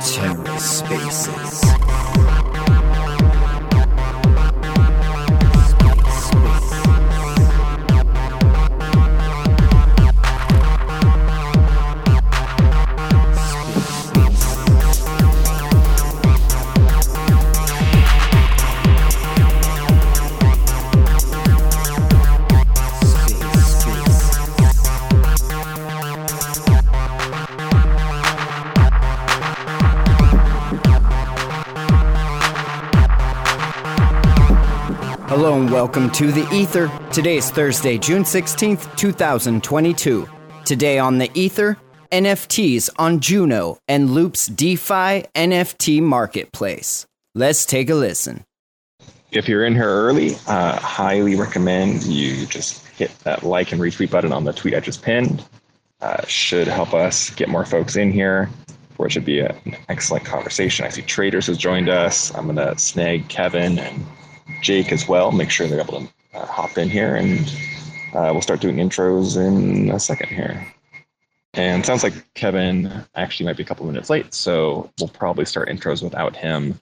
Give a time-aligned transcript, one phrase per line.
[0.00, 1.60] TerraSpaces.
[2.16, 2.35] Hello
[35.76, 36.90] welcome to the Ether.
[37.12, 40.26] Today is Thursday, June 16th, 2022.
[40.64, 41.76] Today on the Ether,
[42.10, 47.04] NFTs on Juno and Loop's DeFi NFT marketplace.
[47.34, 48.46] Let's take a listen.
[49.32, 54.10] If you're in here early, uh, highly recommend you just hit that like and retweet
[54.10, 55.44] button on the tweet I just pinned.
[56.00, 58.48] Uh, should help us get more folks in here,
[58.94, 60.86] for it should be an excellent conversation.
[60.86, 62.34] I see Traders has joined us.
[62.34, 64.06] I'm going to snag Kevin and
[64.62, 65.32] Jake as well.
[65.32, 67.40] Make sure they're able to uh, hop in here, and
[68.14, 70.66] uh, we'll start doing intros in a second here.
[71.54, 75.68] And sounds like Kevin actually might be a couple minutes late, so we'll probably start
[75.68, 76.78] intros without him.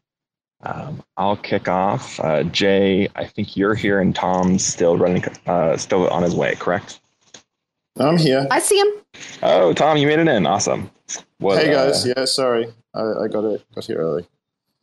[0.62, 2.18] Um, I'll kick off.
[2.18, 6.54] Uh, Jey, I think you're here, and Tom's still running, uh, still on his way,
[6.56, 7.00] correct?
[7.98, 8.48] I'm here.
[8.50, 8.88] I see him.
[9.42, 10.46] Oh, Tom, you made it in.
[10.46, 10.90] Awesome.
[11.38, 14.26] What, hey uh, guys, yeah, sorry, I, I got it, got here early.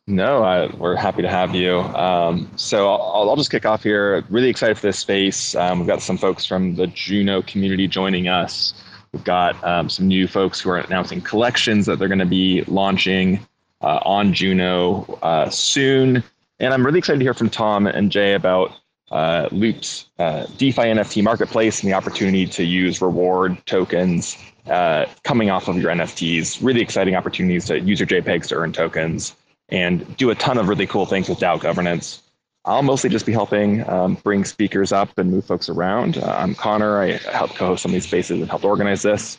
[0.08, 1.78] No, I, we're happy to have you.
[1.78, 4.24] Um, so I'll, I'll just kick off here.
[4.30, 5.54] Really excited for this space.
[5.54, 8.74] Um, we've got some folks from the Juno community joining us.
[9.12, 12.62] We've got um, some new folks who are announcing collections that they're going to be
[12.62, 13.46] launching
[13.80, 16.24] uh, on Juno uh, soon.
[16.58, 18.72] And I'm really excited to hear from Tom and Jey about
[19.12, 24.36] uh, Loop's uh, DeFi NFT marketplace and the opportunity to use reward tokens
[24.66, 26.64] uh, coming off of your NFTs.
[26.64, 29.36] Really exciting opportunities to use your JPEGs to earn tokens
[29.72, 32.22] and do a ton of really cool things with DAO governance.
[32.64, 36.18] I'll mostly just be helping um, bring speakers up and move folks around.
[36.18, 37.00] Uh, I'm Conor.
[37.00, 39.38] I help co-host some of these spaces and help organize this.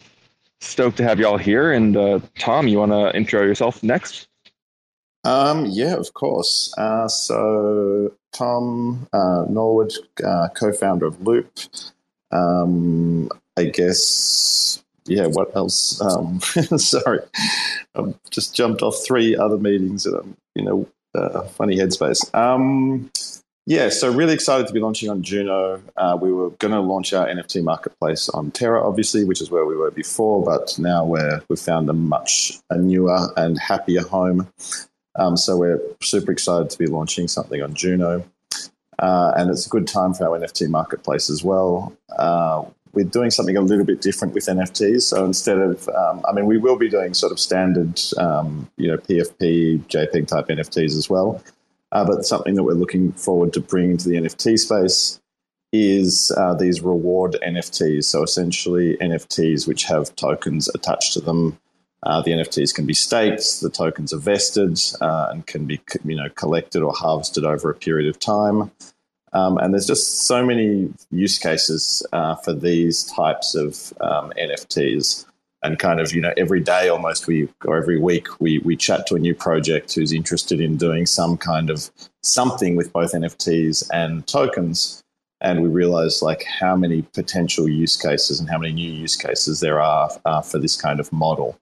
[0.59, 1.71] Stoked to have y'all here.
[1.71, 4.27] And uh, Tom, you want to intro yourself next?
[5.23, 6.73] Um, yeah, of course.
[6.77, 9.93] Uh, so Tom uh, Norwood,
[10.25, 11.49] uh, co-founder of Loop.
[12.31, 15.99] Um, I guess yeah, what else?
[16.01, 16.39] Um,
[16.77, 17.19] sorry,
[17.95, 22.33] I've just jumped off three other meetings and I'm, you know, uh, funny headspace.
[22.33, 23.11] Um,
[23.65, 25.81] yeah, so really excited to be launching on Juno.
[25.95, 29.65] Uh, we were going to launch our NFT marketplace on Terra, obviously, which is where
[29.65, 34.49] we were before, but now we're, we've found a much a newer and happier home.
[35.15, 38.25] Um, so we're super excited to be launching something on Juno.
[38.99, 41.95] Uh, and it's a good time for our NFT marketplace as well.
[42.17, 45.01] Uh, we're doing something a little bit different with NFTs.
[45.01, 48.87] So instead of, um, I mean, we will be doing sort of standard, um, you
[48.87, 51.43] know, PFP, JPEG type NFTs as well.
[51.91, 55.19] Uh, but something that we're looking forward to bringing to the NFT space
[55.71, 58.05] is uh, these reward NFTs.
[58.05, 61.59] So essentially, NFTs which have tokens attached to them.
[62.03, 66.15] Uh, the NFTs can be staked, the tokens are vested, uh, and can be you
[66.15, 68.71] know collected or harvested over a period of time.
[69.33, 75.25] Um, and there's just so many use cases uh, for these types of um, NFTs.
[75.63, 79.07] And kind of, you know, every day almost we, or every week, we, we chat
[79.07, 81.89] to a new project who's interested in doing some kind of
[82.21, 85.01] something with both NFTs and tokens.
[85.39, 89.61] And we realize like how many potential use cases and how many new use cases
[89.61, 91.57] there are uh, for this kind of model.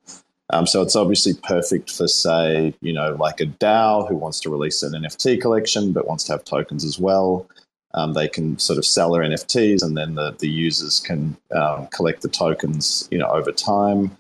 [0.51, 4.49] Um, so it's obviously perfect for, say, you know, like a DAO who wants to
[4.49, 7.47] release an NFT collection but wants to have tokens as well.
[7.93, 11.87] Um, they can sort of sell their NFTs, and then the, the users can um,
[11.87, 14.15] collect the tokens, you know, over time.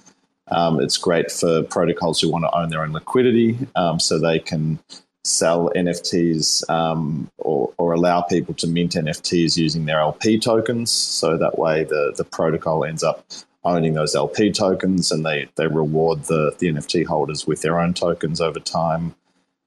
[0.49, 4.39] Um, it's great for protocols who want to own their own liquidity, um, so they
[4.39, 4.79] can
[5.23, 10.91] sell NFTs um, or, or allow people to mint NFTs using their LP tokens.
[10.91, 13.25] So that way, the the protocol ends up
[13.63, 17.93] owning those LP tokens, and they they reward the the NFT holders with their own
[17.93, 19.15] tokens over time.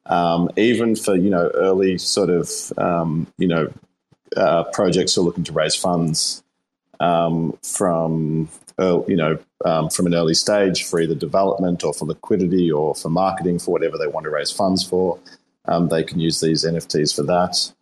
[0.06, 3.72] Um, even for you know early sort of um, you know
[4.36, 6.42] uh, projects are looking to raise funds
[7.00, 8.48] um, from
[8.78, 13.08] you know um, from an early stage for either development or for liquidity or for
[13.08, 15.18] marketing for whatever they want to raise funds for.
[15.66, 17.72] Um, they can use these NFTs for that.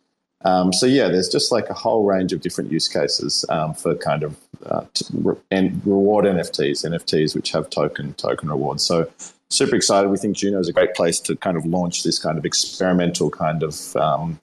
[0.45, 3.95] Um, so yeah, there's just like a whole range of different use cases um, for
[3.95, 8.83] kind of uh, re- and reward NFTs, NFTs which have token token rewards.
[8.83, 9.09] So
[9.49, 10.09] super excited.
[10.09, 13.29] We think Juno is a great place to kind of launch this kind of experimental
[13.29, 14.39] kind of um,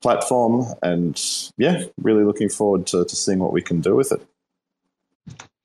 [0.00, 0.64] platform.
[0.82, 1.20] And
[1.56, 4.26] yeah, really looking forward to, to seeing what we can do with it.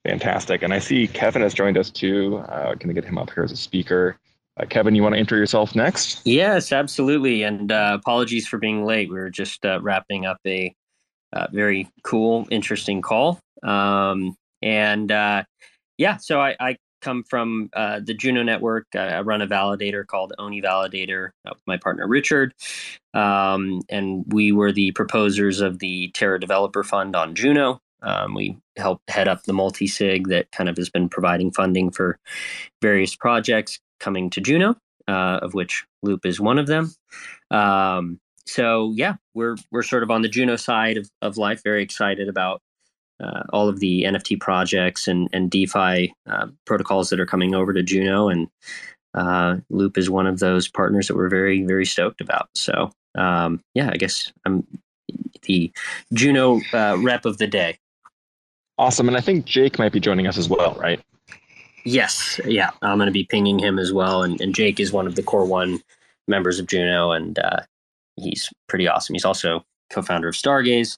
[0.06, 0.62] Fantastic.
[0.62, 2.38] And I see Kevin has joined us too.
[2.50, 4.18] Uh, going to get him up here as a speaker.
[4.58, 6.22] Uh, Kevin, you want to enter yourself next?
[6.26, 7.44] Yes, absolutely.
[7.44, 9.10] And uh, apologies for being late.
[9.10, 10.74] We were just uh, wrapping up a
[11.34, 13.40] uh, very cool, interesting call.
[13.64, 15.44] Um, and uh,
[15.98, 18.88] yeah, so I, I come from uh, the Juno network.
[18.96, 22.54] I run a validator called Oni Validator with my partner Richard.
[23.14, 27.80] Um, and we were the proposers of the Terra Developer Fund on Juno.
[28.02, 31.92] Um, we helped head up the multi sig that kind of has been providing funding
[31.92, 32.20] for
[32.82, 34.76] various projects coming to Juno,
[35.08, 36.94] uh, of which Loop is one of them.
[37.52, 41.62] Um, so yeah, we're we're sort of on the Juno side of, of life.
[41.64, 42.62] Very excited about
[43.24, 47.74] uh, all of the NFT projects and and DeFi uh, protocols that are coming over
[47.74, 48.48] to Juno, and
[49.14, 52.50] uh, Loop is one of those partners that we're very very stoked about.
[52.56, 54.66] So um, yeah, I guess I'm
[55.44, 55.72] the
[56.14, 57.78] Juno uh, rep of the day.
[58.78, 59.08] Awesome.
[59.08, 61.00] And I think Jake might be joining us as well, right?
[61.86, 62.42] Yes.
[62.46, 62.72] Yeah.
[62.82, 64.24] I'm going to be pinging him as well.
[64.24, 65.80] And, and Jake is one of the Core One
[66.28, 67.60] members of Juno, and uh,
[68.16, 69.14] he's pretty awesome.
[69.14, 70.98] He's also co founder of Stargaze,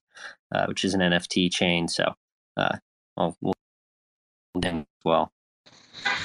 [0.54, 1.88] uh, which is an NFT chain.
[1.88, 2.14] So
[2.56, 2.78] uh,
[3.18, 3.54] we'll
[4.64, 5.32] as well.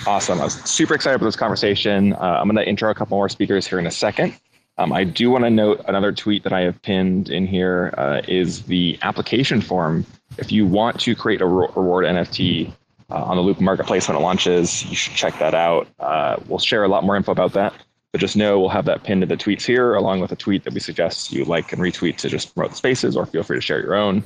[0.06, 0.40] Awesome.
[0.40, 2.12] I was super excited for this conversation.
[2.14, 4.38] Uh, I'm going to intro a couple more speakers here in a second.
[4.78, 8.22] Um, I do want to note another tweet that I have pinned in here uh,
[8.26, 10.06] is the application form.
[10.38, 12.72] If you want to create a reward NFT
[13.10, 15.88] uh, on the Loop Marketplace when it launches, you should check that out.
[16.00, 17.74] Uh, we'll share a lot more info about that.
[18.12, 20.64] But just know we'll have that pinned to the tweets here, along with a tweet
[20.64, 23.62] that we suggest you like and retweet to just promote spaces, or feel free to
[23.62, 24.22] share your own.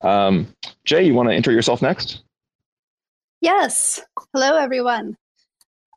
[0.00, 0.52] Um,
[0.84, 2.22] Jey, you want to enter yourself next?
[3.40, 4.00] Yes.
[4.32, 5.16] Hello, everyone.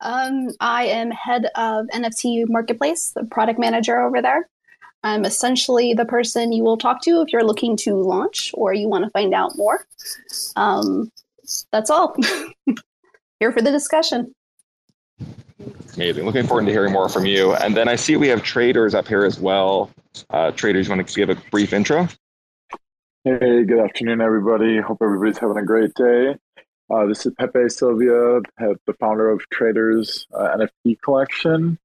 [0.01, 4.47] Um, I am head of NFT Marketplace, the product manager over there.
[5.03, 8.87] I'm essentially the person you will talk to if you're looking to launch or you
[8.87, 9.85] want to find out more.
[10.55, 11.11] Um,
[11.71, 12.15] that's all.
[13.39, 14.33] Here for the discussion.
[15.95, 16.25] Amazing.
[16.25, 17.53] Looking forward to hearing more from you.
[17.53, 19.89] And then I see we have traders up here as well.
[20.29, 22.07] Uh, traders, you want to give a brief intro?
[23.23, 24.79] Hey, good afternoon, everybody.
[24.79, 26.35] Hope everybody's having a great day.
[26.89, 31.79] Uh, this is Pepe Silvia, the founder of Traders uh, NFT Collection.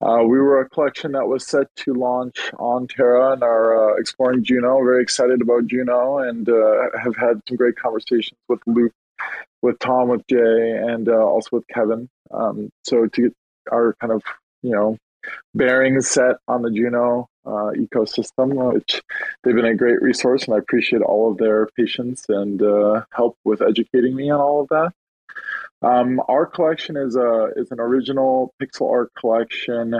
[0.00, 3.96] Uh, we were a collection that was set to launch on Terra and are uh,
[3.96, 4.76] exploring Juno.
[4.84, 8.92] Very excited about Juno and uh, have had some great conversations with Loop,
[9.62, 12.08] with Tom, with Jey, and uh, also with Kevin.
[12.30, 13.32] Um, so to get
[13.70, 14.22] our kind of
[14.62, 14.96] you know
[15.54, 19.02] bearings set on the Juno uh, ecosystem, which
[19.42, 23.36] they've been a great resource, and I appreciate all of their patience and uh, help
[23.44, 24.92] with educating me on all of that.
[25.82, 29.94] Um, our collection is a is an original pixel art collection,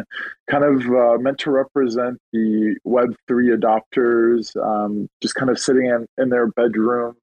[0.51, 5.87] kind of uh, meant to represent the Web three adopters, um, just kind of sitting
[5.87, 7.17] in, in their bedroom,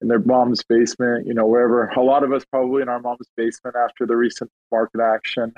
[0.00, 1.88] in their mom's basement, you know, wherever.
[1.88, 5.52] A lot of us probably in our mom's basement after the recent market action.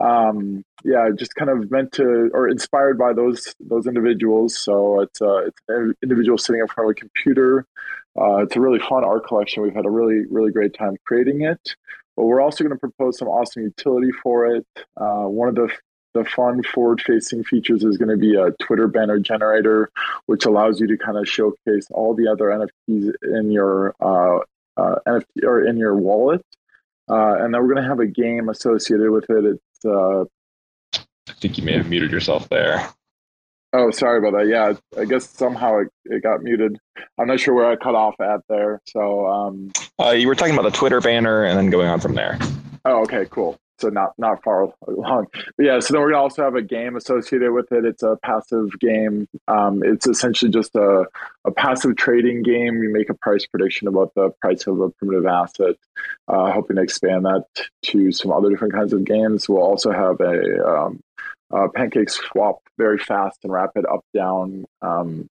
[0.00, 4.56] Um, yeah, just kind of meant to or inspired by those those individuals.
[4.58, 7.66] So it's uh, it's an individual sitting in front of a computer
[8.18, 9.62] uh, it's a really fun art collection.
[9.62, 11.76] We've had a really, really great time creating it.
[12.16, 14.66] But we're also going to propose some awesome utility for it.
[14.96, 15.70] Uh, one of the
[16.14, 19.90] the fun forward-facing features is going to be a Twitter banner generator,
[20.26, 24.38] which allows you to kind of showcase all the other NFTs in your uh,
[24.76, 26.42] uh, NFT or in your wallet.
[27.10, 29.44] Uh, and then we're going to have a game associated with it.
[29.44, 30.24] It's uh,
[31.28, 32.88] I think you may have muted yourself there.
[33.72, 34.46] Oh, sorry about that.
[34.46, 36.78] Yeah, I guess somehow it, it got muted.
[37.18, 38.80] I'm not sure where I cut off at there.
[38.86, 42.14] So, um, uh, you were talking about the Twitter banner and then going on from
[42.14, 42.38] there.
[42.86, 43.58] Oh, okay, cool.
[43.78, 45.26] So not not far along.
[45.56, 45.80] But yeah.
[45.80, 47.84] So then we're gonna also have a game associated with it.
[47.84, 49.28] It's a passive game.
[49.46, 51.06] Um, it's essentially just a,
[51.44, 52.82] a passive trading game.
[52.82, 55.76] You make a price prediction about the price of a primitive asset,
[56.26, 57.44] uh, hoping to expand that
[57.86, 59.48] to some other different kinds of games.
[59.48, 61.00] We'll also have a um,
[61.52, 65.28] PancakeSwap very fast and rapid up down um,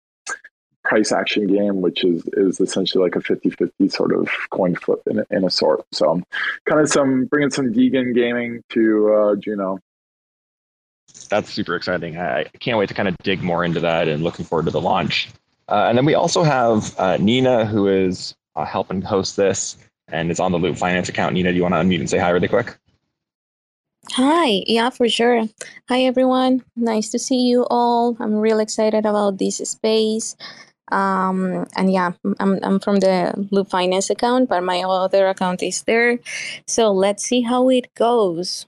[0.87, 5.25] price action game, which is is essentially like a 50-50 sort of coin flip in,
[5.31, 5.85] in a sort.
[5.93, 6.23] So
[6.67, 9.79] kind of some bringing some degen gaming to uh, Juno.
[11.29, 12.19] That's super exciting.
[12.19, 14.81] I can't wait to kind of dig more into that and looking forward to the
[14.81, 15.29] launch.
[15.69, 19.77] Uh, and then we also have uh, Nina, who is uh, helping host this
[20.09, 21.35] and is on the Loop Finance account.
[21.35, 22.77] Nina, do you want to unmute and say hi really quick?
[24.13, 25.49] Hi, yeah, for sure.
[25.89, 26.63] Hi, everyone.
[26.77, 28.17] Nice to see you all.
[28.21, 30.37] I'm real excited about this space.
[30.93, 35.83] Um, and yeah, I'm, I'm from the Loop Finance account, but my other account is
[35.83, 36.19] there.
[36.67, 38.67] So let's see how it goes.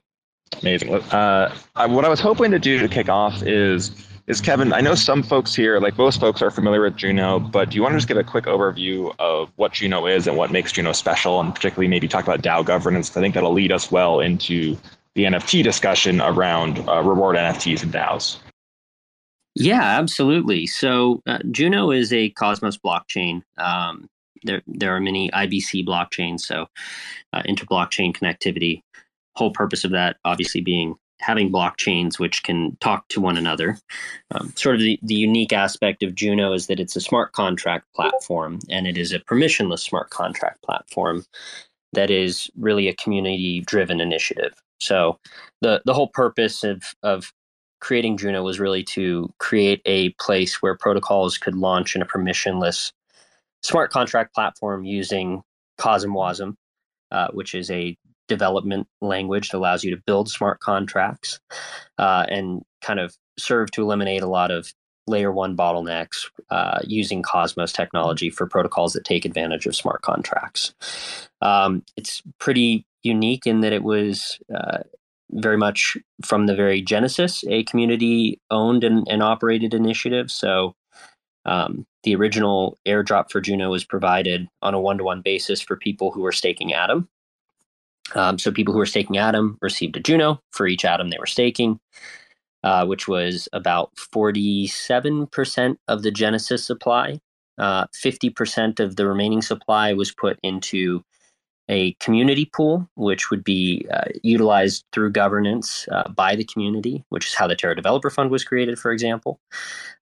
[0.61, 0.93] Amazing.
[0.93, 3.91] Uh, what I was hoping to do to kick off is
[4.27, 4.71] is Kevin.
[4.73, 7.81] I know some folks here, like most folks, are familiar with Juno, but do you
[7.81, 10.91] want to just give a quick overview of what Juno is and what makes Juno
[10.91, 13.15] special, and particularly maybe talk about DAO governance?
[13.17, 14.77] I think that'll lead us well into
[15.15, 18.37] the NFT discussion around uh, reward NFTs and DAOs.
[19.55, 20.67] Yeah, absolutely.
[20.67, 23.41] So uh, Juno is a Cosmos blockchain.
[23.57, 24.07] Um,
[24.43, 26.67] there, there are many IBC blockchains, so
[27.33, 28.81] uh, inter-blockchain connectivity.
[29.35, 33.77] Whole purpose of that, obviously, being having blockchains which can talk to one another.
[34.31, 37.85] Um, sort of the, the unique aspect of Juno is that it's a smart contract
[37.93, 41.25] platform, and it is a permissionless smart contract platform
[41.93, 44.53] that is really a community-driven initiative.
[44.79, 45.19] So
[45.61, 47.33] the the whole purpose of of
[47.79, 52.91] creating Juno was really to create a place where protocols could launch in a permissionless
[53.61, 55.41] smart contract platform using
[55.79, 56.55] CosmWasm,
[57.11, 61.39] uh, which is a development language that allows you to build smart contracts
[61.97, 64.73] uh, and kind of serve to eliminate a lot of
[65.07, 70.73] layer one bottlenecks uh, using Cosmos technology for protocols that take advantage of smart contracts.
[71.41, 74.79] Um, it's pretty unique in that it was uh,
[75.31, 80.31] very much from the very genesis a community owned and, and operated initiative.
[80.31, 80.75] So
[81.45, 85.75] um, the original airdrop for Juno was provided on a one to one basis for
[85.75, 87.09] people who were staking Atom.
[88.15, 91.25] Um, so people who were staking Atom received a Juno for each Atom they were
[91.25, 91.79] staking,
[92.63, 97.19] uh, which was about 47% of the Genesis supply.
[97.57, 101.03] Uh, 50% of the remaining supply was put into
[101.69, 107.27] a community pool, which would be uh, utilized through governance uh, by the community, which
[107.27, 109.39] is how the Terra Developer Fund was created, for example.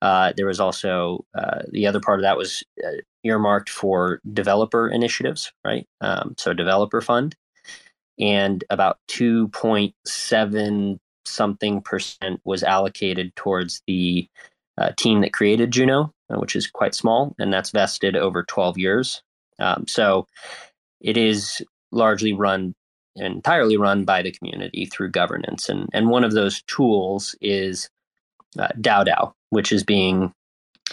[0.02, 4.88] Uh, there was also uh, the other part of that was uh, earmarked for developer
[4.88, 5.86] initiatives, right?
[6.00, 7.36] Um, so, developer fund.
[8.18, 14.28] And about 2.7 something percent was allocated towards the
[14.78, 19.22] uh, team that created Juno, which is quite small, and that's vested over 12 years.
[19.60, 20.28] Um, so,
[21.01, 21.62] it is
[21.92, 22.74] largely run
[23.16, 25.70] entirely run by the community through governance.
[25.70, 27.89] And, and one of those tools is
[28.60, 30.34] uh, DAO which is being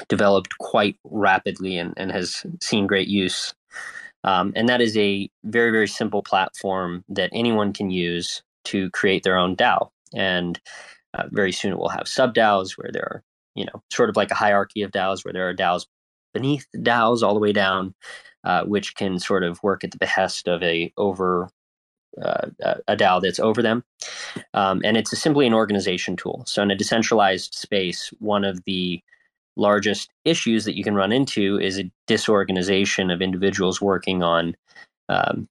[0.08, 3.54] developed quite rapidly and, and has seen great use.
[4.24, 9.22] Um, and that is a very, very simple platform that anyone can use to create
[9.22, 9.90] their own DAO.
[10.14, 10.60] And
[11.12, 13.22] uh, very soon it will have sub DAOs where there are,
[13.54, 15.86] you know, sort of like a hierarchy of DAOs where there are DAOs
[16.32, 17.94] beneath DAOs all the way down
[18.44, 21.48] uh, which can sort of work at the behest of a over
[22.22, 22.48] uh,
[22.86, 23.82] a DAO that's over them.
[24.52, 26.44] Um, and it's simply an organization tool.
[26.46, 29.02] So in a decentralized space, one of the
[29.56, 34.56] largest issues that you can run into is a disorganization of individuals working on
[35.08, 35.48] um,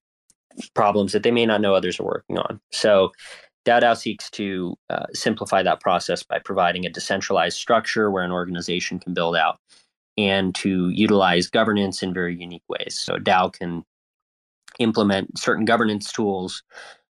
[0.74, 2.60] problems that they may not know others are working on.
[2.70, 3.12] So
[3.64, 8.98] DAO seeks to uh, simplify that process by providing a decentralized structure where an organization
[8.98, 9.58] can build out
[10.16, 12.98] and to utilize governance in very unique ways.
[12.98, 13.84] So DAO can
[14.78, 16.62] implement certain governance tools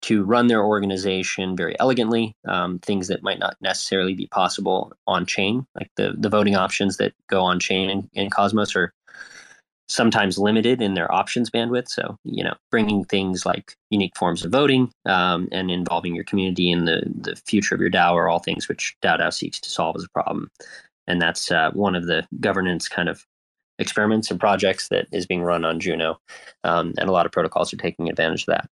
[0.02, 5.26] to run their organization very elegantly, um, things that might not necessarily be possible on
[5.26, 8.92] chain, like the, the voting options that go on chain in, in Cosmos are
[9.88, 11.88] sometimes limited in their options bandwidth.
[11.88, 16.70] So, you know, bringing things like unique forms of voting um, and involving your community
[16.70, 19.70] in the, the future of your DAO are all things which DAO DAO seeks to
[19.70, 20.50] solve as a problem
[21.06, 23.24] and that's uh, one of the governance kind of
[23.78, 26.18] experiments and projects that is being run on Juno,
[26.64, 28.68] um, and a lot of protocols are taking advantage of that.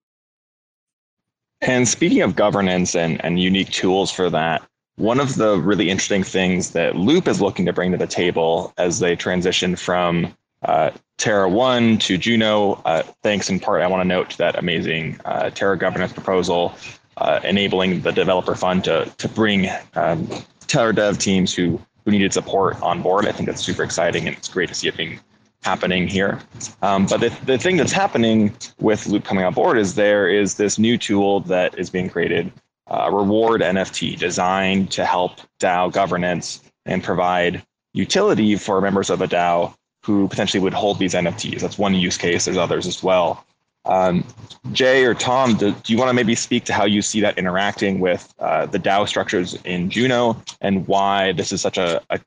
[1.62, 4.64] And speaking of governance and, and unique tools for that,
[4.96, 8.74] one of the really interesting things that Loop is looking to bring to the table
[8.78, 14.02] as they transition from uh, Terra 1 to Juno, uh, thanks in part, I want
[14.02, 16.76] to note that amazing uh, Terra governance proposal
[17.18, 20.28] uh, enabling the developer fund to, to bring um,
[20.68, 23.28] Terra dev teams who who needed support on board.
[23.28, 25.20] I think that's super exciting and it's great to see it being
[25.64, 26.40] happening here.
[26.82, 30.56] Um, but the, the thing that's happening with Loop coming on board is there is
[30.56, 32.52] this new tool that is being created,
[32.88, 39.28] uh, Reward NFT, designed to help DAO governance and provide utility for members of a
[39.28, 41.60] DAO who potentially would hold these NFTs.
[41.60, 42.46] That's one use case.
[42.46, 43.46] There's others as well.
[43.86, 44.24] Um,
[44.72, 47.38] Jey or Tom, do, do, you want to maybe speak to how you see that
[47.38, 52.20] interacting with uh, the DAO structures in Juno and why this is such a, a,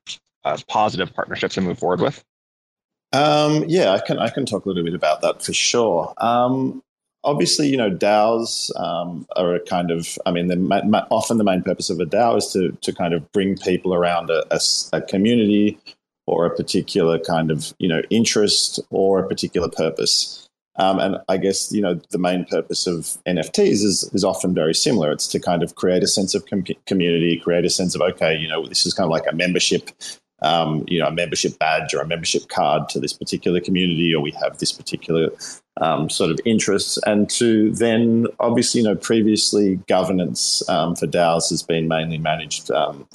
[0.43, 2.23] a positive partnership to move forward with?
[3.13, 6.13] Um, yeah, I can I can talk a little bit about that for sure.
[6.17, 6.83] Um,
[7.23, 11.43] obviously, you know, DAOs um, are a kind of, I mean, ma- ma- often the
[11.43, 14.59] main purpose of a DAO is to to kind of bring people around a, a,
[14.91, 15.77] a community
[16.27, 20.44] or a particular kind of you know interest or a particular purpose.
[20.77, 24.73] Um, and I guess you know the main purpose of NFTs is is often very
[24.73, 25.11] similar.
[25.11, 28.35] It's to kind of create a sense of com- community, create a sense of okay,
[28.35, 29.91] you know, this is kind of like a membership,
[30.41, 34.21] um, you know, a membership badge or a membership card to this particular community, or
[34.21, 35.29] we have this particular
[35.79, 41.49] um, sort of interests, and to then obviously, you know, previously governance um, for DAOs
[41.49, 43.07] has been mainly managed um,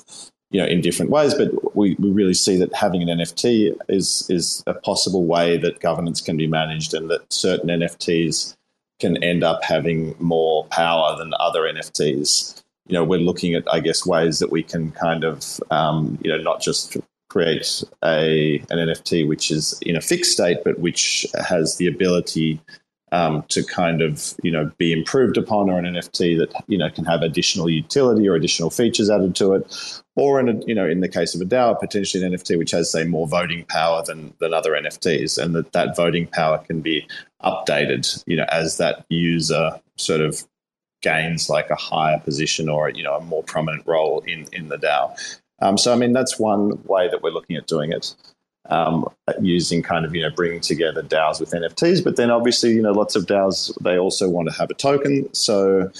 [0.50, 1.35] you know, in different ways.
[1.35, 5.80] But we, we really see that having an NFT is is a possible way that
[5.80, 8.57] governance can be managed, and that certain NFTs
[8.99, 12.62] can end up having more power than other NFTs.
[12.87, 16.30] You know, we're looking at, I guess, ways that we can kind of, um, you
[16.30, 16.97] know, not just
[17.28, 22.61] create a an NFT which is in a fixed state, but which has the ability
[23.12, 26.90] um, to kind of you know be improved upon, or an NFT that you know
[26.90, 30.87] can have additional utility or additional features added to it, or in a, you know
[30.87, 34.03] in the case of a DAO, potentially an NFT which has say more voting power
[34.05, 37.09] than than other NFTs, and that that voting power can be
[37.43, 40.45] updated you know as that user sort of
[41.00, 44.77] gains like a higher position or you know a more prominent role in in the
[44.77, 45.17] DAO.
[45.62, 48.15] Um, so I mean that's one way that we're looking at doing it
[48.69, 49.09] um,
[49.41, 52.05] using kind of you know bringing together DAOs with NFTs.
[52.05, 55.33] But then obviously you know lots of DAOs they also want to have a token.
[55.33, 55.91] So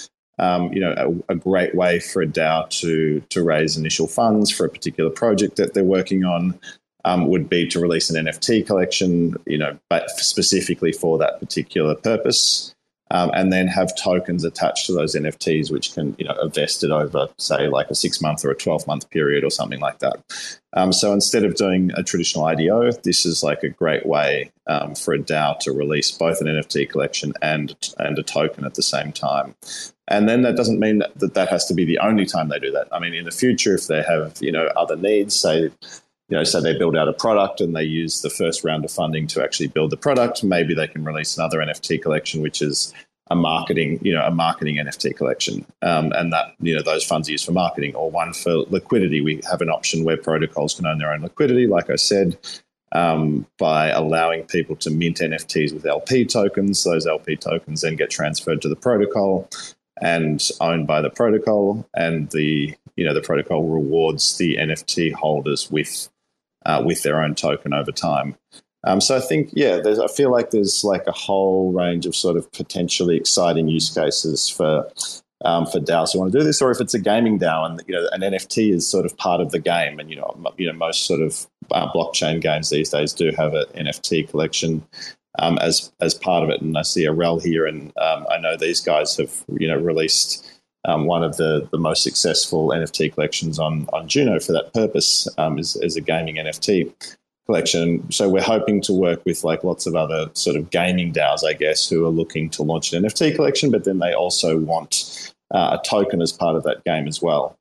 [0.41, 4.51] um, you know a, a, great way for a DAO to to raise initial funds
[4.51, 6.59] for a particular project that they're working on.
[7.07, 11.95] Um, would be to release an NFT collection, you know, but specifically for that particular
[11.95, 12.75] purpose
[13.11, 17.29] um, and then have tokens attached to those NFTs, which can you know vested over
[17.39, 20.23] say like a six month or a twelve month period or something like that.
[20.75, 24.95] Um, so instead of doing a traditional IDO, this is like a great way um,
[24.95, 28.83] for a DAO to release both an NFT collection and and a token at the
[28.83, 29.55] same time.
[30.07, 32.73] And then that doesn't mean that that has to be the only time they do
[32.73, 32.89] that.
[32.93, 35.71] I mean, in the future, if they have you know other needs, say
[36.31, 38.93] you know, so they build out a product and they use the first round of
[38.93, 40.45] funding to actually build the product.
[40.45, 42.95] Maybe they can release another NFT collection, which is
[43.31, 47.29] a marketing, you know, a marketing NFT collection, um, and that you know those funds
[47.29, 49.21] are used for marketing, or one for liquidity.
[49.21, 52.37] We have an option where protocols can own their own liquidity, like I said,
[52.93, 56.83] um, by allowing people to mint NFTs with LP tokens.
[56.83, 59.49] Those LP tokens then get transferred to the protocol
[60.01, 65.71] and owned by the protocol, and the you know the protocol rewards the NFT holders
[65.71, 66.09] with
[66.67, 68.37] uh, with their own token over time.
[68.85, 72.37] Um, so I think, yeah, I feel like there's like a whole range of sort
[72.37, 74.91] of potentially exciting use cases for
[75.43, 77.83] um, for DAOs who want to do this, or if it's a gaming DAO and
[77.87, 80.67] you know an NFT is sort of part of the game, and you know you
[80.67, 84.87] know most sort of uh, blockchain games these days do have an NFT collection
[85.39, 86.61] um, as as part of it.
[86.61, 90.47] And I see Errol here, and um, I know these guys have you know released.
[90.85, 95.29] Um, one of the, the most successful NFT collections on, on Juno for that purpose
[95.37, 96.93] um, is, is a gaming NFT
[97.47, 98.11] collection.
[98.11, 101.53] So we're hoping to work with like lots of other sort of gaming DAOs, I
[101.53, 105.77] guess, who are looking to launch an NFT collection, but then they also want uh,
[105.79, 107.57] a token as part of that game as well.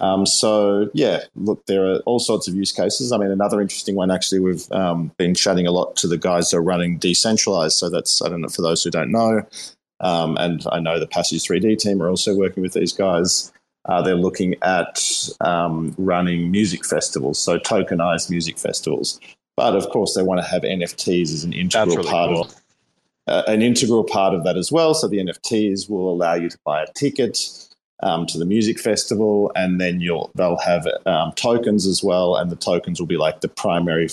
[0.00, 3.12] Um, so yeah, look, there are all sorts of use cases.
[3.12, 6.50] I mean, another interesting one actually, we've um, been chatting a lot to the guys
[6.50, 7.76] that are running decentralized.
[7.76, 9.44] So that's I don't know for those who don't know,
[10.00, 13.52] um, and I know the Passage 3D team are also working with these guys.
[13.84, 15.02] Uh, they're looking at
[15.40, 19.18] um, running music festivals, so tokenized music festivals.
[19.56, 22.42] But of course, they want to have NFTs as an integral really part cool.
[22.42, 22.54] of
[23.26, 24.94] uh, an integral part of that as well.
[24.94, 27.38] So the NFTs will allow you to buy a ticket
[28.02, 32.50] um, to the music festival, and then you'll they'll have um, tokens as well, and
[32.50, 34.08] the tokens will be like the primary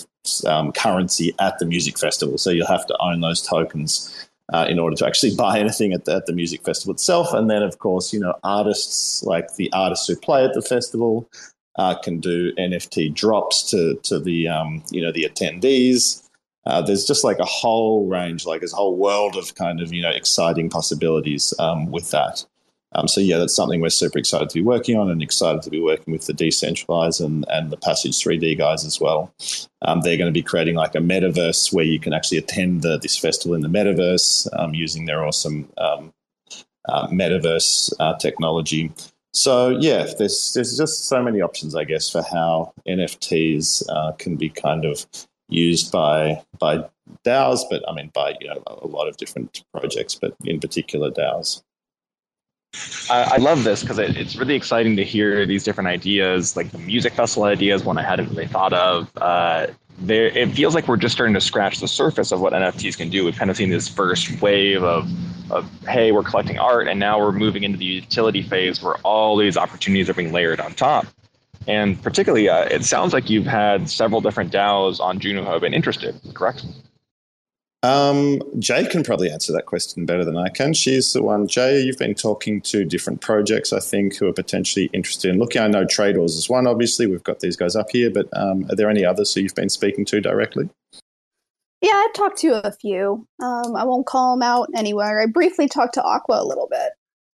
[0.47, 2.37] um, currency at the music festival.
[2.37, 6.05] So you'll have to own those tokens uh, in order to actually buy anything at
[6.05, 7.33] the, at the music festival itself.
[7.33, 11.29] And then, of course, you know, artists like the artists who play at the festival
[11.77, 16.21] uh, can do NFT drops to to the um, you know the attendees.
[16.65, 19.93] Uh, there's just like a whole range, like there's a whole world of kind of
[19.93, 22.45] you know exciting possibilities um, with that.
[22.95, 25.69] Um, so yeah, that's something we're super excited to be working on, and excited to
[25.69, 29.33] be working with the decentralized and, and the Passage 3D guys as well.
[29.81, 32.97] Um, they're going to be creating like a metaverse where you can actually attend the,
[32.97, 36.13] this festival in the metaverse um, using their awesome um,
[36.87, 38.91] uh, metaverse uh, technology.
[39.33, 44.37] So yeah, there's there's just so many options, I guess, for how NFTs uh, can
[44.37, 45.05] be kind of
[45.49, 46.85] used by by
[47.25, 51.11] DAOs, but I mean by you know a lot of different projects, but in particular
[51.11, 51.61] DAOs.
[53.09, 56.71] I, I love this because it, it's really exciting to hear these different ideas, like
[56.71, 59.09] the music festival ideas, one I hadn't really thought of.
[59.17, 59.67] Uh,
[59.99, 63.09] there, it feels like we're just starting to scratch the surface of what NFTs can
[63.09, 63.23] do.
[63.23, 65.09] We've kind of seen this first wave of,
[65.51, 69.37] of hey, we're collecting art, and now we're moving into the utility phase where all
[69.37, 71.05] these opportunities are being layered on top.
[71.67, 75.73] And particularly, uh, it sounds like you've had several different DAOs on Juno have been
[75.73, 76.65] interested, correct?
[77.85, 80.73] Um, Jey can probably answer that question better than I can.
[80.73, 81.47] She's the one.
[81.47, 85.61] Jey, you've been talking to different projects, I think, who are potentially interested in looking.
[85.61, 87.05] I know Traders is one, obviously.
[87.05, 89.69] We've got these guys up here, but um, are there any others who you've been
[89.69, 90.67] speaking to directly?
[91.81, 93.27] Yeah, I've talked to a few.
[93.39, 95.21] Um, I won't call them out anywhere.
[95.21, 96.91] I briefly talked to Aqua a little bit,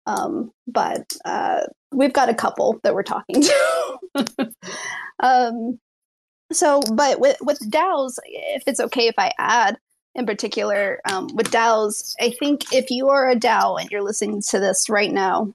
[0.05, 3.93] um, but uh, we've got a couple that we're talking to.
[5.19, 5.77] um,
[6.53, 9.77] so, but with with DAOs, if it's okay if I add,
[10.17, 14.41] in particular um, with DAOs, I think if you are a DAO and you're listening
[14.49, 15.53] to this right now,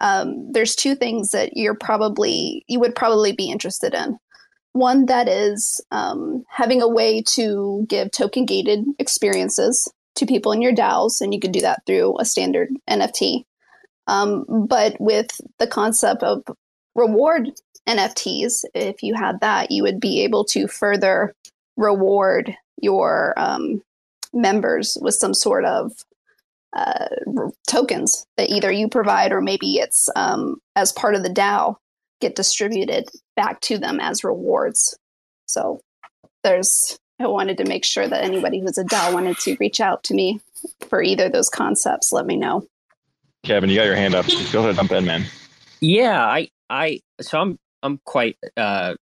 [0.00, 4.18] um, there's two things that you're probably you would probably be interested in.
[4.74, 10.60] One that is um, having a way to give token gated experiences to people in
[10.60, 13.44] your DAOs, and you can do that through a standard NFT.
[14.06, 16.42] Um, but with the concept of
[16.94, 17.50] reward
[17.88, 21.34] NFTs, if you had that, you would be able to further
[21.76, 23.82] reward your um,
[24.32, 25.92] members with some sort of
[26.74, 27.06] uh,
[27.66, 31.76] tokens that either you provide or maybe it's um, as part of the DAO
[32.20, 34.96] get distributed back to them as rewards.
[35.46, 35.80] So
[36.42, 40.04] there's, I wanted to make sure that anybody who's a DAO wanted to reach out
[40.04, 40.40] to me
[40.88, 42.66] for either those concepts, let me know.
[43.44, 44.26] Kevin, you got your hand up.
[44.52, 45.24] Go ahead, jump in, man.
[45.80, 48.94] Yeah, I, I, so I'm, I'm quite uh,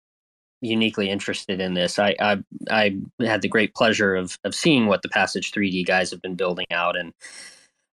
[0.61, 1.99] uniquely interested in this.
[1.99, 6.11] I, I, I had the great pleasure of of seeing what the Passage 3D guys
[6.11, 7.13] have been building out, and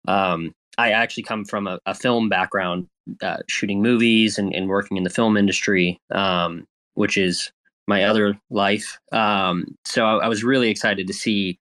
[0.08, 2.88] um, I actually come from a, a film background,
[3.22, 7.52] uh, shooting movies and, and, working in the film industry, um, which is
[7.88, 9.00] my other life.
[9.12, 11.60] Um, so I, I, was really excited to see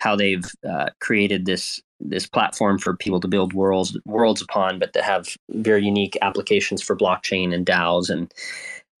[0.00, 4.92] how they've uh, created this this platform for people to build worlds worlds upon, but
[4.92, 8.32] to have very unique applications for blockchain and DAOs and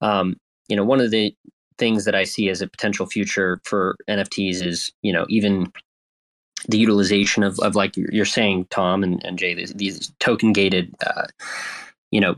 [0.00, 0.36] um,
[0.68, 1.34] you know, one of the
[1.78, 5.72] things that I see as a potential future for NFTs is, you know, even
[6.68, 10.94] the utilization of, of like you're saying, Tom and, and Jey, these, these token gated,
[11.06, 11.26] uh,
[12.10, 12.36] you know,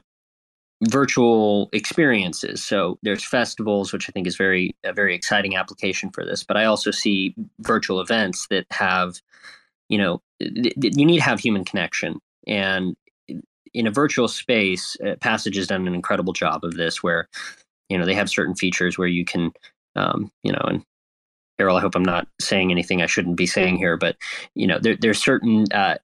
[0.84, 2.62] virtual experiences.
[2.62, 6.44] So there's festivals, which I think is very a very exciting application for this.
[6.44, 9.20] But I also see virtual events that have,
[9.88, 12.96] you know, th- th- you need to have human connection, and
[13.74, 17.28] in a virtual space, uh, Passage has done an incredible job of this, where
[17.88, 19.52] you know they have certain features where you can
[19.96, 20.84] um, you know and
[21.58, 24.16] Errol, I hope I'm not saying anything I shouldn't be saying here, but
[24.54, 25.98] you know, there, there's certain uh,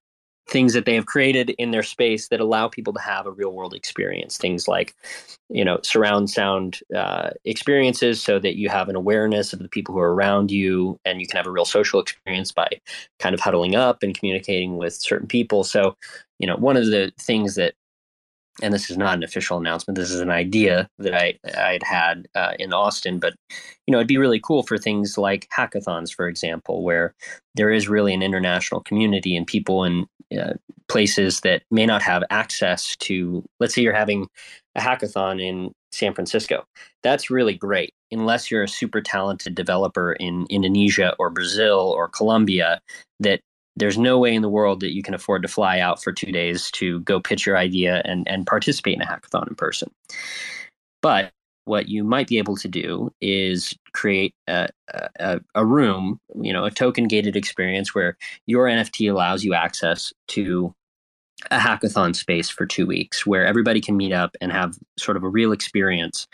[0.49, 3.53] things that they have created in their space that allow people to have a real
[3.53, 4.37] world experience.
[4.37, 4.95] Things like,
[5.49, 9.95] you know, surround sound uh, experiences, so that you have an awareness of the people
[9.95, 12.69] who are around you, and you can have a real social experience by
[13.21, 15.63] kind of huddling up and communicating with certain people.
[15.63, 15.97] So,
[16.41, 17.75] you know, one of the things that
[18.63, 19.97] and this is not an official announcement.
[19.97, 23.35] This is an idea that I I had had uh, in Austin, but
[23.87, 27.15] you know it'd be really cool for things like hackathons, for example, where
[27.55, 30.07] there is really an international community and people in
[30.39, 30.55] uh,
[30.89, 33.45] places that may not have access to.
[33.61, 34.29] Let's say you're having
[34.77, 36.65] a hackathon in San Francisco.
[37.03, 42.81] That's really great, unless you're a super talented developer in Indonesia or Brazil or Colombia
[43.21, 43.41] that
[43.77, 46.31] there's no way in the world that you can afford to fly out for two
[46.31, 49.91] days to go pitch your idea and, and participate in a hackathon in person.
[51.03, 51.33] But
[51.65, 54.69] what you might be able to do is create a,
[55.19, 60.13] a, a room, you know, a token gated experience where your NFT allows you access
[60.29, 60.75] to
[61.51, 65.25] a hackathon space for two weeks where everybody can meet up and have sort of
[65.25, 66.27] a real experience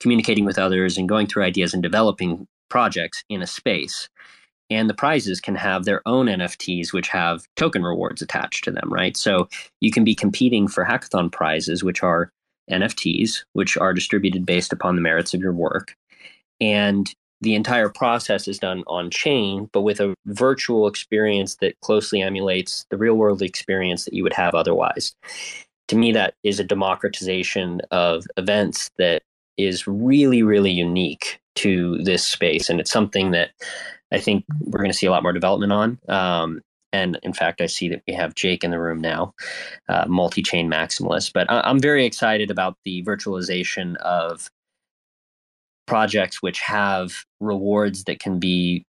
[0.00, 4.08] communicating with others and going through ideas and developing projects in a space
[4.72, 8.92] and the prizes can have their own NFTs, which have token rewards attached to them,
[8.92, 9.16] right?
[9.16, 9.48] So
[9.80, 12.30] you can be competing for hackathon prizes, which are
[12.70, 15.94] NFTs, which are distributed based upon the merits of your work.
[16.60, 22.22] And the entire process is done on chain, but with a virtual experience that closely
[22.22, 25.14] emulates the real world experience that you would have otherwise.
[25.88, 29.22] To me, that is a democratization of events that
[29.58, 32.70] is really, really unique to this space.
[32.70, 33.50] And it's something that
[34.12, 35.98] I think we're going to see a lot more development on.
[36.08, 36.60] Um,
[36.92, 39.34] and in fact, I see that we have Jake in the room now,
[39.88, 41.32] uh, multi chain maximalist.
[41.32, 44.50] But I- I'm very excited about the virtualization of
[45.86, 48.84] projects which have rewards that can be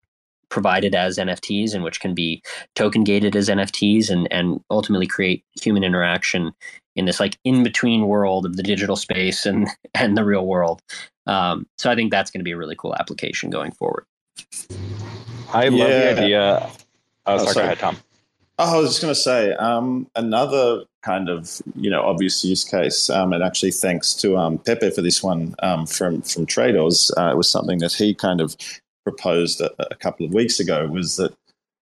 [0.48, 2.42] provided as NFTs and which can be
[2.74, 6.52] token gated as NFTs and, and ultimately create human interaction
[6.96, 10.80] in this like in between world of the digital space and, and the real world.
[11.26, 14.04] Um, so I think that's going to be a really cool application going forward.
[15.52, 16.70] I love the idea.
[17.26, 17.66] Oh, oh sorry, sorry.
[17.66, 17.96] Ahead, Tom.
[18.58, 22.64] Oh, I was just going to say um, another kind of you know obvious use
[22.64, 27.12] case, um, and actually thanks to um, Pepe for this one um, from from Traders.
[27.16, 28.56] Uh, it was something that he kind of
[29.04, 30.86] proposed a, a, couple of weeks ago.
[30.88, 31.34] Was that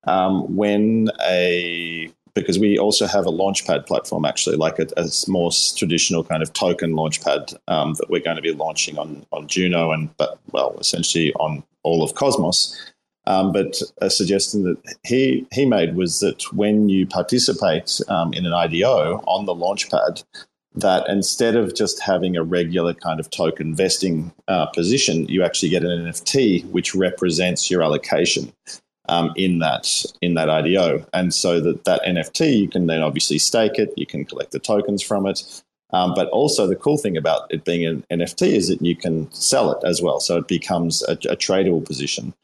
[0.04, 5.50] um, when a because we also have a launchpad platform actually like a, a more
[5.76, 9.90] traditional kind of token launchpad um, that we're going to be launching on on juno
[9.90, 12.92] and but well essentially on all of cosmos
[13.26, 18.46] um, but a suggestion that he he made was that when you participate um, in
[18.46, 20.24] an IDO on the launchpad,
[20.74, 25.70] that instead of just having a regular kind of token vesting uh, position, you actually
[25.70, 28.52] get an NFT which represents your allocation
[29.08, 33.38] um, in that in that IDO, and so that that NFT you can then obviously
[33.38, 35.62] stake it, you can collect the tokens from it.
[35.92, 39.32] Um, but also, the cool thing about it being an NFT is that you can
[39.32, 40.18] sell it as well.
[40.18, 42.34] So it becomes a, a tradable position.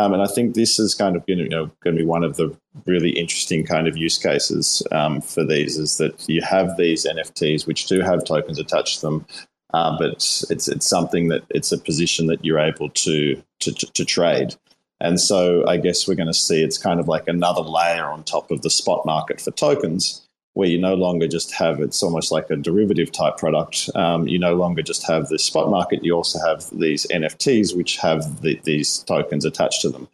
[0.00, 2.36] Um, and I think this is kind of you know, going to be one of
[2.36, 7.04] the really interesting kind of use cases um, for these is that you have these
[7.04, 9.26] NFTs which do have tokens attached to them,
[9.74, 10.12] uh, but
[10.48, 14.54] it's it's something that it's a position that you're able to to, to, to trade.
[15.02, 18.24] And so I guess we're going to see it's kind of like another layer on
[18.24, 22.32] top of the spot market for tokens where you no longer just have it's almost
[22.32, 23.88] like a derivative type product.
[23.94, 27.96] Um, you no longer just have the spot market, you also have these NFTs which
[27.98, 30.08] have the, these tokens attached to them.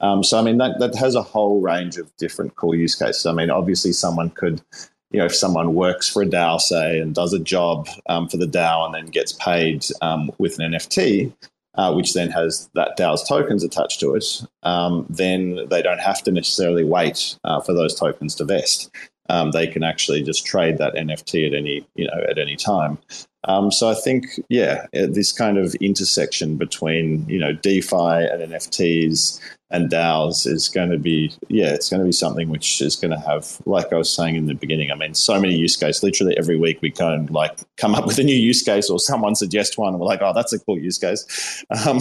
[0.00, 3.26] Um, so, I mean, that, that has a whole range of different cool use cases.
[3.26, 4.62] I mean, obviously, someone could,
[5.10, 8.36] you know, if someone works for a DAO, say, and does a job um, for
[8.36, 11.32] the DAO and then gets paid um, with an NFT,
[11.74, 14.24] uh, which then has that DAO's tokens attached to it,
[14.62, 18.90] um, then they don't have to necessarily wait uh, for those tokens to vest
[19.28, 22.98] um, they can actually just trade that NFT at any you know at any time.
[23.44, 28.52] Um, so I think yeah, uh, this kind of intersection between you know DeFi and
[28.52, 32.96] NFTs and DAOs is going to be, yeah, it's going to be something which is
[32.96, 35.76] going to have, like I was saying in the beginning, I mean, so many use
[35.76, 36.02] cases.
[36.02, 38.98] Literally every week we go and like come up with a new use case or
[38.98, 41.64] someone suggests one and we're like, oh, that's a cool use case.
[41.86, 42.00] Um,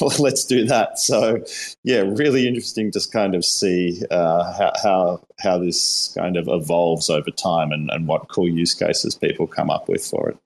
[0.00, 0.98] well, let's do that.
[0.98, 1.42] So,
[1.82, 7.10] yeah, really interesting to kind of see uh, how, how, how this kind of evolves
[7.10, 10.38] over time and, and what cool use cases people come up with for it.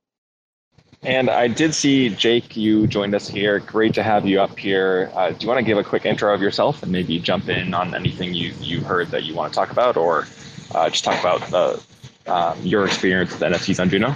[1.02, 3.58] And I did see Jake, you joined us here.
[3.58, 5.10] Great to have you up here.
[5.14, 7.72] Uh, do you want to give a quick intro of yourself and maybe jump in
[7.72, 10.26] on anything you, you heard that you want to talk about or
[10.74, 11.78] uh, just talk about uh,
[12.26, 14.14] um, your experience with NFTs on Juno?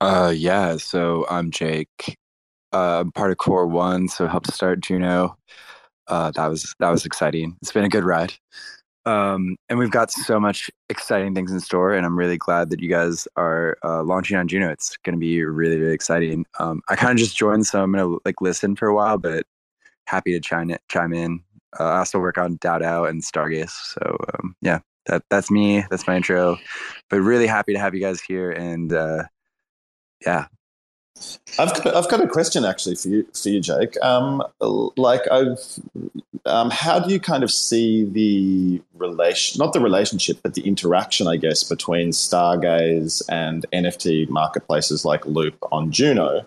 [0.00, 2.16] Uh, yeah, so I'm Jake.
[2.72, 5.36] Uh, I'm part of Core One, so helped start Juno.
[6.08, 7.56] Uh, that was that was exciting.
[7.62, 8.34] It's been a good ride.
[9.06, 12.80] Um, and we've got so much exciting things in store, and I'm really glad that
[12.80, 14.70] you guys are uh, launching on Juno.
[14.70, 16.46] It's going to be really, really exciting.
[16.58, 19.18] Um, I kind of just joined, so I'm going to like listen for a while,
[19.18, 19.44] but
[20.06, 20.78] happy to chime in.
[20.88, 21.40] Chime in.
[21.78, 25.84] Uh, I also work on DAO DAO and Stargaze, so um, yeah, that that's me.
[25.90, 26.56] That's my intro.
[27.10, 29.24] But really happy to have you guys here, and uh,
[30.24, 30.46] yeah,
[31.58, 33.96] I've got, I've got a question actually for you for you, Jake.
[34.02, 34.42] Um,
[34.96, 35.58] like I've,
[36.44, 41.26] um, how do you kind of see the relation, not the relationship, but the interaction,
[41.26, 46.46] I guess, between Stargaze and NFT marketplaces like Loop on Juno?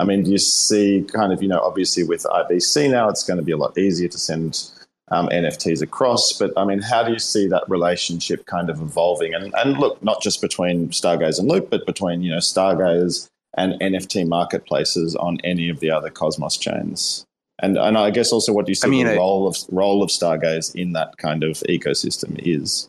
[0.00, 3.38] I mean, do you see kind of, you know, obviously with IBC now, it's going
[3.38, 4.70] to be a lot easier to send
[5.10, 6.32] um, NFTs across.
[6.32, 9.34] But I mean, how do you see that relationship kind of evolving?
[9.34, 13.74] And, and look, not just between Stargaze and Loop, but between, you know, Stargaze and
[13.80, 17.24] NFT marketplaces on any of the other Cosmos chains.
[17.60, 20.02] And and I guess also what do you see I mean, the role of role
[20.02, 22.88] of Stargaze in that kind of ecosystem is?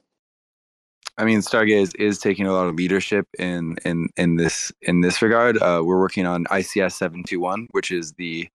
[1.17, 5.21] I mean, Stargaze is taking a lot of leadership in in in this in this
[5.21, 5.57] regard.
[5.57, 8.47] Uh, we're working on ICS seven two one, which is the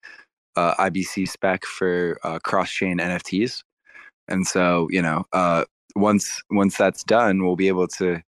[0.57, 3.63] uh, IBC spec for uh, cross chain NFTs.
[4.29, 5.65] And so, you know, uh,
[5.97, 8.23] once once that's done, we'll be able to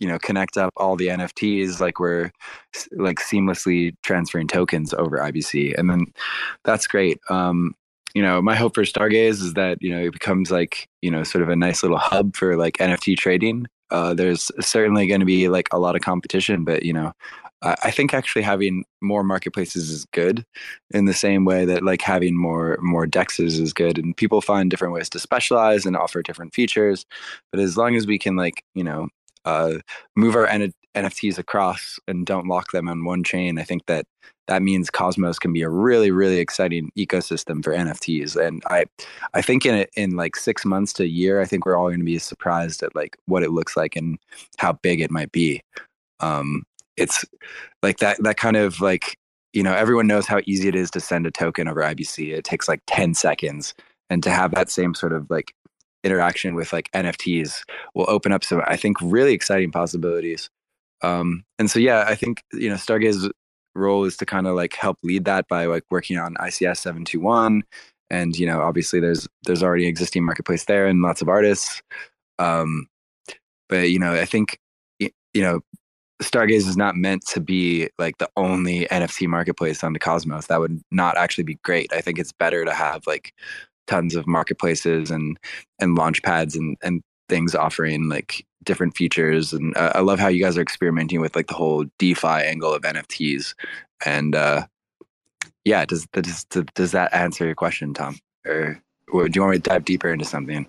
[0.00, 2.30] you know connect up all the nfts like we're
[2.92, 6.06] like seamlessly transferring tokens over ibc and then
[6.64, 7.18] that's great.
[7.28, 7.74] Um
[8.14, 11.22] you know my hope for stargaze is that you know it becomes like you know
[11.24, 13.66] sort of a nice little hub for like nft trading.
[13.90, 17.12] Uh, there's certainly going to be like a lot of competition but you know
[17.60, 20.44] I think actually having more marketplaces is good
[20.92, 24.70] in the same way that like having more more dexes is good and people find
[24.70, 27.04] different ways to specialize and offer different features.
[27.50, 29.08] But as long as we can like you know
[29.44, 29.74] uh,
[30.16, 34.06] move our N- NFTs across and don't lock them on one chain, I think that
[34.48, 38.34] that means Cosmos can be a really, really exciting ecosystem for NFTs.
[38.34, 38.86] And I,
[39.34, 42.00] I think in in like six months to a year, I think we're all going
[42.00, 44.18] to be surprised at like what it looks like and
[44.56, 45.62] how big it might be.
[46.20, 46.64] Um,
[46.96, 47.24] it's
[47.82, 49.16] like that that kind of like
[49.52, 52.34] you know everyone knows how easy it is to send a token over IBC.
[52.34, 53.74] It takes like ten seconds,
[54.10, 55.52] and to have that same sort of like
[56.04, 57.62] interaction with like NFTs
[57.94, 60.50] will open up some, I think, really exciting possibilities.
[61.02, 63.30] Um, and so, yeah, I think, you know, Stargaze's
[63.74, 67.62] role is to kind of like help lead that by like working on ICS 721
[68.10, 71.82] and you know obviously there's there's already existing marketplace there and lots of artists.
[72.38, 72.86] Um
[73.68, 74.58] but you know i think
[74.98, 75.10] you
[75.42, 75.60] know
[76.22, 80.46] stargaze is not meant to be like the only nft marketplace on the cosmos.
[80.46, 81.92] That would not actually be great.
[81.92, 83.32] I think it's better to have like
[83.88, 85.38] tons of marketplaces and
[85.80, 90.28] and launch pads and and things offering like different features and uh, i love how
[90.28, 93.54] you guys are experimenting with like the whole defi angle of nfts
[94.04, 94.64] and uh
[95.68, 98.18] yeah, does does does that answer your question, Tom?
[98.46, 100.66] Or, or do you want me to dive deeper into something?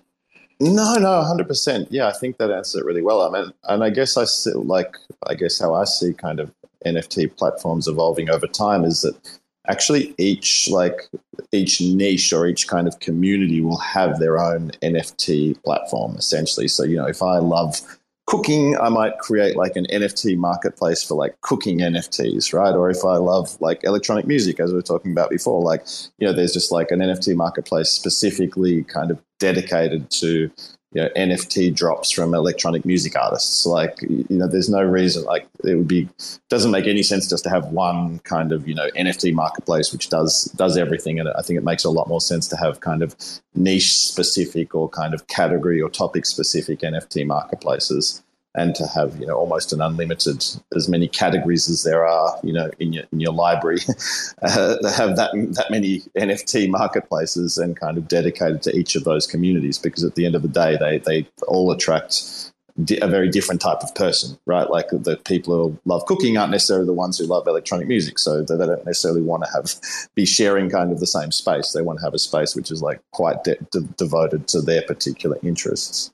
[0.60, 1.88] No, no, hundred percent.
[1.90, 3.22] Yeah, I think that answers it really well.
[3.22, 4.94] I mean, and I guess I still like,
[5.26, 6.52] I guess how I see kind of
[6.84, 11.08] NFT platforms evolving over time is that actually each like
[11.52, 16.68] each niche or each kind of community will have their own NFT platform essentially.
[16.68, 17.80] So you know, if I love
[18.30, 22.72] cooking, I might create like an NFT marketplace for like cooking NFTs, right?
[22.72, 25.84] Or if I love like electronic music, as we were talking about before, like,
[26.18, 30.48] you know, there's just like an NFT marketplace specifically kind of dedicated to,
[30.92, 33.64] you know, NFT drops from electronic music artists.
[33.64, 36.08] Like, you know, there's no reason, like, it would be,
[36.48, 40.08] doesn't make any sense just to have one kind of, you know, NFT marketplace which
[40.08, 41.20] does, does everything.
[41.20, 43.14] And I think it makes a lot more sense to have kind of
[43.54, 48.22] niche specific or kind of category or topic specific NFT marketplaces
[48.54, 52.52] and to have you know almost an unlimited as many categories as there are you
[52.52, 53.78] know in your in your library
[54.42, 59.26] uh, have that that many NFT marketplaces and kind of dedicated to each of those
[59.26, 62.52] communities because at the end of the day they they all attract
[63.02, 64.70] a very different type of person right?
[64.70, 68.42] Like the people who love cooking aren't necessarily the ones who love electronic music so
[68.42, 69.74] they don't necessarily want to have
[70.14, 71.72] be sharing kind of the same space.
[71.72, 74.82] They want to have a space which is like quite de- de- devoted to their
[74.82, 76.10] particular interests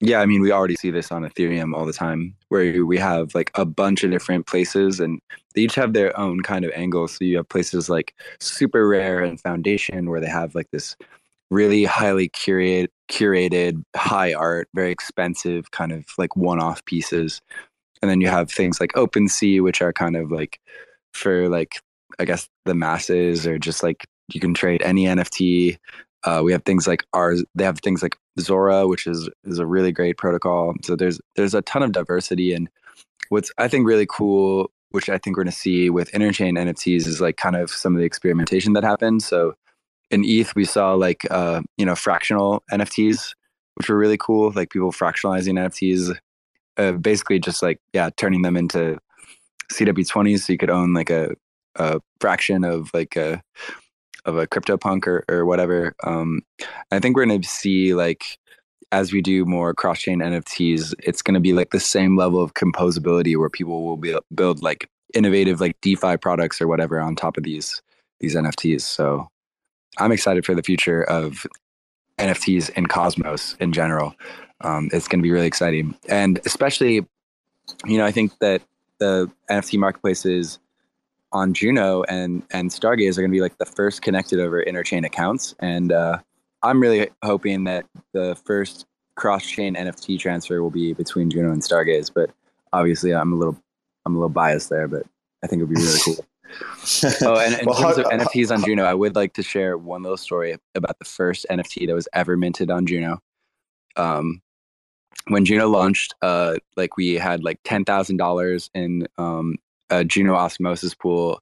[0.00, 3.34] yeah, I mean, we already see this on Ethereum all the time, where we have
[3.34, 5.20] like a bunch of different places, and
[5.54, 7.08] they each have their own kind of angle.
[7.08, 10.96] So you have places like Super Rare and Foundation, where they have like this
[11.50, 17.40] really highly curated, curated, high art, very expensive kind of like one-off pieces,
[18.02, 20.60] and then you have things like OpenSea, which are kind of like
[21.14, 21.80] for like
[22.18, 25.78] I guess the masses, or just like you can trade any NFT.
[26.26, 27.44] Uh, we have things like ours.
[27.54, 30.74] They have things like Zora, which is is a really great protocol.
[30.82, 32.68] So there's there's a ton of diversity, and
[33.28, 37.06] what's I think really cool, which I think we're going to see with interchain NFTs,
[37.06, 39.22] is like kind of some of the experimentation that happened.
[39.22, 39.54] So
[40.10, 43.34] in ETH, we saw like uh, you know fractional NFTs,
[43.74, 44.50] which were really cool.
[44.50, 46.18] Like people fractionalizing NFTs,
[46.76, 48.98] uh, basically just like yeah, turning them into
[49.72, 51.36] CW20s, so you could own like a
[51.76, 53.42] a fraction of like a
[54.26, 55.94] of a CryptoPunk or, or whatever.
[56.04, 56.42] Um,
[56.90, 58.38] I think we're going to see like
[58.92, 62.42] as we do more cross chain NFTs, it's going to be like the same level
[62.42, 67.16] of composability where people will be build like innovative like DeFi products or whatever on
[67.16, 67.82] top of these
[68.20, 68.82] these NFTs.
[68.82, 69.28] So
[69.98, 71.46] I'm excited for the future of
[72.18, 74.14] NFTs in Cosmos in general.
[74.62, 77.04] Um, it's going to be really exciting, and especially,
[77.84, 78.62] you know, I think that
[78.98, 80.58] the NFT marketplaces
[81.32, 85.04] on Juno and and Stargaze are going to be like the first connected over interchain
[85.04, 86.18] accounts, and uh,
[86.62, 88.86] I'm really hoping that the first
[89.16, 92.12] cross-chain NFT transfer will be between Juno and Stargaze.
[92.12, 92.30] But
[92.72, 93.56] obviously, I'm a little
[94.04, 95.04] I'm a little biased there, but
[95.42, 96.24] I think it would be really cool.
[97.22, 99.76] oh, and in well, terms how, of NFTs on Juno, I would like to share
[99.76, 103.20] one little story about the first NFT that was ever minted on Juno.
[103.96, 104.42] Um,
[105.28, 109.56] when Juno launched, uh, like we had like ten thousand dollars in um,
[109.90, 111.40] a Juno osmosis pool.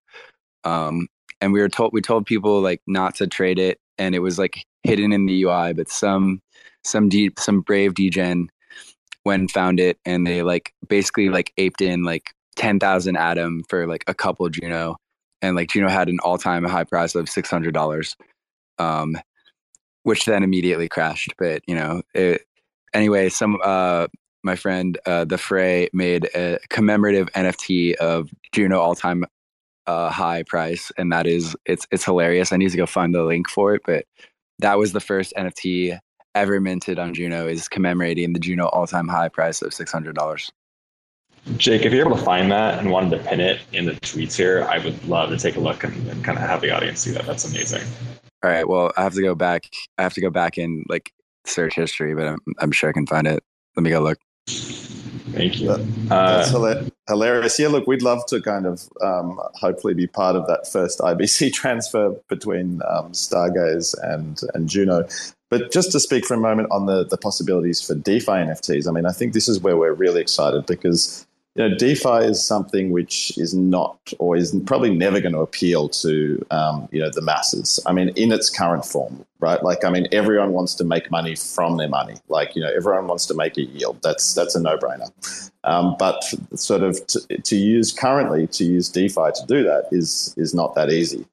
[0.64, 1.08] Um,
[1.40, 4.38] and we were told we told people like not to trade it, and it was
[4.38, 5.72] like hidden in the UI.
[5.72, 6.40] But some
[6.84, 8.50] some deep some brave degen
[9.24, 13.86] when found it, and they like basically like aped in like ten thousand Atom for
[13.86, 14.96] like a couple Juno,
[15.42, 18.16] and like Juno had an all time high price of six hundred dollars,
[18.78, 19.16] um,
[20.04, 21.34] which then immediately crashed.
[21.38, 22.42] But you know, it,
[22.94, 24.06] anyway, some uh,
[24.44, 29.24] my friend uh, the Fray made a commemorative NFT of Juno all time
[29.86, 32.52] uh, high price, and that is it's it's hilarious.
[32.52, 34.04] I need to go find the link for it, but
[34.60, 35.98] that was the first NFT
[36.34, 40.14] ever minted on Juno is commemorating the Juno all time high price of six hundred
[40.14, 40.50] dollars.
[41.58, 44.34] Jake, if you're able to find that and wanted to pin it in the tweets
[44.34, 47.00] here, I would love to take a look and, and kind of have the audience
[47.00, 47.26] see that.
[47.26, 47.82] That's amazing.
[48.42, 48.66] All right.
[48.66, 49.70] Well, I have to go back.
[49.98, 51.12] I have to go back in like
[51.44, 53.42] search history, but I'm, I'm sure I can find it.
[53.76, 54.18] Let me go look.
[55.34, 55.68] Thank you.
[55.68, 57.58] That, that's uh, hilarious.
[57.58, 61.52] Yeah, look, we'd love to kind of um, hopefully be part of that first IBC
[61.60, 65.06] transfer between um, Stargaze and and Juno.
[65.50, 68.92] But just to speak for a moment on the the possibilities for DeFi NFTs, I
[68.92, 71.23] mean, I think this is where we're really excited because
[71.54, 75.88] you know, DeFi is something which is not or is probably never going to appeal
[75.88, 77.78] to um, you know the masses.
[77.86, 79.62] I mean, in its current form, right?
[79.62, 82.16] Like, I mean, everyone wants to make money from their money.
[82.28, 84.00] Like, you know, everyone wants to make a yield.
[84.02, 85.12] That's that's a no brainer.
[85.62, 86.24] Um, but
[86.56, 90.74] sort of to, to, use currently to use DeFi to do that is is not
[90.74, 91.24] that easy.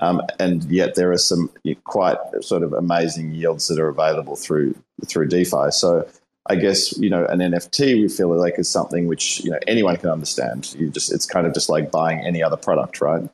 [0.00, 1.50] Um, and yet there are some
[1.84, 4.74] quite sort of amazing yields that are available through
[5.06, 5.70] through DeFi.
[5.70, 6.06] So
[6.48, 9.96] I guess you know an NFT we feel like is something which you know anyone
[9.96, 10.74] can understand.
[10.78, 13.28] You just it's kind of just like buying any other product, right?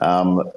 [0.00, 0.50] Um,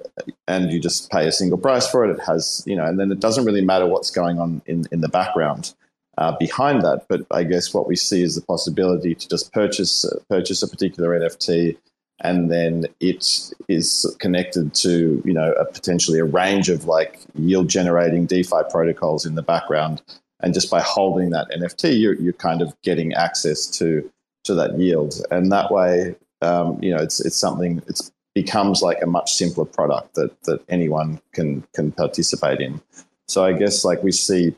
[0.47, 2.11] and you just pay a single price for it.
[2.11, 5.01] It has you know, and then it doesn't really matter what's going on in in
[5.01, 5.73] the background
[6.17, 7.05] uh, behind that.
[7.07, 10.67] But I guess what we see is the possibility to just purchase uh, purchase a
[10.67, 11.77] particular NFT.
[12.19, 17.67] And then it is connected to, you know, a potentially a range of like yield
[17.67, 20.01] generating DeFi protocols in the background
[20.43, 24.09] and just by holding that NFT, you're, you're kind of getting access to
[24.43, 29.01] to that yield, and that way, um, you know, it's it's something it becomes like
[29.01, 32.81] a much simpler product that that anyone can can participate in.
[33.29, 34.53] So I guess like we see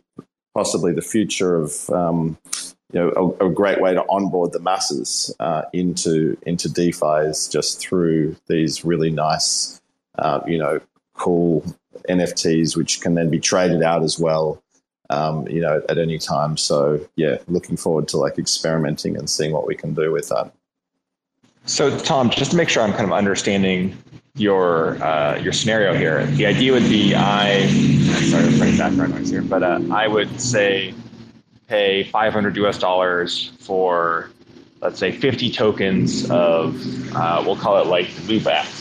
[0.55, 2.39] possibly the future of um,
[2.91, 7.47] you know a, a, great way to onboard the masses uh, into into DeFi is
[7.47, 9.79] just through these really nice,
[10.17, 10.81] uh, you know,
[11.13, 11.63] cool
[12.09, 14.63] NFTs, which can then be traded out as well
[15.09, 16.57] um, you know, at any time.
[16.57, 20.51] So yeah, looking forward to like experimenting and seeing what we can do with that.
[21.65, 23.97] So Tom, just to make sure I'm kind of understanding
[24.35, 29.41] your uh, your scenario here, the idea would be I sorry, I'm background noise here,
[29.41, 30.93] but uh, I would say
[31.67, 34.29] pay 500 US dollars for
[34.81, 36.75] let's say 50 tokens of
[37.15, 38.74] uh, we'll call it like LoopX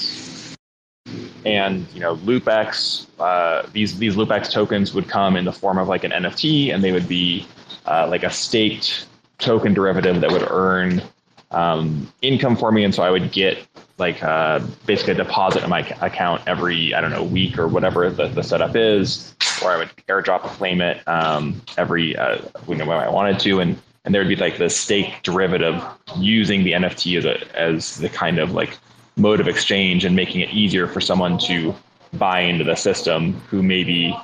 [1.44, 5.88] and you know loopx uh, these these loopx tokens would come in the form of
[5.88, 7.46] like an nft and they would be
[7.86, 9.06] uh, like a staked
[9.38, 11.02] token derivative that would earn
[11.50, 12.84] um, income for me.
[12.84, 13.66] And so i would get
[13.98, 18.10] like uh, basically a deposit in my account every i don't know week or whatever
[18.10, 22.38] the, the setup is or i would airdrop claim it um, every uh,
[22.68, 23.60] you know when i wanted to.
[23.60, 25.82] And and there would be like the stake derivative
[26.16, 28.76] using the nft as a as the kind of like
[29.16, 31.74] mode of exchange and making it easier for someone to
[32.12, 34.16] buy into the system who maybe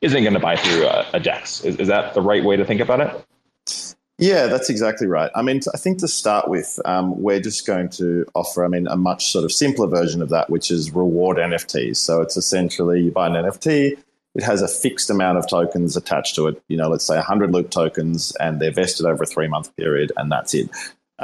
[0.00, 1.64] isn't going to buy through a, a DEX.
[1.64, 3.94] Is, is, that the right way to think about it?
[4.18, 5.30] Yeah, that's exactly right.
[5.34, 8.86] I mean, I think to start with, um, we're just going to offer, I mean,
[8.86, 11.96] a much sort of simpler version of that, which is reward NFTs.
[11.96, 13.98] So it's essentially you buy an NFT,
[14.34, 16.62] it has a fixed amount of tokens attached to it.
[16.68, 20.12] You know, let's say 100 loop tokens, and they're vested over a three month period,
[20.16, 20.70] and that's it.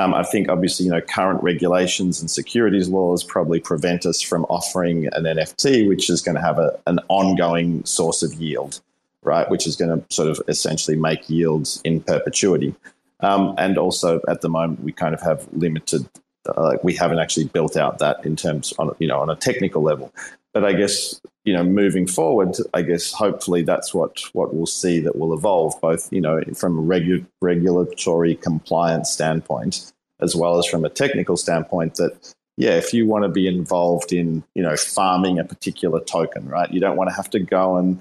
[0.01, 4.45] Um, I think obviously, you know, current regulations and securities laws probably prevent us from
[4.45, 8.81] offering an NFT, which is going to have a, an ongoing source of yield,
[9.23, 9.51] right?
[9.51, 12.75] Which is going to sort of essentially make yields in perpetuity.
[13.21, 16.09] Um, and also, at the moment, we kind of have limited.
[16.47, 19.83] Uh, we haven't actually built out that in terms on you know on a technical
[19.83, 20.15] level.
[20.53, 25.01] But I guess you know, moving forward, I guess hopefully that's what what we'll see
[25.01, 30.67] that will evolve, both you know from a regu- regulatory compliance standpoint as well as
[30.67, 31.95] from a technical standpoint.
[31.97, 36.47] That yeah, if you want to be involved in you know farming a particular token,
[36.49, 38.01] right, you don't want to have to go and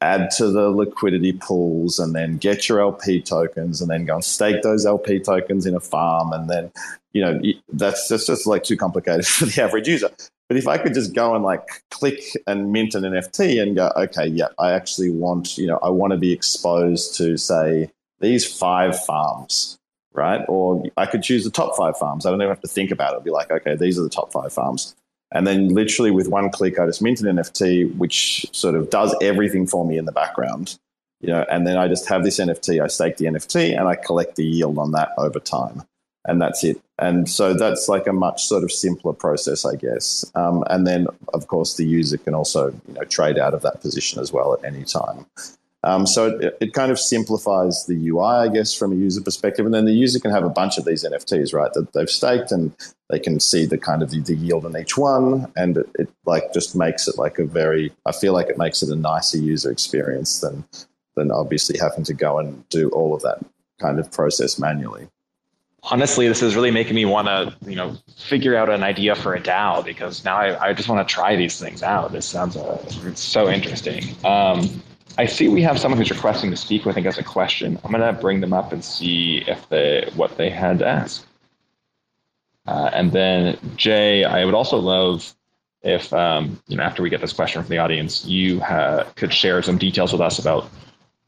[0.00, 4.24] add to the liquidity pools and then get your LP tokens and then go and
[4.24, 6.70] stake those LP tokens in a farm and then
[7.12, 7.40] you know
[7.72, 10.10] that's, that's just like too complicated for the average user.
[10.48, 13.90] But if I could just go and like click and mint an NFT and go,
[13.96, 17.90] okay, yeah, I actually want, you know, I want to be exposed to, say,
[18.20, 19.78] these five farms,
[20.12, 20.44] right?
[20.48, 22.26] Or I could choose the top five farms.
[22.26, 23.18] I don't even have to think about it.
[23.18, 24.94] I'd be like, okay, these are the top five farms.
[25.32, 29.16] And then literally with one click, I just mint an NFT, which sort of does
[29.22, 30.78] everything for me in the background.
[31.20, 33.94] You know, and then I just have this NFT, I stake the NFT and I
[33.94, 35.84] collect the yield on that over time
[36.26, 36.80] and that's it.
[36.98, 40.24] And so that's like a much sort of simpler process, I guess.
[40.34, 43.80] Um, and then, of course, the user can also you know trade out of that
[43.80, 45.26] position as well at any time.
[45.82, 49.66] Um, so it, it, kind of simplifies the UI, I guess, from a user perspective.
[49.66, 52.50] And then the user can have a bunch of these NFTs, right, that they've staked,
[52.52, 52.74] and
[53.10, 56.08] they can see the kind of the, the yield on each one, and it, it,
[56.24, 57.92] like just makes it like a very.
[58.06, 60.64] I feel like it makes it a nicer user experience than
[61.16, 63.44] than obviously having to go and do all of that
[63.78, 65.08] kind of process manually
[65.90, 69.34] honestly, this is really making me want to, you know, figure out an idea for
[69.34, 72.12] a DAO because now I, I just want to try these things out.
[72.12, 74.02] This sounds uh, it's so interesting.
[74.24, 74.82] Um,
[75.16, 76.86] I see we have someone who's requesting to speak.
[76.86, 77.78] I think has a question.
[77.84, 81.26] I'm to bring them up and see if they what they had to ask.
[82.66, 85.34] Uh, and then Jey, I would also love
[85.82, 89.32] if um, you know after we get this question from the audience, you ha- could
[89.32, 90.68] share some details with us about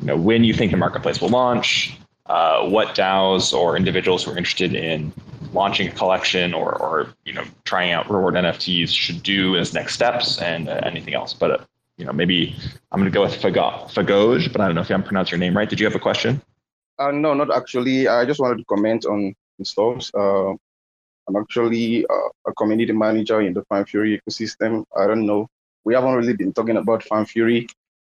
[0.01, 1.97] you know when you think the marketplace will launch,
[2.29, 5.13] uh, what DAOs or individuals who are interested in
[5.53, 9.95] launching a collection or, or you know trying out reward NFTs should do as next
[9.95, 11.33] steps and uh, anything else.
[11.33, 11.65] But uh,
[11.97, 12.55] you know maybe
[12.91, 15.57] I'm going to go with Fagoj, but I don't know if I'm pronouncing your name
[15.57, 15.69] right.
[15.69, 16.43] Did you have a question?
[16.99, 18.09] Uh, no, not actually.
[18.09, 20.11] I just wanted to comment on stores.
[20.15, 20.51] Uh,
[21.29, 24.85] I'm actually uh, a community manager in the Fan Fury ecosystem.
[24.97, 25.49] I don't know.
[25.85, 27.67] We haven't really been talking about Fan Fury.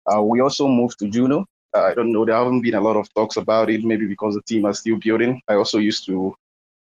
[0.05, 1.45] Uh, we also moved to Juno.
[1.83, 2.25] I don't know.
[2.25, 3.83] There haven't been a lot of talks about it.
[3.83, 5.41] Maybe because the team is still building.
[5.47, 6.35] I also used to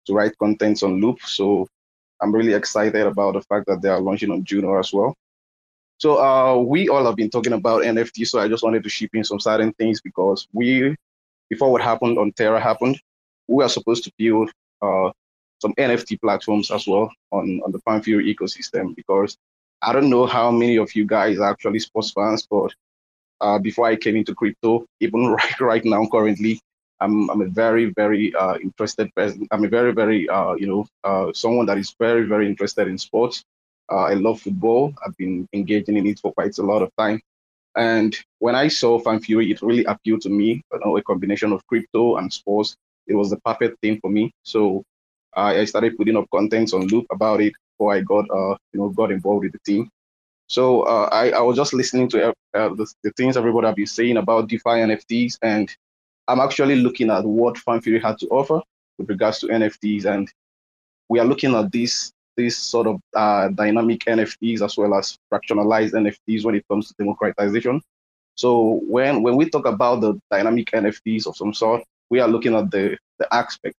[0.06, 1.66] to write contents on Loop, so
[2.20, 5.14] I'm really excited about the fact that they are launching on Juno as well.
[5.98, 8.26] So uh, we all have been talking about NFT.
[8.26, 10.94] So I just wanted to ship in some certain things because we,
[11.48, 13.00] before what happened on Terra happened,
[13.48, 14.50] we are supposed to build
[14.82, 15.10] uh,
[15.60, 19.36] some NFT platforms as well on, on the Fan Fury ecosystem because
[19.82, 22.72] I don't know how many of you guys are actually sports fans, but
[23.40, 26.60] uh, before I came into crypto, even right right now currently,
[27.00, 29.46] I'm I'm a very very uh, interested person.
[29.50, 32.98] I'm a very very uh, you know uh, someone that is very very interested in
[32.98, 33.44] sports.
[33.90, 34.94] Uh, I love football.
[35.04, 37.20] I've been engaging in it for quite a lot of time.
[37.76, 40.62] And when I saw Fan Fury, it really appealed to me.
[40.72, 42.76] You know, a combination of crypto and sports.
[43.06, 44.32] It was the perfect thing for me.
[44.42, 44.82] So
[45.36, 48.88] I started putting up contents on Loop about it before I got uh, you know
[48.90, 49.88] got involved with the team.
[50.48, 53.86] So uh, I, I was just listening to uh, the, the, things everybody have been
[53.86, 55.74] saying about DeFi NFTs, and
[56.28, 58.60] I'm actually looking at what Fan Fury had to offer
[58.98, 60.32] with regards to NFTs, and
[61.08, 65.92] we are looking at this this sort of uh, dynamic NFTs as well as fractionalized
[65.92, 67.80] NFTs when it comes to democratization.
[68.36, 72.54] So when when we talk about the dynamic NFTs of some sort, we are looking
[72.54, 73.74] at the the aspect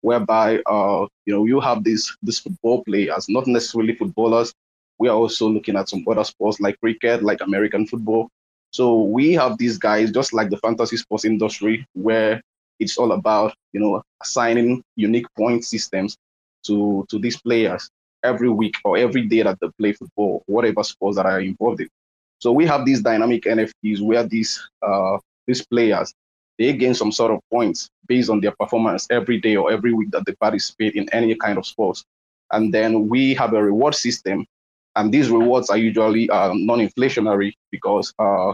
[0.00, 4.54] whereby uh, you know you have these these football players, not necessarily footballers.
[4.98, 8.28] We are also looking at some other sports like cricket, like American football.
[8.70, 12.40] So we have these guys, just like the fantasy sports industry, where
[12.78, 16.16] it's all about you know assigning unique point systems
[16.66, 17.88] to to these players
[18.22, 21.88] every week or every day that they play football, whatever sports that are involved in.
[22.38, 26.12] So we have these dynamic NFTs where these uh, these players
[26.58, 30.10] they gain some sort of points based on their performance every day or every week
[30.10, 32.04] that they participate in any kind of sports.
[32.52, 34.46] And then we have a reward system,
[34.96, 38.52] and these rewards are usually uh, non-inflationary because uh,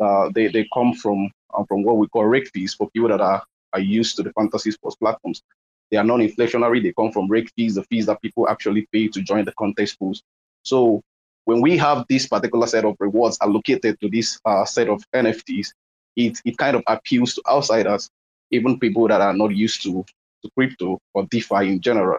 [0.00, 3.20] uh, they, they come from uh, from what we call rake fees for people that
[3.20, 5.42] are, are used to the fantasy sports platforms.
[5.90, 6.82] They are non-inflationary.
[6.82, 9.98] They come from rake fees, the fees that people actually pay to join the contest
[9.98, 10.22] pools.
[10.64, 11.00] So
[11.46, 15.68] when we have this particular set of rewards allocated to this uh, set of NFTs,
[16.16, 18.10] it, it kind of appeals to outsiders,
[18.50, 20.04] even people that are not used to,
[20.42, 22.18] to crypto or DeFi in general.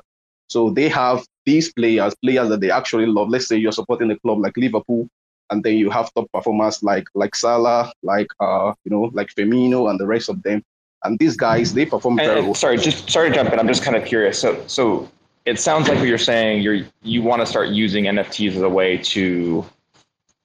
[0.50, 3.30] So they have these players, players that they actually love.
[3.30, 5.08] Let's say you're supporting a club like Liverpool,
[5.50, 9.90] and then you have top performers like like Salah, like uh, you know, like Firmino
[9.90, 10.64] and the rest of them.
[11.04, 12.54] And these guys, they perform and, very well.
[12.54, 13.60] Sorry, just sorry to jump in.
[13.60, 14.40] I'm just kind of curious.
[14.40, 15.10] So so
[15.46, 18.70] it sounds like what you're saying, you're you want to start using NFTs as a
[18.70, 19.66] way to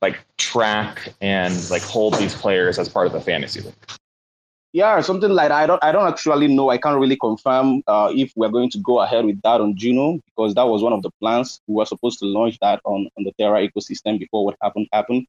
[0.00, 3.74] like track and like hold these players as part of the fantasy league?
[4.74, 5.62] Yeah, something like that.
[5.62, 6.68] I don't I don't actually know.
[6.68, 10.18] I can't really confirm uh, if we're going to go ahead with that on Juno
[10.26, 11.60] because that was one of the plans.
[11.68, 15.26] We were supposed to launch that on, on the Terra ecosystem before what happened happened.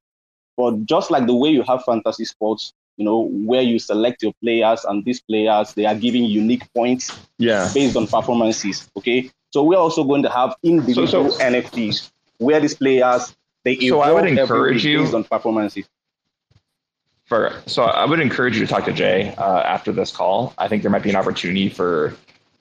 [0.57, 4.33] But just like the way you have fantasy sports, you know, where you select your
[4.41, 7.69] players and these players, they are giving unique points yeah.
[7.71, 8.89] based on performances.
[8.97, 9.29] Okay.
[9.51, 13.99] So we're also going to have individual so, so, NFTs where these players they so
[13.99, 15.85] I would encourage you on performances.
[17.25, 20.53] For, so I would encourage you to talk to Jey uh, after this call.
[20.59, 22.13] I think there might be an opportunity for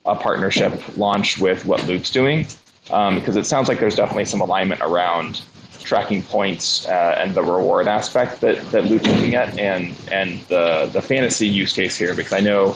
[0.05, 2.47] a partnership launch with what Loop's doing,
[2.89, 5.41] um, because it sounds like there's definitely some alignment around
[5.83, 10.89] tracking points uh, and the reward aspect that that Loop's looking at, and and the
[10.91, 12.75] the fantasy use case here, because I know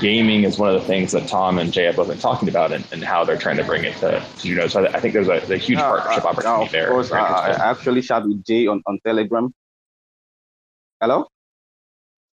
[0.00, 2.72] gaming is one of the things that Tom and Jey have both been talking about
[2.72, 4.66] and, and how they're trying to bring it to, to know.
[4.66, 6.86] So I, think there's a, a huge partnership uh, opportunity of there.
[6.88, 9.54] Of course, uh, I actually chat with Jey on, on Telegram.
[11.00, 11.28] Hello?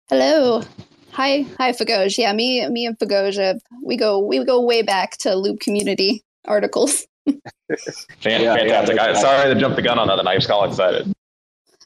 [0.08, 0.62] Hello.
[1.10, 2.16] Hi, hi, Fagoj.
[2.16, 7.04] Yeah, me, me and Fagoj, we go, we go way back to Loop community articles.
[7.26, 8.06] Fantastic.
[8.22, 10.20] Yeah, yeah, sorry to jump the gun on that.
[10.20, 11.12] And I was all excited.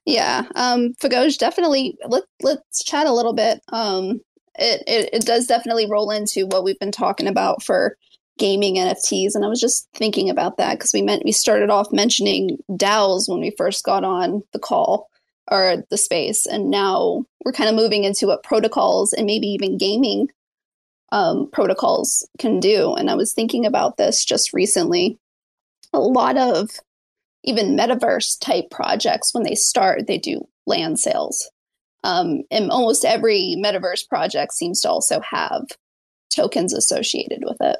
[0.04, 1.96] Yeah, um, Fagoj, definitely.
[2.06, 3.62] Let Let's chat a little bit.
[3.72, 4.20] Um,
[4.58, 7.96] it, it, it does definitely roll into what we've been talking about for
[8.38, 9.34] gaming NFTs.
[9.34, 13.30] And I was just thinking about that because we meant we started off mentioning DAOs
[13.30, 15.08] when we first got on the call
[15.50, 19.78] or the space, and now we're kind of moving into what protocols and maybe even
[19.78, 20.28] gaming
[21.12, 22.94] um, protocols can do.
[22.94, 25.18] And I was thinking about this just recently.
[25.92, 26.70] A lot of
[27.44, 31.48] even metaverse type projects, when they start, they do land sales.
[32.02, 35.66] Um, and almost every metaverse project seems to also have
[36.30, 37.78] tokens associated with it.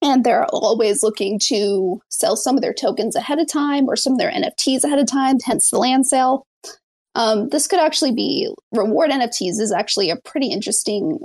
[0.00, 4.12] and they're always looking to sell some of their tokens ahead of time or some
[4.12, 6.46] of their NFTs ahead of time, hence the land sale.
[7.14, 11.18] Um, this could actually be reward NFTs is actually a pretty interesting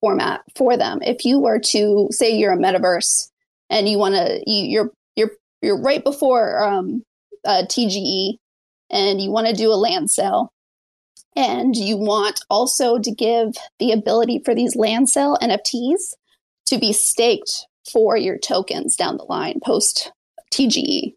[0.00, 1.00] format for them.
[1.02, 3.30] If you were to say you're a metaverse
[3.70, 5.30] and you want to, you, you're you're
[5.62, 7.02] you're right before um,
[7.44, 8.34] uh, TGE
[8.90, 10.52] and you want to do a land sale,
[11.36, 16.14] and you want also to give the ability for these land sale NFTs
[16.66, 20.12] to be staked for your tokens down the line post
[20.52, 21.14] TGE.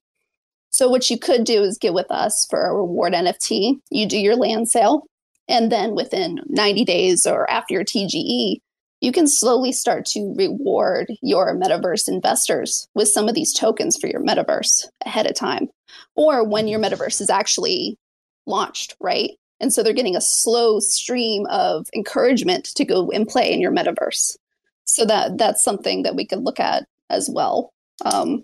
[0.71, 3.79] So what you could do is get with us for a reward NFT.
[3.89, 5.03] You do your land sale,
[5.47, 8.57] and then within 90 days or after your TGE,
[9.01, 14.07] you can slowly start to reward your metaverse investors with some of these tokens for
[14.07, 15.67] your metaverse ahead of time,
[16.15, 17.97] or when your metaverse is actually
[18.45, 19.31] launched, right?
[19.59, 23.71] And so they're getting a slow stream of encouragement to go and play in your
[23.71, 24.37] metaverse.
[24.85, 27.71] So that that's something that we could look at as well.
[28.05, 28.43] Um,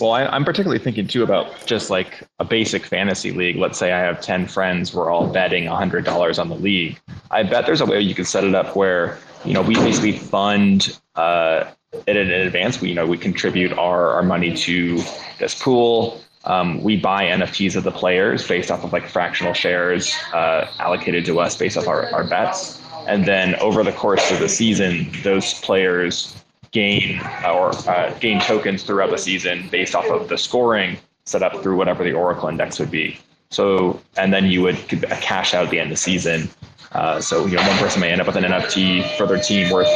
[0.00, 3.56] well, I, am particularly thinking too about just like a basic fantasy league.
[3.56, 6.98] Let's say I have 10 friends, we're all betting $100 on the league.
[7.30, 10.12] I bet there's a way you can set it up where, you know, we basically
[10.12, 11.70] fund uh,
[12.06, 12.80] it in advance.
[12.80, 15.02] We, you know, we contribute our, our money to
[15.38, 16.20] this pool.
[16.44, 21.24] Um, we buy NFTs of the players based off of like fractional shares uh, allocated
[21.26, 22.80] to us based off our, our bets.
[23.08, 26.36] And then over the course of the season, those players
[26.76, 31.62] gain or uh, gain tokens throughout the season based off of the scoring set up
[31.62, 33.18] through whatever the Oracle index would be.
[33.50, 34.76] So, and then you would
[35.22, 36.50] cash out at the end of the season.
[36.92, 39.72] Uh, so, you know, one person may end up with an NFT for their team
[39.72, 39.88] worth,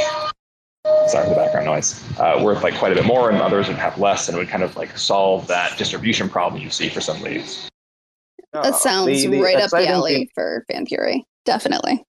[1.06, 3.76] sorry for the background noise, uh, worth like quite a bit more, and others would
[3.76, 7.02] have less, and it would kind of like solve that distribution problem you see for
[7.02, 7.68] some leagues.
[8.54, 10.28] That sounds the, the right up the alley thing.
[10.34, 11.26] for Fan Fury.
[11.44, 12.02] Definitely.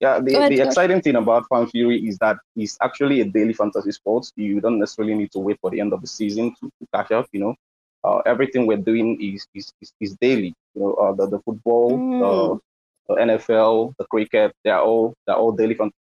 [0.00, 3.54] Yeah, the, ahead, the exciting thing about Fan Fury is that it's actually a daily
[3.54, 4.30] fantasy sport.
[4.36, 7.12] You don't necessarily need to wait for the end of the season to, to catch
[7.12, 7.26] up.
[7.32, 7.54] You know,
[8.04, 10.54] uh, everything we're doing is is, is, is daily.
[10.74, 12.60] You know, uh, the, the football, mm.
[13.08, 15.96] the NFL, the cricket, they're all they're all daily fantasy.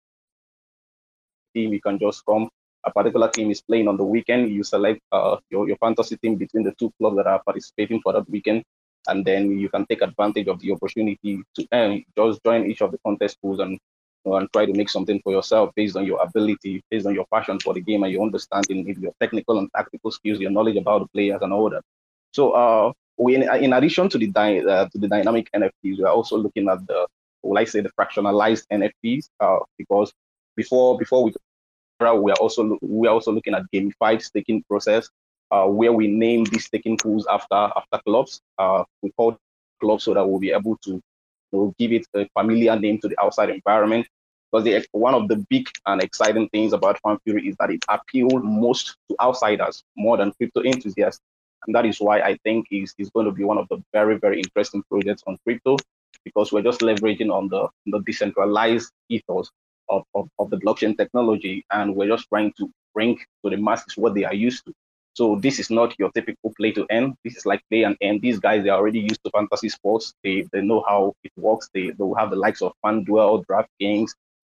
[1.53, 2.49] Team, you can just come.
[2.83, 4.51] A particular team is playing on the weekend.
[4.51, 8.11] You select uh, your, your fantasy team between the two clubs that are participating for
[8.11, 8.63] that weekend
[9.07, 12.03] and then you can take advantage of the opportunity to earn.
[12.17, 13.79] Just join each of the contest pools and
[14.25, 17.59] and try to make something for yourself based on your ability, based on your passion
[17.59, 21.01] for the game and your understanding, of your technical and tactical skills, your knowledge about
[21.01, 21.83] the players and all that.
[22.31, 26.37] So, uh, we in, addition to the uh, to the dynamic NFTs, we are also
[26.37, 27.07] looking at the,
[27.55, 30.11] I say, the fractionalized NFTs, uh, because
[30.55, 31.33] before before we
[31.99, 35.09] we are also we are also looking at gamified staking process
[35.55, 38.41] uh, where we name these staking pools after after clubs.
[38.57, 39.37] Uh, we call
[39.79, 41.01] clubs so that we'll be able to you
[41.53, 44.05] know, give it a familiar name to the outside environment.
[44.51, 47.83] Because the, one of the big and exciting things about Fan Fury is that it
[47.89, 51.21] appeals most to outsiders more than crypto enthusiasts.
[51.65, 54.17] And that is why I think is is going to be one of the very,
[54.17, 55.77] very interesting projects on crypto
[56.23, 59.49] because we're just leveraging on the, the decentralized ethos
[59.89, 63.95] of, of, of the blockchain technology and we're just trying to bring to the masses
[63.95, 64.73] what they are used to.
[65.15, 67.15] So this is not your typical play to earn.
[67.23, 68.19] This is like play and earn.
[68.19, 70.13] These guys they are already used to fantasy sports.
[70.23, 71.69] They they know how it works.
[71.73, 74.11] They they will have the likes of FanDuel, DraftKings,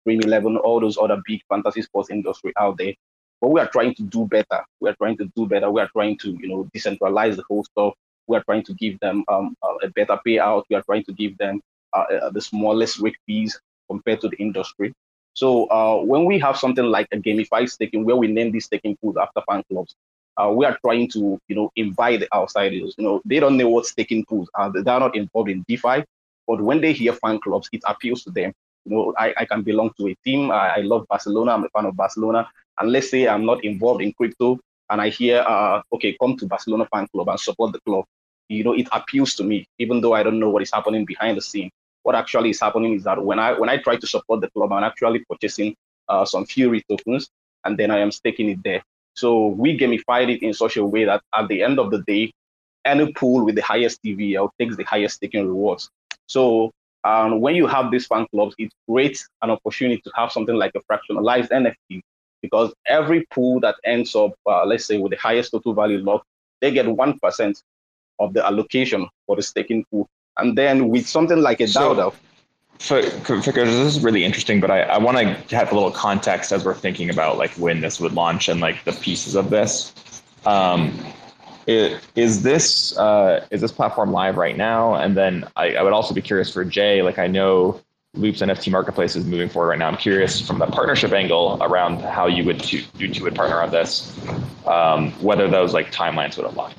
[0.06, 2.94] Dream Eleven, all those other big fantasy sports industry out there.
[3.42, 4.64] But we are trying to do better.
[4.80, 5.70] We are trying to do better.
[5.72, 7.94] We are trying to you know decentralize the whole stuff.
[8.28, 10.64] We are trying to give them um, a better payout.
[10.70, 11.62] We are trying to give them
[11.94, 14.94] uh, uh, the smallest rake fees compared to the industry.
[15.34, 18.98] So uh, when we have something like a gamified staking, where we name these staking
[19.02, 19.94] pools after fan clubs,
[20.38, 22.96] uh, we are trying to, you know, invite the outsiders.
[22.98, 24.50] You know, they don't know what staking pools.
[24.74, 26.04] They are not involved in DeFi,
[26.48, 28.54] but when they hear fan clubs, it appeals to them.
[28.86, 30.52] You know, I, I can belong to a team.
[30.52, 31.54] I, I love Barcelona.
[31.54, 32.50] I'm a fan of Barcelona.
[32.80, 34.60] And let's say I'm not involved in crypto,
[34.90, 38.06] and I hear, uh, okay, come to Barcelona fan club and support the club.
[38.50, 41.38] You know, it appeals to me, even though I don't know what is happening behind
[41.38, 41.72] the scene.
[42.04, 44.72] What actually is happening is that when I when I try to support the club,
[44.72, 45.76] I'm actually purchasing
[46.08, 47.30] uh, some Fury tokens,
[47.64, 48.84] and then I am staking it there.
[49.16, 52.32] So we gamified it in such a way that at the end of the day,
[52.86, 55.90] any pool with the highest TVL takes the highest staking rewards.
[56.28, 56.72] So
[57.04, 60.74] um, when you have these fan clubs, it creates an opportunity to have something like
[60.76, 62.02] a fractionalized NFT
[62.42, 66.24] because every pool that ends up, uh, let's say, with the highest total value lock,
[66.62, 67.62] they get 1%
[68.20, 70.08] of the allocation for the staking pool.
[70.38, 72.14] And then with something like a DAO, so,
[72.80, 76.74] this is really interesting, but I, I want to have a little context as we're
[76.74, 79.94] thinking about like when this would launch and like the pieces of this.
[80.46, 80.98] Um,
[81.68, 84.96] it, is this uh, is this platform live right now?
[84.96, 87.02] And then I, I would also be curious for Jey.
[87.02, 87.82] Like I know
[88.16, 89.88] Loop's NFT marketplace is moving forward right now.
[89.88, 93.72] I'm curious from the partnership angle around how you would you two would partner on
[93.72, 94.16] this,
[94.66, 96.74] um, whether those like timelines would align.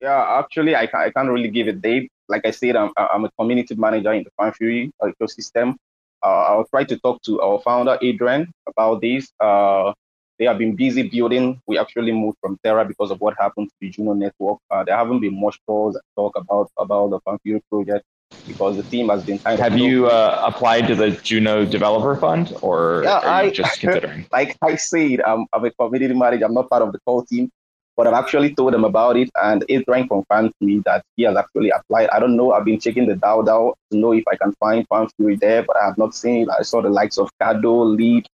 [0.00, 2.10] Yeah, actually, I, I can't really give a date.
[2.28, 5.76] Like I said, I'm, I'm a community manager in the FanFury ecosystem.
[6.22, 9.30] Uh, I'll try to talk to our founder, Adrian, about this.
[9.38, 9.92] Uh,
[10.38, 11.60] they have been busy building.
[11.66, 14.58] We actually moved from Terra because of what happened to the Juno network.
[14.70, 18.04] Uh, there haven't been much calls and talk about, about the FanFury project
[18.46, 22.56] because the team has been kind Have you uh, applied to the Juno Developer Fund
[22.62, 24.26] or yeah, are you I, just considering?
[24.32, 26.46] Like I said, I'm, I'm a community manager.
[26.46, 27.50] I'm not part of the core team,
[27.96, 31.36] but I've actually told them about it and Adrian confirmed to me that he has
[31.36, 32.08] actually applied.
[32.10, 32.52] I don't know.
[32.52, 35.76] I've been checking the DAO DAO to know if I can find FanFury there, but
[35.76, 36.48] I have not seen it.
[36.58, 38.26] I saw the likes of Kado, Leap,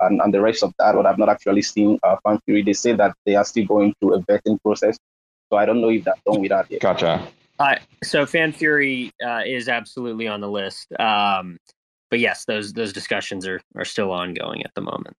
[0.00, 2.64] and, and the rest of that, but I've not actually seen uh, FanFury.
[2.64, 4.98] They say that they are still going through a vetting process.
[5.50, 6.80] So I don't know if that's done with that yet.
[6.80, 7.28] Gotcha.
[7.58, 10.92] Uh, so FanFury uh, is absolutely on the list.
[10.98, 11.58] Um,
[12.10, 15.16] but yes, those those discussions are, are still ongoing at the moment.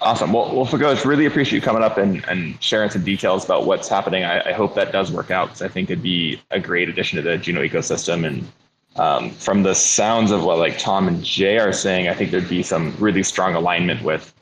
[0.00, 0.32] Awesome.
[0.32, 3.88] Well, well, Fagoj, really appreciate you coming up and, and sharing some details about what's
[3.88, 4.24] happening.
[4.24, 7.16] I, I hope that does work out because I think it'd be a great addition
[7.16, 8.50] to the Juno ecosystem and
[8.96, 12.48] um, from the sounds of what like Tom and Jey are saying, I think there'd
[12.48, 14.32] be some really strong alignment with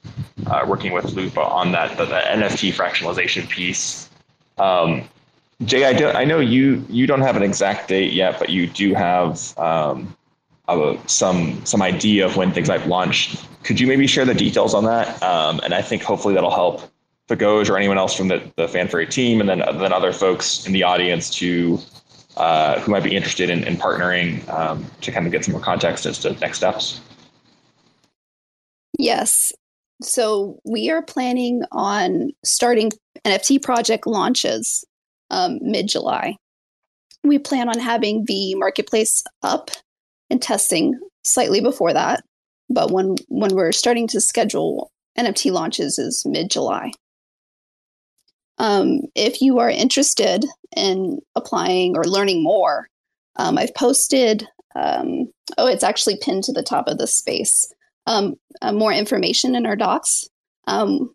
[0.47, 4.11] uh, working with Loop on that the, the NFT fractionalization piece.
[4.59, 5.09] Um,
[5.65, 8.67] Jey, I, do, I know you you don't have an exact date yet, but you
[8.67, 10.15] do have um,
[10.69, 13.37] a, some some idea of when things might launch.
[13.65, 15.23] Could you maybe share the details on that?
[15.23, 16.83] Um, and I think hopefully that'll help
[17.29, 20.73] Fagoj or anyone else from the, the FanFury team, and then then other folks in
[20.73, 21.79] the audience to
[22.37, 25.61] uh, who might be interested in, in partnering um, to kind of get some more
[25.61, 27.01] context as to next steps?
[28.99, 29.53] Yes.
[30.03, 32.91] So we are planning on starting
[33.25, 34.85] NFT project launches
[35.31, 36.37] um, mid July.
[37.25, 39.71] We plan on having the marketplace up
[40.33, 42.25] and testing slightly before that,
[42.69, 46.91] but when when we're starting to schedule NFT launches is mid July.
[48.59, 52.89] Um, if you are interested in applying or learning more,
[53.37, 57.71] um, I've posted, um, oh, it's actually pinned to the top of the space,
[58.07, 60.29] um, uh, more information in our docs.
[60.67, 61.15] Um,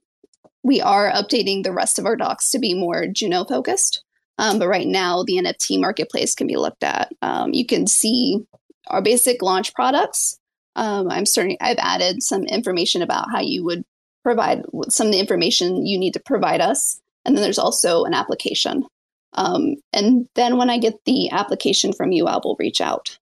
[0.64, 4.04] we are updating the rest of our docs to be more Juno focused.
[4.38, 7.12] Um, but right now, the NFT marketplace can be looked at.
[7.52, 8.46] you can see
[8.88, 10.38] our basic launch products.
[10.76, 13.84] I'm starting, I've added some information about how you would
[14.24, 18.14] provide some of the information you need to provide us and then there's also an
[18.14, 18.86] application.
[19.34, 23.20] Um, and then when I get the application from you, I will reach out.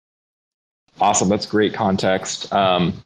[1.01, 1.27] Awesome.
[1.27, 2.53] That's great context.
[2.53, 3.03] Um,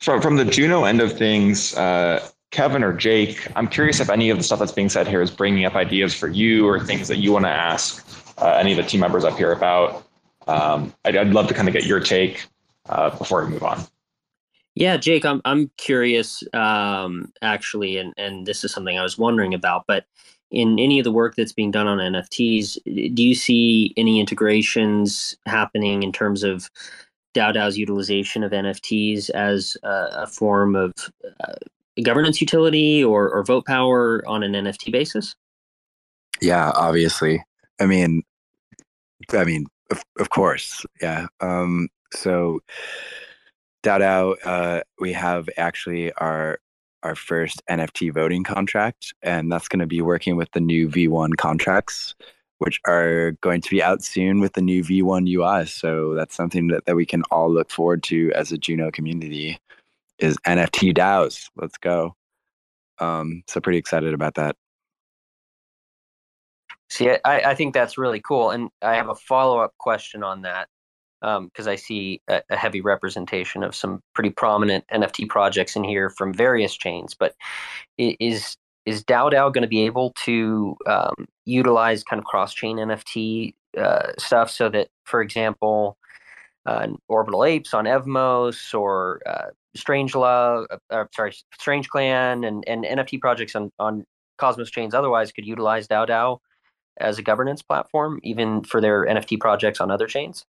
[0.00, 4.28] from, from the Juno end of things, uh, Kevin or Jake, I'm curious if any
[4.28, 7.06] of the stuff that's being said here is bringing up ideas for you or things
[7.08, 8.04] that you want to ask
[8.38, 10.04] uh, any of the team members up here about.
[10.46, 12.46] Um, I'd, I'd, love to kind of get your take
[12.88, 13.80] uh, before we move on.
[14.74, 19.52] Yeah, Jake, I'm I'm curious um, actually, and and this is something I was wondering
[19.52, 20.06] about, but
[20.50, 22.78] in any of the work that's being done on NFTs,
[23.14, 26.70] do you see any integrations happening in terms of
[27.34, 30.92] DAO DAO's utilization of NFTs as a, a form of
[31.24, 31.52] uh,
[32.02, 35.36] governance utility or, or vote power on an NFT basis?
[36.40, 37.44] Yeah, obviously.
[37.80, 38.22] I mean,
[39.32, 41.26] I mean, of, of course, yeah.
[41.40, 42.60] Um, so
[43.82, 46.58] DAO uh, we have actually our
[47.02, 51.36] our first NFT voting contract, and that's going to be working with the new V1
[51.38, 52.14] contracts,
[52.58, 55.66] which are going to be out soon with the new V1 UI.
[55.66, 59.58] So that's something that, that we can all look forward to as a Juno community
[60.18, 61.48] is NFT DAOs.
[61.56, 62.14] Let's go.
[62.98, 64.56] Um, so pretty excited about that.
[66.90, 68.50] See, I, I think that's really cool.
[68.50, 70.68] And I have a follow up question on that
[71.20, 75.84] because um, I see a, a, heavy representation of some pretty prominent NFT projects in
[75.84, 77.14] here from various chains.
[77.14, 77.34] But
[77.98, 83.54] is is DAO going to be able to um, utilize kind of cross chain NFT
[83.78, 85.96] uh, stuff so that, for example,
[86.66, 92.84] uh, Orbital Apes on Evmos or uh, Strange Love, uh, sorry, Strange Clan, and, and
[92.84, 94.04] NFT projects on, on
[94.38, 96.38] Cosmos chains otherwise could utilize DAO DAO
[96.98, 100.44] as a governance platform, even for their NFT projects on other chains?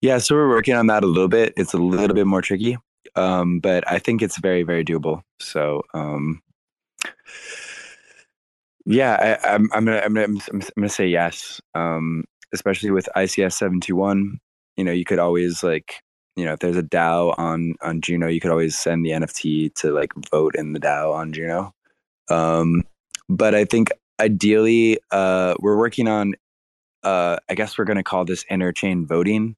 [0.00, 1.54] Yeah, so we're working on that a little bit.
[1.56, 2.76] It's a little bit more tricky,
[3.16, 5.22] um, but I think it's very, very doable.
[5.40, 6.40] So, um,
[8.84, 11.60] yeah, I, am I'm, I'm gonna, I'm gonna, I'm gonna say yes.
[11.74, 14.38] Um, especially with ICS seven two one,
[14.76, 16.00] you know, you could always like,
[16.36, 19.74] you know, if there's a DAO on on Juno, you could always send the NFT
[19.74, 21.74] to like vote in the DAO on Juno.
[22.30, 22.84] Um,
[23.28, 23.90] but I think
[24.20, 26.34] ideally, uh, we're working on
[27.02, 29.56] uh, I guess we're going to call this interchain voting.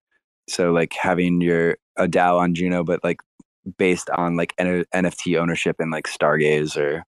[0.48, 3.20] So like having your a DAO on Juno, but like
[3.78, 7.04] based on like N- NFT ownership and like Stargaze or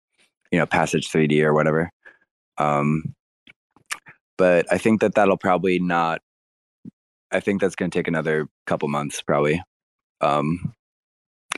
[0.50, 1.90] you know Passage 3D or whatever.
[2.58, 3.14] Um,
[4.38, 6.20] but I think that that'll probably not.
[7.30, 9.62] I think that's going to take another couple months, probably.
[10.20, 10.74] Um,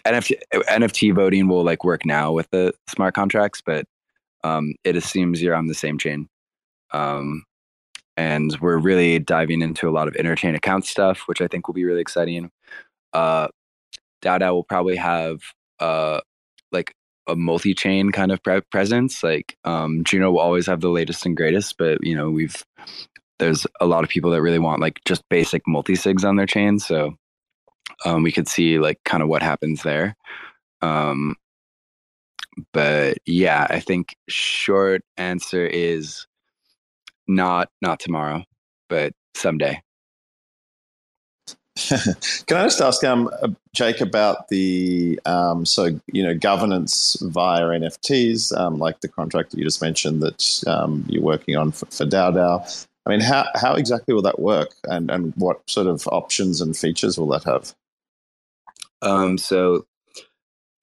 [0.07, 3.87] NFT NFT voting will like work now with the smart contracts, but
[4.45, 6.29] um, it assumes you're on the same chain.
[6.93, 7.45] Um,
[8.17, 11.75] and we're really diving into a lot of interchain account stuff, which I think will
[11.75, 12.51] be really exciting.
[13.13, 13.49] Uh,
[14.23, 15.41] DAO will probably have
[15.81, 16.21] uh,
[16.71, 16.95] like
[17.27, 19.23] a multi-chain kind of pre- presence.
[19.25, 22.63] Like um, Juno will always have the latest and greatest, but you know we've
[23.41, 26.79] there's a lot of people that really want like just basic multi-sigs on their chain.
[26.79, 27.17] So
[28.05, 30.15] um, we could see like kind of what happens there.
[30.83, 31.35] Um,
[32.73, 36.27] but yeah, I think short answer is
[37.27, 38.45] not not tomorrow,
[38.89, 39.83] but someday.
[42.47, 47.63] Can I just ask um, uh, Jake about the um, so you know governance via
[47.63, 51.87] NFTs, um, like the contract that you just mentioned that um, you're working on for,
[51.87, 52.87] for DAO.
[53.07, 56.77] I mean, how how exactly will that work, and and what sort of options and
[56.77, 57.75] features will that have?
[59.03, 59.85] Um, so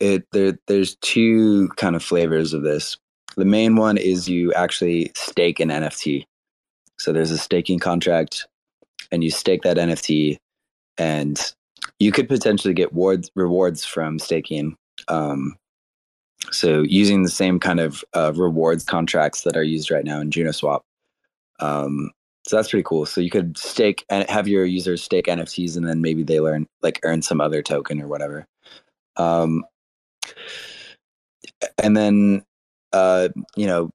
[0.02, 2.98] it there there's two kind of flavors of this.
[3.38, 6.26] The main one is you actually stake an NFT.
[7.00, 8.48] So there's a staking contract,
[9.12, 10.38] and you stake that NFT
[10.98, 11.54] and
[12.00, 14.76] you could potentially get rewards from staking.
[15.08, 15.56] Um,
[16.52, 20.30] so using the same kind of uh, rewards contracts that are used right now in
[20.30, 20.82] JunoSwap.
[21.60, 22.12] Um,
[22.48, 23.06] so that's pretty cool.
[23.06, 26.68] So you could stake and have your users stake NFTs, and then maybe they learn
[26.82, 28.48] like earn some other token or whatever.
[29.18, 29.64] Um,
[31.82, 32.44] and then
[32.94, 33.90] uh, you know,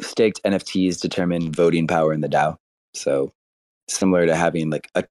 [0.00, 2.56] staked NFTs determine voting power in the DAO.
[2.94, 3.32] So
[3.88, 5.04] similar to having like a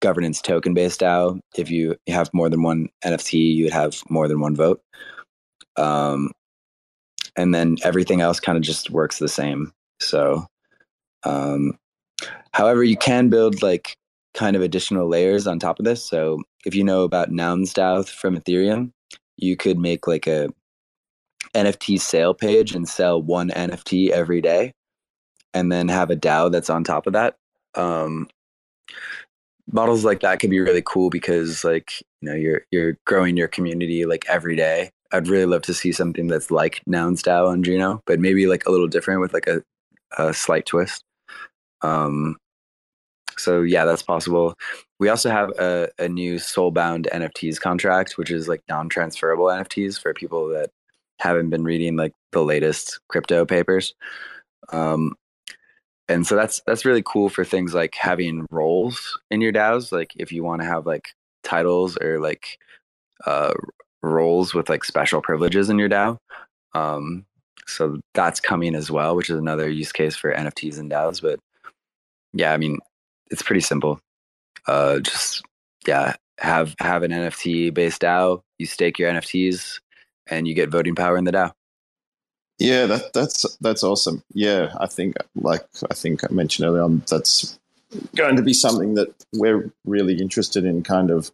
[0.00, 1.40] governance token based DAO.
[1.56, 4.80] If you have more than one NFT, you would have more than one vote.
[5.76, 6.30] Um,
[7.36, 9.72] and then everything else kind of just works the same.
[10.00, 10.46] So,
[11.24, 11.78] um,
[12.52, 13.96] however, you can build like
[14.34, 16.04] kind of additional layers on top of this.
[16.04, 18.92] So, if you know about Nouns DAO from Ethereum,
[19.42, 20.48] you could make like a
[21.54, 24.72] NFT sale page and sell one NFT every day,
[25.52, 27.36] and then have a DAO that's on top of that.
[27.74, 28.28] Um,
[29.70, 33.48] models like that could be really cool because like you know you're you're growing your
[33.48, 37.62] community like every day i'd really love to see something that's like nouns DAO on
[37.62, 39.62] juno but maybe like a little different with like a,
[40.18, 41.04] a slight twist
[41.82, 42.36] um
[43.38, 44.54] so yeah that's possible
[44.98, 50.14] we also have a, a new soulbound nfts contract which is like non-transferable nfts for
[50.14, 50.70] people that
[51.18, 53.94] haven't been reading like the latest crypto papers
[54.72, 55.14] um
[56.08, 59.92] and so that's that's really cool for things like having roles in your DAOs.
[59.92, 62.58] Like if you want to have like titles or like
[63.26, 63.54] uh,
[64.02, 66.18] roles with like special privileges in your DAO.
[66.74, 67.24] Um,
[67.66, 71.22] so that's coming as well, which is another use case for NFTs and DAOs.
[71.22, 71.38] But
[72.32, 72.78] yeah, I mean,
[73.32, 73.98] it's pretty simple.
[74.66, 75.42] Uh, just
[75.86, 78.42] yeah, have have an NFT based DAO.
[78.58, 79.80] You stake your NFTs,
[80.28, 81.52] and you get voting power in the DAO.
[82.58, 84.22] Yeah, that, that's that's awesome.
[84.32, 87.58] Yeah, I think like I think I mentioned earlier on, that's
[88.14, 91.30] going to be something that we're really interested in, kind of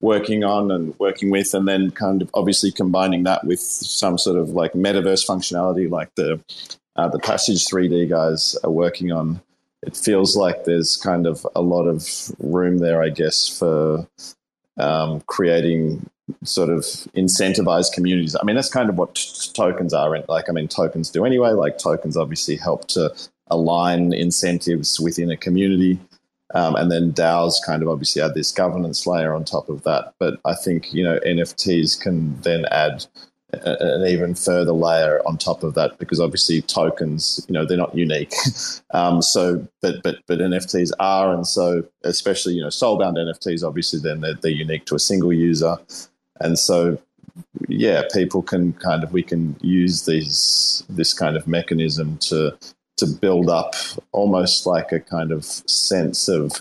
[0.00, 4.38] working on and working with, and then kind of obviously combining that with some sort
[4.38, 6.40] of like metaverse functionality, like the
[6.96, 9.40] uh, the Passage 3D guys are working on.
[9.82, 12.06] It feels like there's kind of a lot of
[12.38, 14.06] room there, I guess, for
[14.76, 16.08] um, creating
[16.44, 16.82] sort of
[17.16, 18.36] incentivized communities.
[18.40, 20.22] I mean, that's kind of what t- tokens are.
[20.28, 21.50] Like, I mean, tokens do anyway.
[21.50, 23.12] Like, tokens obviously help to
[23.48, 25.98] align incentives within a community.
[26.52, 30.14] Um, and then DAOs kind of obviously add this governance layer on top of that.
[30.18, 33.06] But I think, you know, NFTs can then add
[33.52, 37.94] an even further layer on top of that because obviously tokens you know they're not
[37.94, 38.32] unique.
[38.92, 44.00] Um, so but but but nfts are and so especially you know soulbound nfts obviously
[44.00, 45.76] then they're, they're unique to a single user.
[46.40, 46.98] And so
[47.68, 52.56] yeah people can kind of we can use these this kind of mechanism to
[52.96, 53.74] to build up
[54.12, 56.60] almost like a kind of sense of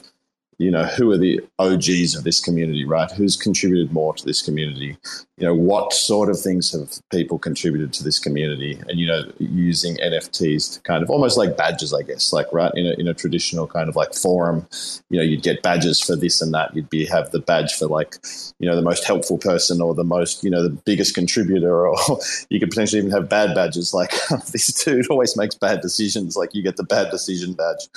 [0.60, 3.12] you know who are the og's of this community right?
[3.12, 4.98] Who's contributed more to this community
[5.40, 8.80] you know what sort of things have people contributed to this community?
[8.88, 12.72] And you know using nfts to kind of almost like badges i guess like right
[12.76, 14.68] in a, in a traditional kind of like forum
[15.10, 16.76] you know you'd get badges for this and that.
[16.76, 18.18] You'd be have the badge for like
[18.60, 21.98] you know the most helpful person or the most you know the biggest contributor or
[22.50, 23.94] you could potentially even have bad badges.
[23.94, 24.12] Like
[24.52, 26.36] this dude always makes bad decisions.
[26.36, 27.88] Like you get the bad decision badge.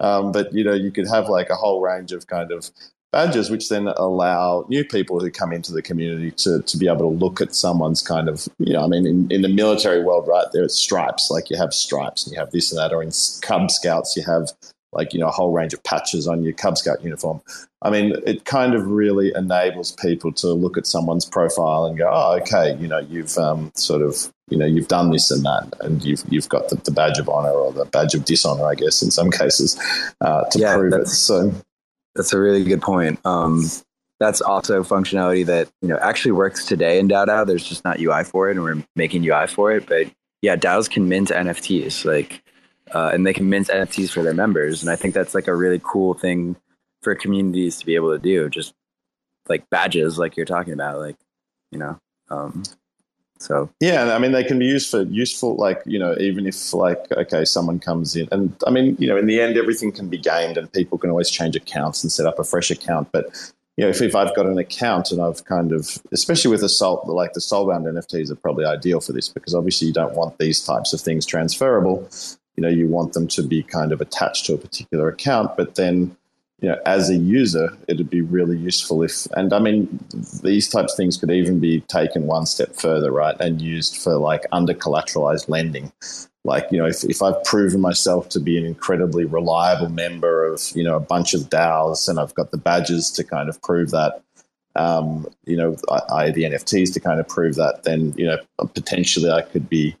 [0.00, 2.70] Um, but you know you could have like a whole range of kind of
[3.12, 6.98] badges, which then allow new people who come into the community to, to be able
[6.98, 10.28] to look at someone's kind of, you know, I mean, in, in the military world,
[10.28, 13.02] right, there there's stripes, like you have stripes and you have this and that, or
[13.02, 14.50] in Cub Scouts, you have
[14.92, 17.40] like, you know, a whole range of patches on your Cub Scout uniform.
[17.82, 22.10] I mean, it kind of really enables people to look at someone's profile and go,
[22.12, 25.72] oh, okay, you know, you've um, sort of, you know, you've done this and that,
[25.80, 28.74] and you've you've got the, the badge of honor or the badge of dishonor, I
[28.74, 29.78] guess, in some cases,
[30.22, 31.06] uh, to yeah, prove it.
[31.06, 31.52] So
[32.18, 33.24] that's a really good point.
[33.24, 33.64] Um,
[34.18, 37.46] that's also functionality that you know actually works today in DAO.
[37.46, 39.86] There's just not UI for it, and we're making UI for it.
[39.86, 40.08] But
[40.42, 42.42] yeah, DAOs can mint NFTs, like,
[42.92, 45.54] uh, and they can mint NFTs for their members, and I think that's like a
[45.54, 46.56] really cool thing
[47.02, 48.50] for communities to be able to do.
[48.50, 48.74] Just
[49.48, 51.16] like badges, like you're talking about, like
[51.70, 51.98] you know.
[52.30, 52.64] Um,
[53.38, 56.74] so yeah, I mean they can be used for useful, like you know, even if
[56.74, 60.08] like okay, someone comes in, and I mean you know, in the end, everything can
[60.08, 63.08] be gained, and people can always change accounts and set up a fresh account.
[63.12, 63.26] But
[63.78, 66.68] you know, if, if I've got an account and I've kind of, especially with the
[66.68, 70.36] soul, like the soulbound NFTs are probably ideal for this because obviously you don't want
[70.38, 72.08] these types of things transferable.
[72.56, 75.76] You know, you want them to be kind of attached to a particular account, but
[75.76, 76.16] then
[76.60, 80.00] you know, as a user, it'd be really useful if, and I mean,
[80.42, 84.16] these types of things could even be taken one step further, right, and used for
[84.16, 85.92] like under collateralized lending.
[86.44, 90.62] Like, you know, if, if I've proven myself to be an incredibly reliable member of,
[90.74, 93.90] you know, a bunch of DAOs and I've got the badges to kind of prove
[93.90, 94.22] that,
[94.74, 98.38] um, you know, I, I the NFTs to kind of prove that, then, you know,
[98.74, 99.96] potentially I could be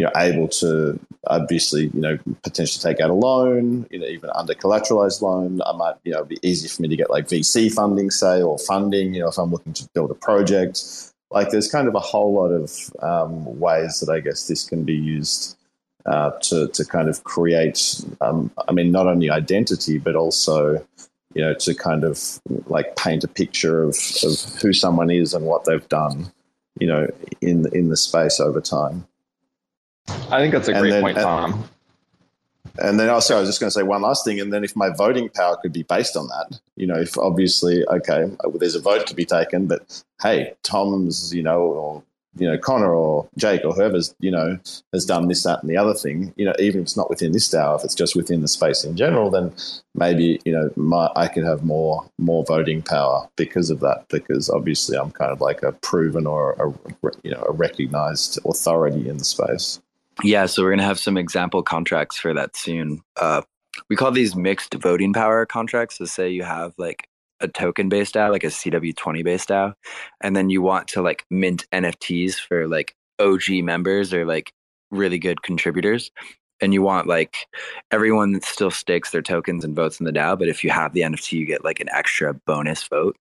[0.00, 4.30] you know, able to obviously, you know, potentially take out a loan, you know, even
[4.34, 5.60] under collateralized loan.
[5.66, 8.58] I might, you know, be easy for me to get like VC funding, say, or
[8.58, 10.82] funding, you know, if I'm looking to build a project.
[11.30, 12.72] Like there's kind of a whole lot of
[13.02, 15.58] um, ways that I guess this can be used
[16.06, 20.82] uh, to, to kind of create, um, I mean, not only identity, but also,
[21.34, 25.44] you know, to kind of like paint a picture of, of who someone is and
[25.44, 26.32] what they've done,
[26.78, 27.06] you know,
[27.42, 29.06] in, in the space over time.
[30.30, 31.64] I think that's a great then, point, Tom.
[32.78, 34.40] And then also, I was just going to say one last thing.
[34.40, 37.84] And then, if my voting power could be based on that, you know, if obviously,
[37.86, 42.02] okay, there's a vote to be taken, but hey, Tom's, you know, or
[42.36, 44.58] you know, Conor or Jake or whoever's, you know,
[44.92, 47.32] has done this, that, and the other thing, you know, even if it's not within
[47.32, 49.52] this DAO, if it's just within the space in general, then
[49.94, 54.48] maybe, you know, my, I could have more, more voting power because of that, because
[54.48, 59.18] obviously I'm kind of like a proven or a, you know, a recognized authority in
[59.18, 59.80] the space.
[60.22, 63.00] Yeah, so we're gonna have some example contracts for that soon.
[63.16, 63.42] Uh,
[63.88, 65.98] we call these mixed voting power contracts.
[65.98, 67.06] So say you have like
[67.40, 69.74] a token based DAO, like a CW20 based DAO,
[70.20, 74.52] and then you want to like mint NFTs for like OG members or like
[74.90, 76.10] really good contributors.
[76.60, 77.46] And you want like
[77.90, 80.92] everyone that still stakes their tokens and votes in the DAO, but if you have
[80.92, 83.16] the NFT, you get like an extra bonus vote.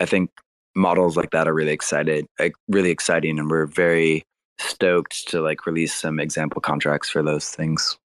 [0.00, 0.30] I think
[0.76, 4.24] models like that are really excited, like really exciting, and we're very
[4.58, 7.98] stoked to like release some example contracts for those things.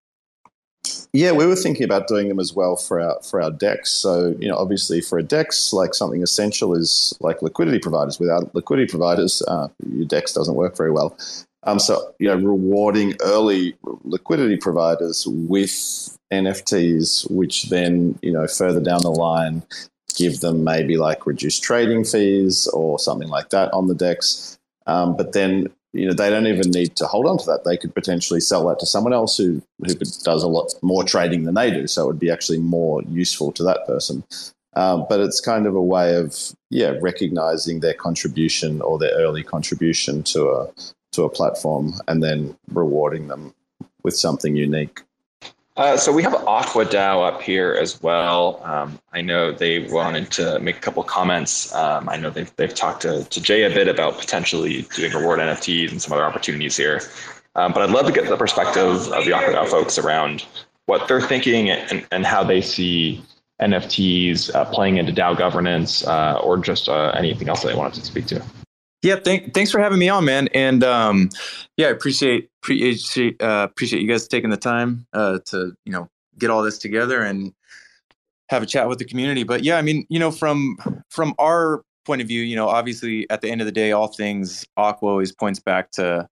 [1.13, 3.91] Yeah, we were thinking about doing them as well for our for our DEX.
[3.91, 8.19] So you know, obviously for a DEX, like something essential is like liquidity providers.
[8.19, 11.15] Without liquidity providers, uh, your DEX doesn't work very well.
[11.63, 18.81] Um, so you know, rewarding early liquidity providers with NFTs, which then you know further
[18.81, 19.63] down the line
[20.15, 24.59] give them maybe like reduced trading fees or something like that on the DEX.
[24.87, 27.63] Um, but then you know they don't even need to hold on to that.
[27.63, 31.43] They could potentially sell that to someone else who who does a lot more trading
[31.43, 31.87] than they do.
[31.87, 34.23] So it would be actually more useful to that person.
[34.73, 39.43] Um, but it's kind of a way of yeah recognizing their contribution or their early
[39.43, 40.67] contribution to a
[41.11, 43.53] to a platform and then rewarding them
[44.03, 45.01] with something unique.
[45.77, 48.61] Uh, so we have Aqua DAO up here as well.
[48.63, 51.73] Um, I know they wanted to make a couple comments.
[51.73, 55.39] Um, I know they've, they've talked to, to Jey a bit about potentially doing reward
[55.39, 57.01] NFTs and some other opportunities here.
[57.55, 60.45] Um, but I'd love to get the perspective of the Aqua DAO folks around
[60.87, 63.23] what they're thinking and, and how they see
[63.61, 67.93] NFTs uh, playing into DAO governance uh, or just uh, anything else that they wanted
[67.93, 68.43] to speak to.
[69.01, 70.47] Yeah, thank, thanks for having me on, man.
[70.53, 71.29] And um,
[71.75, 76.07] yeah, I appreciate appreciate uh, appreciate you guys taking the time uh, to you know
[76.37, 77.53] get all this together and
[78.49, 79.43] have a chat with the community.
[79.43, 80.77] But yeah, I mean, you know, from
[81.09, 84.07] from our point of view, you know, obviously at the end of the day, all
[84.07, 86.27] things Aqua always points back to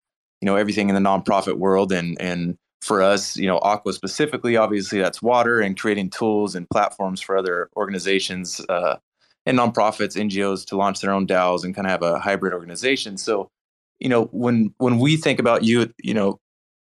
[0.41, 4.57] you know everything in the nonprofit world, and and for us, you know, Aqua specifically,
[4.57, 8.61] obviously that's water and creating tools and platforms for other organizations.
[8.69, 8.97] Uh,
[9.45, 13.17] and nonprofits, NGOs to launch their own DAOs and kind of have a hybrid organization.
[13.17, 13.49] So,
[13.99, 16.39] you know, when when we think about you, you know,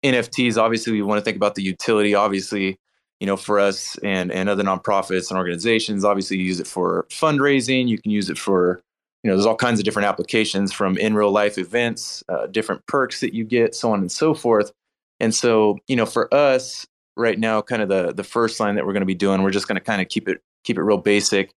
[0.03, 2.15] NFTs, obviously we want to think about the utility.
[2.15, 2.77] Obviously,
[3.19, 6.03] you know, for us and and other nonprofits and organizations.
[6.03, 7.87] Obviously, you use it for fundraising.
[7.87, 8.81] You can use it for,
[9.23, 12.85] you know, there's all kinds of different applications from in real life events, uh, different
[12.87, 14.71] perks that you get, so on and so forth.
[15.19, 16.85] And so, you know, for us
[17.15, 19.51] right now, kind of the the first line that we're going to be doing, we're
[19.51, 21.51] just going to kind of keep it keep it real basic.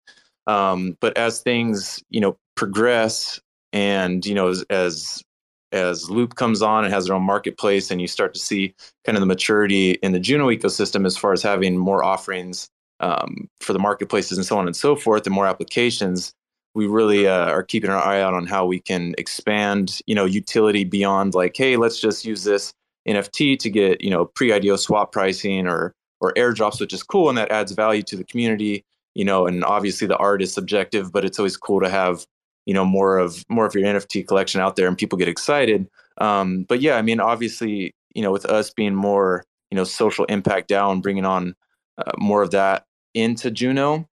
[0.48, 3.38] Um, but as things, you know, progress
[3.72, 5.22] and you know as, as
[5.70, 8.74] as Loop comes on and has their own marketplace, and you start to see
[9.04, 12.68] kind of the maturity in the Juno ecosystem as far as having more offerings
[13.00, 16.32] um, for the marketplaces and so on and so forth, and more applications.
[16.74, 20.24] We really uh, are keeping our eye out on how we can expand, you know,
[20.24, 22.72] utility beyond like, hey, let's just use this
[23.06, 27.38] NFT to get, you know, pre-IDO swap pricing or or airdrops, which is cool and
[27.38, 28.84] that adds value to the community,
[29.18, 29.46] you know.
[29.46, 32.24] And obviously, the art is subjective, but it's always cool to have
[32.64, 35.88] you know more of more of your NFT collection out there and people get excited.
[36.18, 40.24] Um, but yeah, I mean, obviously, you know, with us being more you know social
[40.26, 41.56] impact down, bringing on
[41.98, 44.08] uh, more of that into Juno,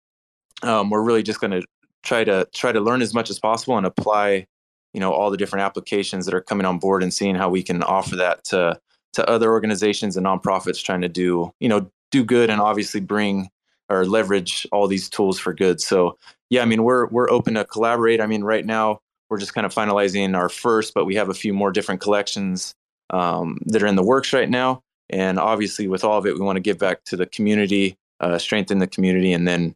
[0.63, 1.67] um, we're really just going to
[2.03, 4.47] try to try to learn as much as possible and apply
[4.93, 7.63] you know all the different applications that are coming on board and seeing how we
[7.63, 8.79] can offer that to
[9.13, 13.49] to other organizations and nonprofits trying to do you know do good and obviously bring
[13.91, 16.17] or leverage all these tools for good so
[16.51, 18.21] yeah, I mean, we're we're open to collaborate.
[18.21, 21.35] I mean, right now we're just kind of finalizing our first, but we have a
[21.35, 22.75] few more different collections
[23.11, 24.83] um, that are in the works right now.
[25.09, 28.39] And obviously, with all of it, we want to give back to the community, uh,
[28.39, 29.75] strengthen the community, and then,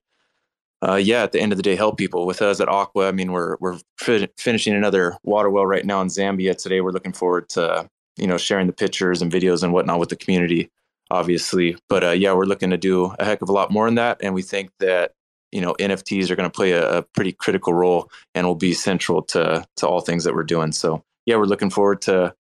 [0.86, 2.26] uh, yeah, at the end of the day, help people.
[2.26, 6.00] With us at Aqua, I mean, we're we're fi- finishing another water well right now
[6.00, 6.80] in Zambia today.
[6.80, 10.16] We're looking forward to you know sharing the pictures and videos and whatnot with the
[10.16, 10.70] community,
[11.14, 11.76] obviously.
[11.88, 14.18] But uh, yeah, we're looking to do a heck of a lot more in that,
[14.20, 15.12] and we think that
[15.52, 18.74] you know NFTs are going to play a, a, pretty critical role and will be
[18.74, 20.72] central to to all things that we're doing.
[20.72, 22.34] So yeah, we're looking forward to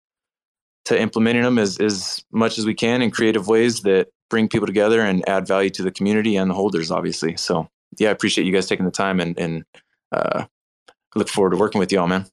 [0.86, 4.66] to implementing them as as much as we can in creative ways that bring people
[4.66, 7.36] together and add value to the community and the holders, obviously.
[7.36, 7.68] So
[7.98, 9.64] yeah, I appreciate you guys taking the time and and
[10.12, 10.46] uh,
[11.14, 12.26] look forward to working with you all, man.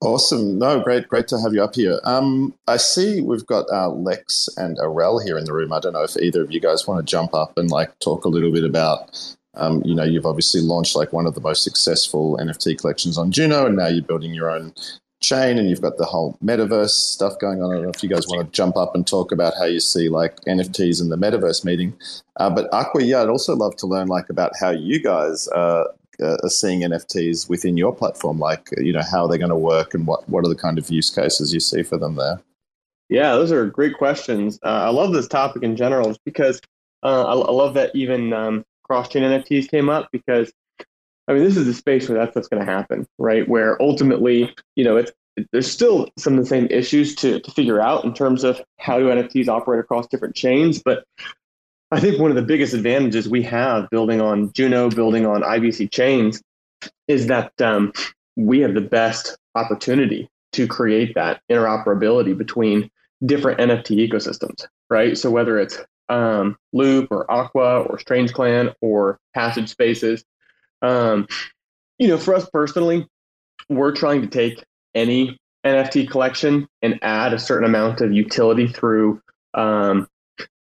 [0.00, 0.60] Awesome.
[0.60, 1.98] No, great, great to have you up here.
[2.04, 5.72] Um, I see we've got uh, Lex and Errol here in the room.
[5.72, 8.24] I don't know if either of you guys want to jump up and like talk
[8.24, 9.36] a little bit about.
[9.54, 13.32] Um, you know, you've obviously launched like one of the most successful NFT collections on
[13.32, 14.72] Juno, and now you're building your own
[15.20, 17.72] chain, and you've got the whole metaverse stuff going on.
[17.72, 19.80] I don't know if you guys want to jump up and talk about how you
[19.80, 21.92] see like NFTs and the metaverse meeting.
[22.36, 25.84] Uh, but Aqua, yeah, I'd also love to learn like about how you guys uh,
[26.22, 28.38] uh, are seeing NFTs within your platform?
[28.38, 30.78] Like, you know, how are they're going to work and what, what are the kind
[30.78, 32.40] of use cases you see for them there?
[33.08, 34.58] Yeah, those are great questions.
[34.62, 36.60] Uh, I love this topic in general because
[37.02, 40.52] uh, I, I, love that even um, cross chain NFTs came up because
[41.26, 43.46] I mean, this is the space where that's what's going to happen, right?
[43.46, 45.12] Where ultimately, you know, it's
[45.52, 48.98] there's still some of the same issues to, to figure out in terms of how
[48.98, 50.82] do NFTs operate across different chains.
[50.82, 51.04] But
[51.90, 55.90] I think one of the biggest advantages we have building on Juno, building on IBC
[55.90, 56.42] chains,
[57.06, 57.92] is that um,
[58.36, 62.90] we have the best opportunity to create that interoperability between
[63.24, 65.16] different NFT ecosystems, right?
[65.16, 65.78] So whether it's
[66.08, 70.24] um, Loop or Aqua or Strange Clan or Passage Spaces,
[70.82, 71.26] um,
[71.98, 73.06] you know, for us personally,
[73.68, 74.62] we're trying to take
[74.94, 79.20] any NFT collection and add a certain amount of utility through
[79.54, 80.06] um,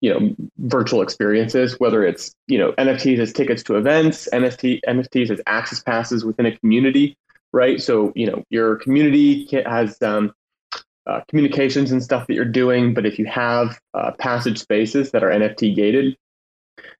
[0.00, 5.30] you know virtual experiences whether it's you know nfts as tickets to events nft nfts
[5.30, 7.16] as access passes within a community
[7.56, 7.80] right?
[7.80, 10.32] So you know your community has um,
[11.06, 15.22] uh, communications and stuff that you're doing but if you have uh, passage spaces that
[15.22, 16.16] are nft gated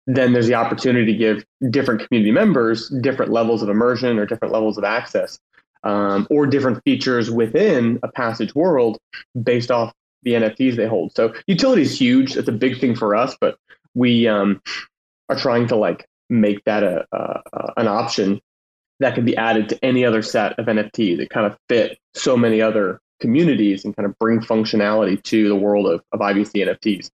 [0.06, 4.54] then there's the opportunity to give different community members different levels of immersion or different
[4.54, 5.40] levels of access
[5.82, 8.96] um, or different features within a passage world
[9.42, 9.92] based off
[10.26, 11.14] the NFTs they hold.
[11.14, 12.36] So utility is huge.
[12.36, 13.58] It's a big thing for us, but
[13.94, 14.61] we um,
[15.28, 18.40] are trying to like make that a, a, a, an option
[18.98, 22.36] that can be added to any other set of NFT that kind of fit so
[22.36, 27.08] many other communities and kind of bring functionality to the world of, of IBC NFTs.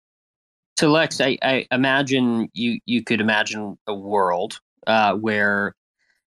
[0.78, 5.74] So Lex, I, I imagine you you could imagine a world uh, where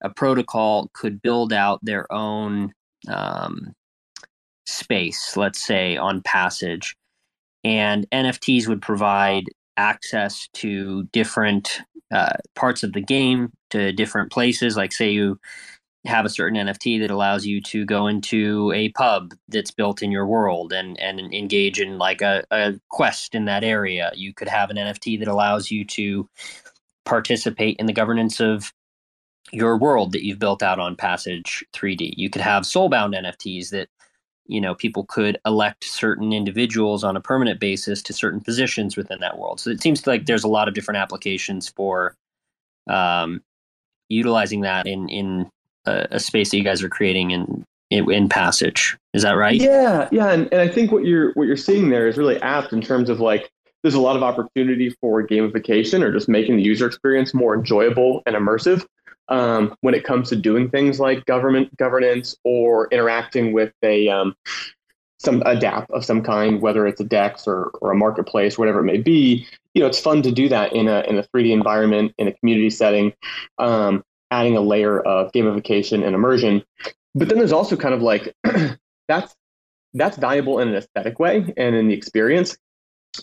[0.03, 2.75] a protocol could build out their own
[3.09, 3.73] um,
[4.67, 6.97] space, let's say on Passage,
[7.65, 9.45] and NFTs would provide
[9.77, 11.81] access to different
[12.13, 14.77] uh, parts of the game, to different places.
[14.77, 15.39] Like, say you
[16.07, 20.11] have a certain NFT that allows you to go into a pub that's built in
[20.11, 24.13] your world and and engage in like a, a quest in that area.
[24.15, 26.29] You could have an NFT that allows you to
[27.05, 28.73] participate in the governance of
[29.53, 32.15] your world that you've built out on Passage 3D.
[32.17, 33.89] You could have soulbound NFTs that
[34.49, 39.21] you know people could elect certain individuals on a permanent basis to certain positions within
[39.21, 39.61] that world.
[39.61, 42.15] So it seems like there's a lot of different applications for
[42.89, 43.43] um,
[44.09, 45.51] utilizing that in in
[45.87, 48.97] a, a, space that you guys are creating in, in, in Passage.
[49.15, 49.61] Is that right?
[49.61, 52.73] Yeah, yeah, and, and I think what you're what you're seeing there is really apt
[52.73, 53.51] in terms of like
[53.83, 58.23] there's a lot of opportunity for gamification or just making the user experience more enjoyable
[58.27, 58.85] and immersive
[59.29, 64.35] um, when it comes to doing things like government governance or interacting with a um,
[65.19, 68.81] some a DApp of some kind, whether it's a DEX or, or a marketplace, whatever
[68.81, 69.47] it may be.
[69.75, 72.33] You know, it's fun to do that in a in a 3D environment in a
[72.33, 73.13] community setting,
[73.59, 76.63] um, adding a layer of gamification and immersion.
[77.15, 78.35] But then there's also kind of like
[79.09, 79.35] that's
[79.95, 82.57] that's valuable in an aesthetic way and in the experience.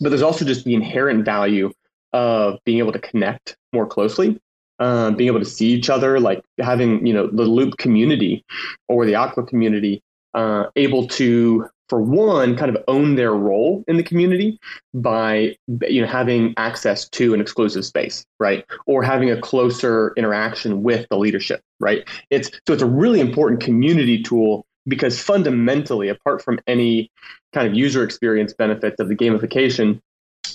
[0.02, 1.72] But there's also just the inherent value
[2.14, 4.40] of being able to connect more closely
[4.84, 8.44] um, being able to see each other, like having you know the Loop community
[8.90, 10.04] or the Aqua community
[10.34, 14.60] uh, able to, for one, kind of own their role in the community
[14.94, 15.56] by
[15.88, 21.08] you know having access to an exclusive space, right, or having a closer interaction with
[21.10, 22.06] the leadership, right.
[22.30, 27.10] It's so it's a really important community tool because fundamentally, apart from any
[27.54, 30.02] kind of user experience benefits of the gamification,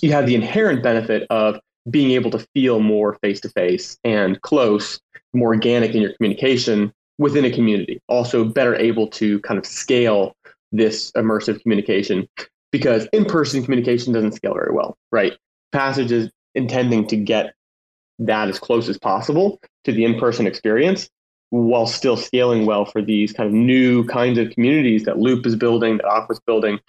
[0.03, 4.41] you have the inherent benefit of being able to feel more face to face and
[4.41, 4.99] close,
[5.33, 8.01] more organic in your communication within a community.
[8.07, 10.35] Also, better able to kind of scale
[10.71, 12.27] this immersive communication
[12.71, 15.33] because in person communication doesn't scale very well, right?
[15.71, 17.53] Passage is intending to get
[18.19, 21.09] that as close as possible to the in person experience
[21.51, 25.55] while still scaling well for these kind of new kinds of communities that Loop is
[25.55, 26.79] building, that Aqua's building,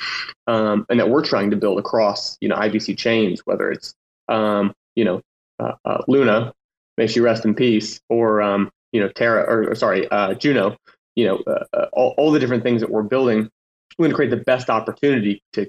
[0.47, 3.95] um, and that we're trying to build across, you know, IBC chains, whether it's
[4.29, 5.23] um, you know,
[5.59, 6.53] uh, uh, Luna,
[6.99, 10.77] may she rest in peace, or um, you know, Terra, or, or sorry, uh, Juno,
[11.17, 13.49] you know, uh, uh, all, all the different things that we're building,
[13.97, 15.67] we're going to create the best opportunity to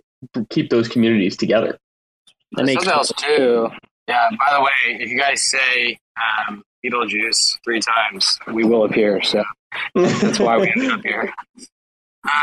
[0.49, 1.77] keep those communities together.
[2.51, 3.69] That Something else too.
[4.09, 4.29] Yeah.
[4.31, 5.97] By the way, if you guys say
[6.49, 9.21] um, Beetlejuice three times, we will appear.
[9.21, 9.43] So
[9.95, 11.33] that's why we ended up here.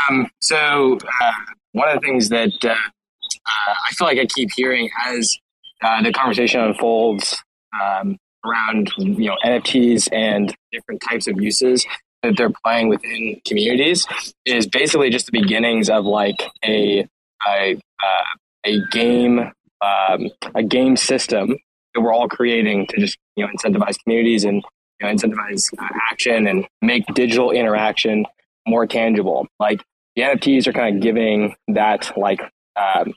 [0.09, 1.31] Um, so uh,
[1.73, 5.37] one of the things that uh, uh, I feel like I keep hearing as
[5.83, 7.41] uh, the conversation unfolds
[7.79, 11.85] um, around you know NFTs and different types of uses
[12.23, 14.05] that they're playing within communities
[14.45, 17.07] is basically just the beginnings of like a
[17.47, 18.23] a, uh,
[18.65, 19.39] a game
[19.81, 21.55] um, a game system
[21.93, 24.63] that we're all creating to just you know incentivize communities and
[24.99, 28.25] you know, incentivize uh, action and make digital interaction
[28.67, 29.47] more tangible.
[29.59, 29.81] Like
[30.15, 32.41] the NFTs are kind of giving that like
[32.75, 33.13] um,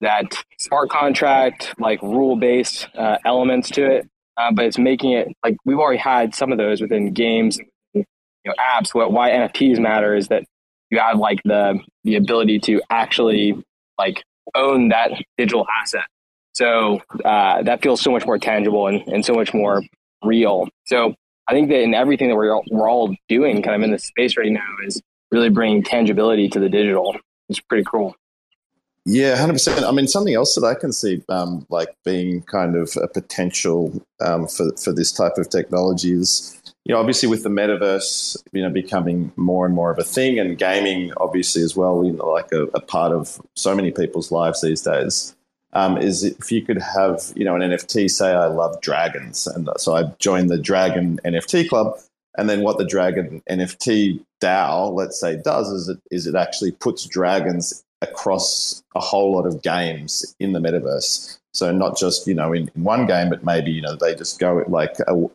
[0.00, 5.28] that smart contract, like rule based uh, elements to it, uh, but it's making it
[5.42, 7.58] like we've already had some of those within games,
[7.94, 8.04] you
[8.44, 8.94] know, apps.
[8.94, 10.44] What why NFTs matter is that
[10.90, 13.62] you have like the the ability to actually
[13.98, 14.22] like
[14.54, 16.04] own that digital asset.
[16.54, 19.82] So uh, that feels so much more tangible and, and so much more
[20.22, 20.68] real.
[20.86, 21.14] So
[21.48, 24.04] I think that in everything that we're all, we're all doing, kind of in this
[24.04, 27.16] space right now, is really bringing tangibility to the digital.
[27.48, 28.14] It's pretty cool.
[29.06, 29.84] Yeah, hundred percent.
[29.84, 34.02] I mean, something else that I can see, um, like being kind of a potential
[34.20, 38.62] um, for for this type of technology is, you know, obviously with the metaverse, you
[38.62, 42.30] know, becoming more and more of a thing, and gaming, obviously as well, you know,
[42.30, 45.36] like a, a part of so many people's lives these days.
[45.74, 48.10] Um, is if you could have, you know, an NFT.
[48.10, 51.98] Say, I love dragons, and so I joined the Dragon NFT Club,
[52.38, 56.70] and then what the Dragon NFT DAO, let's say, does is it is it actually
[56.70, 61.38] puts dragons across a whole lot of games in the metaverse.
[61.52, 64.38] So not just you know in, in one game, but maybe you know they just
[64.38, 65.26] go like a,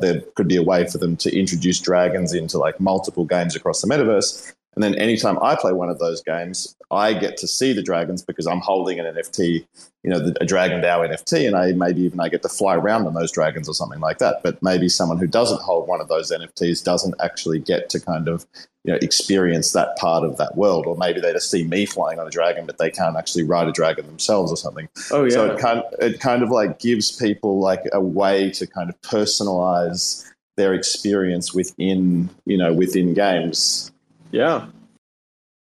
[0.00, 3.80] there could be a way for them to introduce dragons into like multiple games across
[3.80, 4.52] the metaverse.
[4.76, 8.22] And then anytime I play one of those games, I get to see the dragons
[8.22, 9.66] because I'm holding an NFT,
[10.02, 13.06] you know, a Dragon DAO NFT, and I maybe even I get to fly around
[13.06, 14.42] on those dragons or something like that.
[14.42, 18.28] But maybe someone who doesn't hold one of those NFTs doesn't actually get to kind
[18.28, 18.44] of
[18.84, 20.86] you know experience that part of that world.
[20.86, 23.68] Or maybe they just see me flying on a dragon but they can't actually ride
[23.68, 24.90] a dragon themselves or something.
[25.10, 28.66] Oh yeah so it kind it kind of like gives people like a way to
[28.66, 30.22] kind of personalize
[30.58, 33.90] their experience within you know within games
[34.30, 34.66] yeah.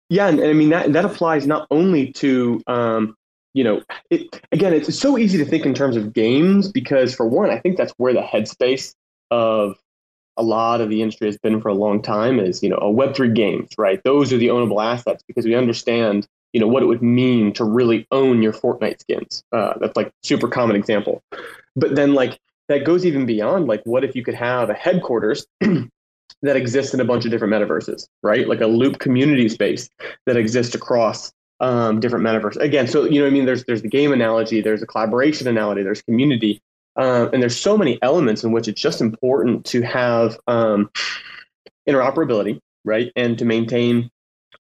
[0.09, 3.15] Yeah and, and i mean that that applies not only to um
[3.53, 7.27] you know it, again it's so easy to think in terms of games because for
[7.27, 8.95] one i think that's where the headspace
[9.29, 9.75] of
[10.39, 12.91] a lot of the industry has been for a long time is you know a
[12.91, 14.01] web3 games right?
[14.03, 17.63] Those are the ownable assets because we understand you know what it would mean to
[17.63, 19.43] really own your fortnite skins.
[19.51, 21.21] Uh, that's like super common example.
[21.75, 25.45] But then like that goes even beyond like what if you could have a headquarters
[26.41, 28.47] that exists in a bunch of different metaverses, right?
[28.47, 29.89] Like a loop community space
[30.25, 32.57] that exists across um, different metaverses.
[32.57, 35.83] Again, so you know, I mean, there's there's the game analogy, there's a collaboration analogy,
[35.83, 36.61] there's community,
[36.95, 40.89] uh, and there's so many elements in which it's just important to have um,
[41.87, 44.09] interoperability, right, and to maintain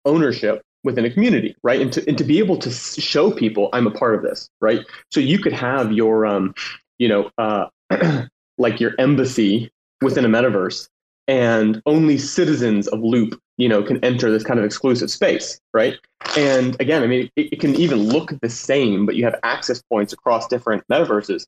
[0.06, 3.88] ownership within a community, right, and to and to be able to show people I'm
[3.88, 4.80] a part of this, right.
[5.12, 6.54] So you could have your, um,
[6.98, 7.68] you know, uh,
[8.58, 9.72] like your embassy
[10.02, 10.88] within a metaverse
[11.28, 15.96] and only citizens of Loop, you know, can enter this kind of exclusive space, right?
[16.38, 19.82] And again, I mean, it, it, can even look the same, but you have access
[19.82, 21.46] points across different metaverses.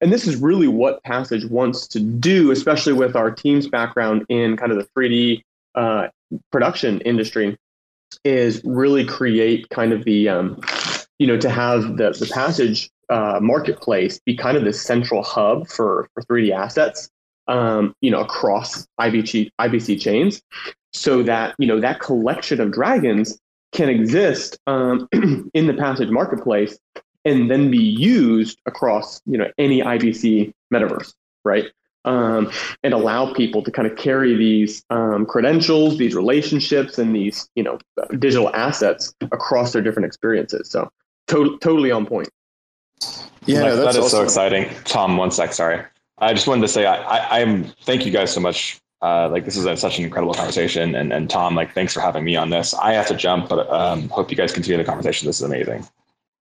[0.00, 4.56] And this is really what Passage wants to do, especially with our team's background in
[4.56, 5.42] kind of the 3D
[5.74, 6.08] uh,
[6.50, 7.56] production industry,
[8.24, 10.60] is really create kind of the, um,
[11.18, 15.68] you know, to have the, the Passage uh, marketplace be kind of the central hub
[15.68, 17.10] for, for 3D assets
[17.48, 20.42] um, you know, across IBC, IBC chains
[20.92, 23.38] so that, you know, that collection of dragons
[23.72, 25.08] can exist um,
[25.54, 26.78] in the Passage marketplace
[27.24, 31.12] and then be used across, you know, any IBC metaverse,
[31.44, 31.66] right?
[32.04, 32.50] Um,
[32.82, 37.62] and allow people to kind of carry these um, credentials, these relationships, and these, you
[37.62, 37.78] know,
[38.18, 40.70] digital assets across their different experiences.
[40.70, 40.90] So,
[41.28, 42.28] to- totally on point.
[43.46, 44.08] Yeah, that, that is awesome.
[44.10, 44.70] so exciting.
[44.84, 45.82] Tom, one sec, sorry.
[46.18, 48.80] I just wanted to say I, I, am thank you guys so much.
[49.02, 52.00] Uh, like this is a, such an incredible conversation, and and Tom, like thanks for
[52.00, 52.72] having me on this.
[52.74, 55.26] I have to jump, but um, hope you guys continue the conversation.
[55.26, 55.86] This is amazing.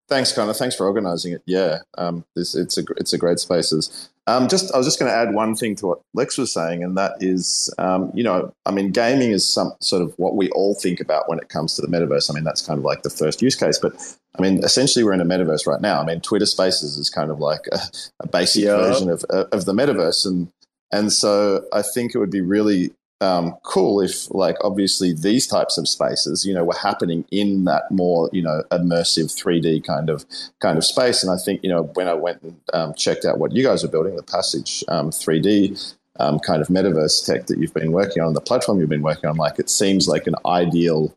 [0.09, 0.53] Thanks, Conor.
[0.53, 1.43] Thanks for organising it.
[1.47, 4.11] Yeah, um, this it's a it's a great spaces.
[4.29, 6.85] Um, just I was just going to add one thing to what Lex was saying,
[6.85, 10.49] and that is, um, you know, I mean, gaming is some sort of what we
[10.51, 12.31] all think about when it comes to the metaverse.
[12.31, 13.95] I mean, that's kind of like the first use case, but
[14.39, 16.01] I mean, essentially, we're in a metaverse right now.
[16.01, 17.79] I mean, Twitter Spaces is kind of like a,
[18.21, 18.77] a basic yeah.
[18.77, 20.53] version of of the metaverse, and
[20.93, 22.93] and so I think it would be really
[23.23, 27.85] um, cool if, like, obviously these types of spaces, you know, were happening in that
[27.91, 30.25] more, you know, immersive 3D kind of
[30.61, 31.23] kind of space.
[31.23, 33.85] And I think, you know, when I went and um, checked out what you guys
[33.85, 38.23] are building, the Passage um, 3D um, kind of metaverse tech that you've been working
[38.23, 41.17] on, the platform you've been working on, like, it seems like an ideal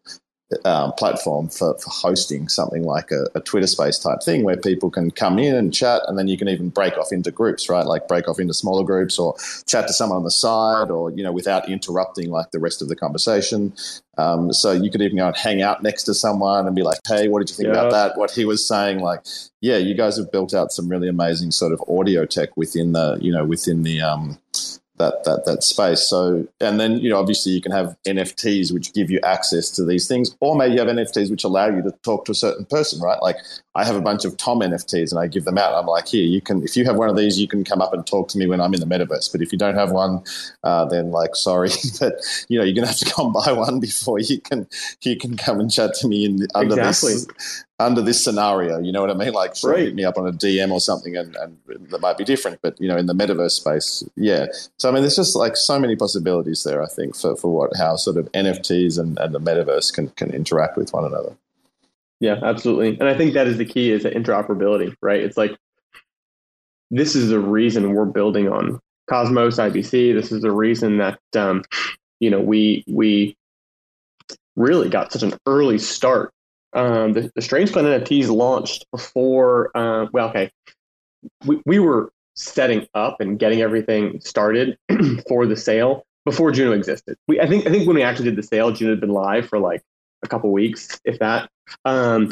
[0.64, 4.92] um, platform for, for hosting something like a, a, Twitter space type thing where people
[4.92, 7.86] can come in and chat and then you can even break off into groups, right?
[7.86, 9.36] Like break off into smaller groups or
[9.66, 12.90] chat to someone on the side or, you know, without interrupting like the rest of
[12.90, 13.74] the conversation.
[14.20, 17.00] Um, so you could even go and hang out next to someone and be like,
[17.08, 17.82] hey, what did you think yeah.
[17.82, 18.18] about that?
[18.18, 19.26] What he was saying, like,
[19.62, 23.18] yeah, you guys have built out some really amazing sort of audio tech within the,
[23.20, 24.38] you know, within the, um,
[24.98, 26.08] that that that space.
[26.08, 29.86] So, and then you know, obviously, you can have NFTs which give you access to
[29.86, 32.66] these things, or maybe you have NFTs which allow you to talk to a certain
[32.66, 33.22] person, right?
[33.22, 33.38] Like,
[33.76, 35.74] I have a bunch of Tom NFTs, and I give them out.
[35.74, 37.94] I'm like, here, you can, if you have one of these, you can come up
[37.94, 39.30] and talk to me when I'm in the metaverse.
[39.32, 40.24] But if you don't have one,
[40.64, 41.70] uh, then like, sorry,
[42.00, 42.16] but
[42.48, 44.68] you know, you're gonna have to come buy one before you can
[45.02, 47.14] you can come and chat to me in under exactly.
[47.14, 48.80] this under this scenario.
[48.80, 49.34] You know what I mean?
[49.34, 49.86] Like, sure, right.
[49.86, 51.58] hit me up on a DM or something, and, and
[51.90, 52.60] that might be different.
[52.62, 54.48] But you know, in the metaverse space, yeah.
[54.78, 56.82] So I mean, there's just like so many possibilities there.
[56.82, 60.32] I think for, for what how sort of NFTs and, and the metaverse can can
[60.32, 61.36] interact with one another.
[62.20, 62.98] Yeah, absolutely.
[63.00, 65.22] And I think that is the key is the interoperability, right?
[65.22, 65.56] It's like
[66.92, 68.80] this is the reason we're building on
[69.10, 70.14] Cosmos IBC.
[70.14, 71.64] This is the reason that um,
[72.20, 73.36] you know we we
[74.56, 76.32] really got such an early start
[76.76, 79.76] um, the, the Strange Clan NFTs launched before.
[79.76, 80.52] Uh, well, okay,
[81.46, 84.78] we we were setting up and getting everything started
[85.28, 87.18] for the sale before Juno existed.
[87.28, 89.48] We I think I think when we actually did the sale, Juno had been live
[89.48, 89.82] for like
[90.26, 91.50] a couple weeks, if that.
[91.86, 92.32] Um,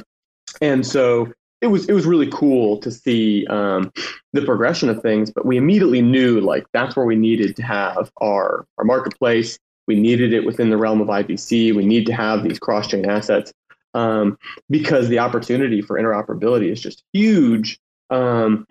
[0.62, 3.92] and so it was it was really cool to see um,
[4.34, 5.32] the progression of things.
[5.32, 9.58] But we immediately knew like that's where we needed to have our our marketplace.
[9.88, 11.76] We needed it within the realm of IBC.
[11.76, 13.54] We need to have these cross chain assets
[13.94, 14.38] um,
[14.70, 17.80] because the opportunity for interoperability is just huge.
[18.10, 18.68] Um,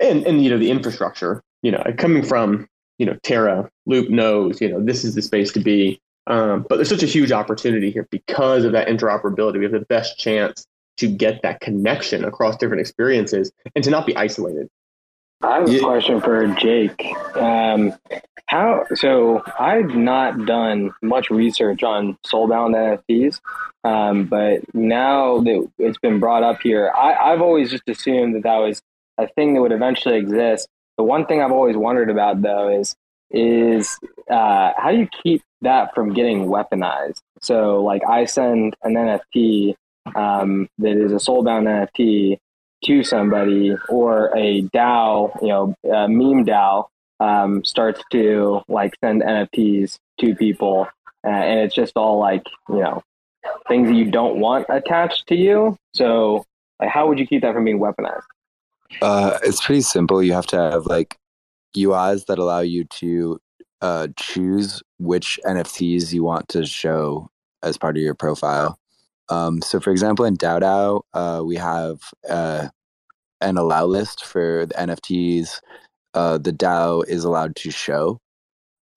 [0.00, 2.68] and and you know the infrastructure, you know, coming from
[2.98, 6.00] you know Terra, Loop knows, you know, this is the space to be.
[6.30, 9.58] Um, but there's such a huge opportunity here because of that interoperability.
[9.58, 10.64] We have the best chance
[10.98, 14.68] to get that connection across different experiences and to not be isolated.
[15.42, 17.04] I have a question for Jake.
[17.34, 17.94] Um,
[18.46, 19.42] how so?
[19.58, 22.76] I've not done much research on soulbound
[23.08, 23.40] NFTs,
[23.82, 28.42] um, but now that it's been brought up here, I, I've always just assumed that
[28.44, 28.82] that was
[29.18, 30.68] a thing that would eventually exist.
[30.96, 32.94] The one thing I've always wondered about though is
[33.30, 33.98] is
[34.30, 37.20] uh, how do you keep that from getting weaponized?
[37.40, 39.74] So, like, I send an NFT
[40.14, 42.38] um, that is a soulbound NFT
[42.84, 46.86] to somebody or a DAO, you know, a meme DAO,
[47.20, 50.88] um, starts to like send NFTs to people,
[51.24, 53.02] uh, and it's just all like you know
[53.68, 55.76] things that you don't want attached to you.
[55.94, 56.44] So,
[56.80, 58.22] like, how would you keep that from being weaponized?
[59.02, 60.22] Uh, it's pretty simple.
[60.22, 61.16] You have to have like
[61.76, 63.38] UIs that allow you to
[63.82, 67.28] uh, choose which NFTs you want to show
[67.62, 68.78] as part of your profile.
[69.28, 72.68] Um, so, for example, in DAO uh, we have uh,
[73.40, 75.60] an allow list for the NFTs
[76.14, 78.18] uh, the DAO is allowed to show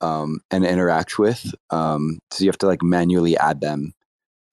[0.01, 1.53] um, and interact with.
[1.69, 3.93] Um, so you have to like manually add them,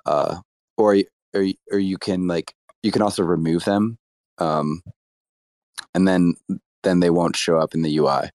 [0.06, 0.40] uh,
[0.76, 0.96] or
[1.34, 3.98] or or you can like you can also remove them,
[4.38, 4.82] um,
[5.94, 6.34] and then
[6.82, 8.30] then they won't show up in the UI.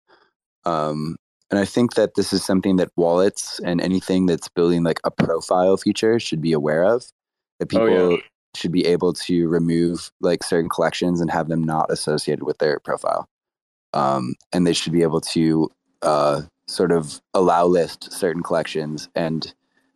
[0.66, 1.18] Um,
[1.54, 5.12] and I think that this is something that wallets and anything that's building like a
[5.12, 7.06] profile feature should be aware of.
[7.60, 8.18] That people Oh, yeah.
[8.56, 12.80] should be able to remove like certain collections and have them not associated with their
[12.80, 13.30] profile.
[13.94, 15.70] Um, and they should be able to
[16.02, 19.54] uh, sort of allow list certain collections and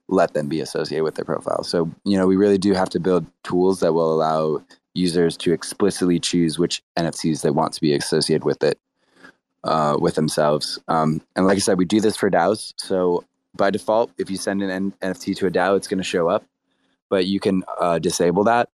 [0.10, 1.64] let them be associated with their profile.
[1.64, 4.64] So, you know, we really do have to build tools that will allow
[4.94, 8.78] users to explicitly choose which NFTs they want to be associated with it,
[9.68, 10.80] uh, with themselves.
[10.88, 12.74] Um, and like I said, we do this for DAOs.
[12.78, 13.24] So
[13.56, 16.30] by default, if you send an N- NFT to a DAO, it's going to show
[16.30, 16.46] up,
[17.10, 18.70] but you can uh, disable that.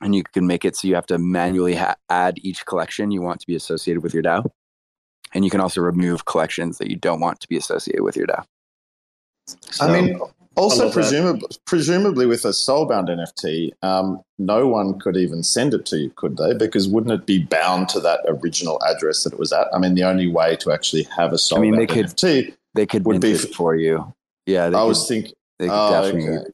[0.00, 3.22] And you can make it so you have to manually ha- add each collection you
[3.22, 4.50] want to be associated with your DAO.
[5.32, 8.26] And you can also remove collections that you don't want to be associated with your
[8.26, 8.44] DAO.
[9.80, 10.18] I mean,
[10.56, 15.98] also presumably, presumably with a soulbound NFT, um, no one could even send it to
[15.98, 16.54] you, could they?
[16.54, 19.68] Because wouldn't it be bound to that original address that it was at?
[19.74, 22.54] I mean, the only way to actually have a soulbound I mean, they could NFT,
[22.74, 24.12] they could would mint be it for you.
[24.46, 26.52] Yeah, they I was thinking, they could oh, definitely.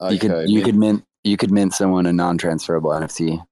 [0.00, 0.12] okay.
[0.14, 3.44] You could you mint- could mint you could mint someone a non-transferable NFT.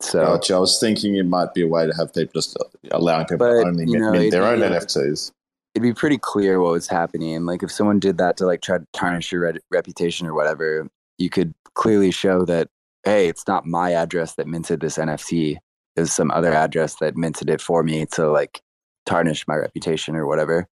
[0.00, 0.54] So, Gotcha.
[0.54, 2.56] I was thinking it might be a way to have people just
[2.90, 5.32] allowing people But, to only mint, know, mint their own be- NFTs.
[5.74, 7.46] It'd be pretty clear what was happening.
[7.46, 10.88] Like if someone did that to like try to tarnish your re- reputation or whatever,
[11.18, 12.68] you could clearly show that
[13.04, 15.56] hey, it's not my address that minted this NFT.
[15.96, 18.62] Was some other address that minted it for me to like
[19.06, 20.66] tarnish my reputation or whatever.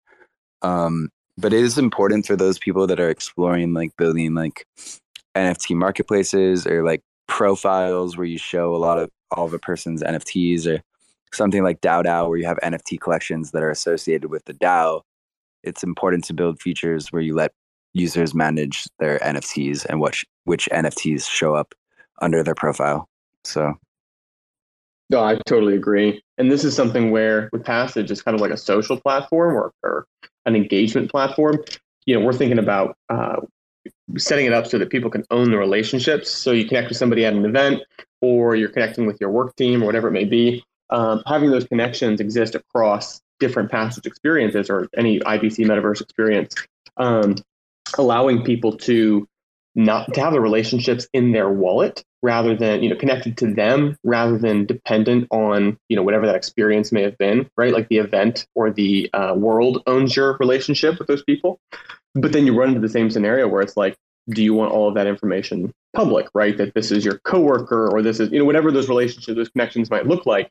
[0.62, 4.66] Um, but it is important for those people that are exploring like building like
[5.36, 10.02] NFT marketplaces or like profiles where you show a lot of all of a person's
[10.02, 10.82] NFTs or
[11.32, 15.02] something like DAO DAO where you have NFT collections that are associated with the DAO.
[15.62, 17.52] It's important to build features where you let
[17.94, 21.74] users manage their NFTs and which which NFTs show up
[22.20, 23.08] under their profile.
[23.44, 23.74] So
[25.10, 26.22] No, I totally agree.
[26.36, 29.72] And this is something where with Passage, it's kind of like a social platform or,
[29.82, 30.06] or
[30.46, 31.58] an engagement platform.
[32.06, 33.40] You know, we're thinking about uh,
[34.16, 36.30] setting it up so that people can own the relationships.
[36.30, 37.82] So you connect with somebody at an event,
[38.20, 40.64] or you're connecting with your work team, or whatever it may be.
[40.90, 46.54] Um, having those connections exist across different Passage experiences or any IBC metaverse experience,
[46.96, 47.36] um,
[47.96, 49.26] allowing people to
[49.74, 53.96] not to have the relationships in their wallet rather than you know connected to them
[54.02, 57.72] rather than dependent on you know whatever that experience may have been right?
[57.72, 61.60] Like the event or the uh, world owns your relationship with those people.
[62.14, 63.96] But then you run into the same scenario where it's like
[64.30, 66.56] do you want all of that information public right?
[66.56, 69.90] That this is your coworker or this is you know whatever those relationships those connections
[69.90, 70.50] might look like.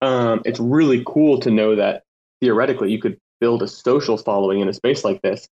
[0.00, 2.02] Um, it's really cool to know that
[2.40, 5.48] theoretically you could build a social following in a space like this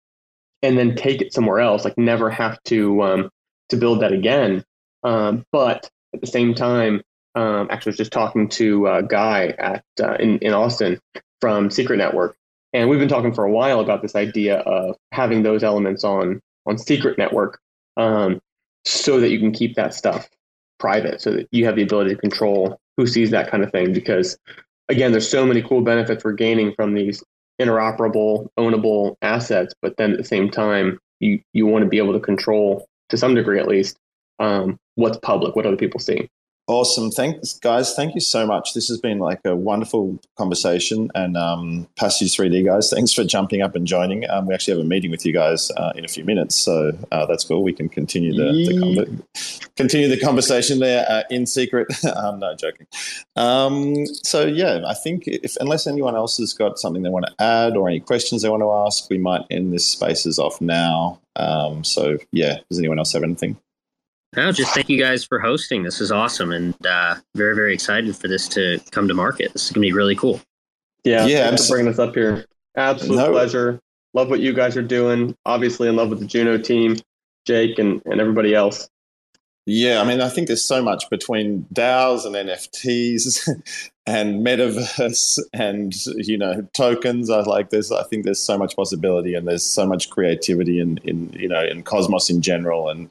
[0.61, 3.29] and then take it somewhere else like never have to um,
[3.69, 4.63] to build that again.
[5.03, 7.01] Um, but at the same time
[7.35, 10.99] um, actually was just talking to a guy at uh, in, in austin
[11.39, 12.35] from secret network
[12.73, 16.41] and we've been talking for a while about this idea of having those elements on
[16.67, 17.59] on secret network
[17.97, 18.39] um,
[18.85, 20.29] so that you can keep that stuff
[20.79, 23.93] private so that you have the ability to control who sees that kind of thing
[23.93, 24.37] because
[24.89, 27.23] again there's so many cool benefits we're gaining from these
[27.59, 32.13] interoperable ownable assets but then at the same time you you want to be able
[32.13, 33.97] to control to some degree at least
[34.39, 36.29] um, what's public what other people see
[36.67, 37.11] Awesome.
[37.11, 37.93] Thanks, guys.
[37.93, 38.73] Thank you so much.
[38.73, 41.09] This has been like a wonderful conversation.
[41.15, 44.29] And um, Passage 3D, guys, thanks for jumping up and joining.
[44.29, 46.55] Um, we actually have a meeting with you guys uh, in a few minutes.
[46.55, 47.63] So uh, that's cool.
[47.63, 51.87] We can continue the, the conver- continue the conversation there uh, in secret.
[52.03, 52.87] I'm not joking.
[53.37, 57.41] Um, so, yeah, I think if unless anyone else has got something they want to
[57.41, 61.21] add or any questions they want to ask, we might end this spaces off now.
[61.37, 63.57] Um, so, yeah, does anyone else have anything?
[64.35, 65.83] No, just thank you guys for hosting.
[65.83, 69.53] This is awesome, and uh, very, very excited for this to come to market.
[69.53, 70.41] This is gonna be really cool.
[71.05, 72.45] yeah Yeah, thanks abso- for bringing this up here
[72.75, 73.31] absolute No.
[73.31, 73.79] pleasure
[74.13, 76.95] love what you guys are doing obviously in love with the juno team
[77.45, 78.87] jake and, and everybody else
[79.65, 83.49] Yeah, I mean, I think there's so much between DAOs and NFTs
[84.05, 89.33] and metaverse and you know tokens i like this i think there's so much possibility
[89.35, 93.09] and there's so much creativity in in you know in cosmos in general and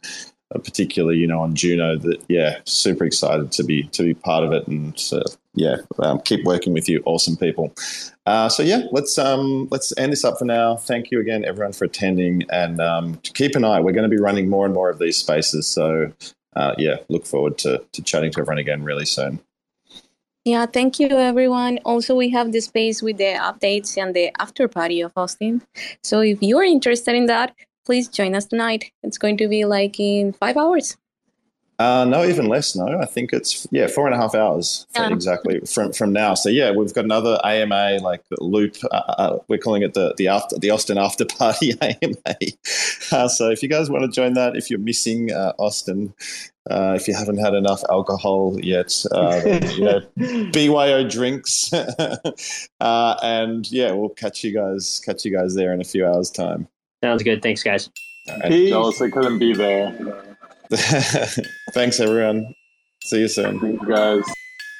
[0.54, 4.52] particularly you know on juno that yeah super excited to be to be part of
[4.52, 5.22] it and uh,
[5.54, 7.74] yeah um, keep working with you awesome people.
[8.26, 10.76] Uh, so yeah let's um let's end this up for now.
[10.76, 13.80] Thank you again everyone for attending and um, keep an eye.
[13.80, 15.66] We're going to be running more and more of these spaces.
[15.66, 16.12] So
[16.54, 19.40] uh, yeah look forward to, to chatting to everyone again really soon.
[20.46, 21.80] Yeah, thank you everyone.
[21.84, 25.60] Also, we have the space with the updates and the after party of Austin.
[26.04, 27.52] So if you're interested in that,
[27.86, 28.90] please join us tonight.
[29.02, 30.96] It's going to be like in five hours.
[31.78, 32.74] Uh, no, even less.
[32.74, 35.12] No, I think it's yeah, four and a half hours for Yeah.
[35.12, 36.32] exactly from from now.
[36.32, 38.76] So yeah, we've got another AMA like loop.
[38.90, 42.36] Uh, uh, we're calling it the the after the Austin After Party AMA.
[43.12, 46.14] Uh, so if you guys want to join that, if you're missing uh, Austin,
[46.70, 49.42] uh, if you haven't had enough alcohol yet, uh,
[49.74, 50.00] you know,
[50.52, 51.70] BYO drinks,
[52.80, 56.30] uh, and yeah, we'll catch you guys catch you guys there in a few hours
[56.30, 56.68] time.
[57.06, 57.40] Sounds good.
[57.40, 57.88] Thanks, guys.
[58.48, 59.96] Jealous I couldn't be there.
[61.72, 62.52] Thanks everyone.
[63.04, 64.24] See you soon, guys.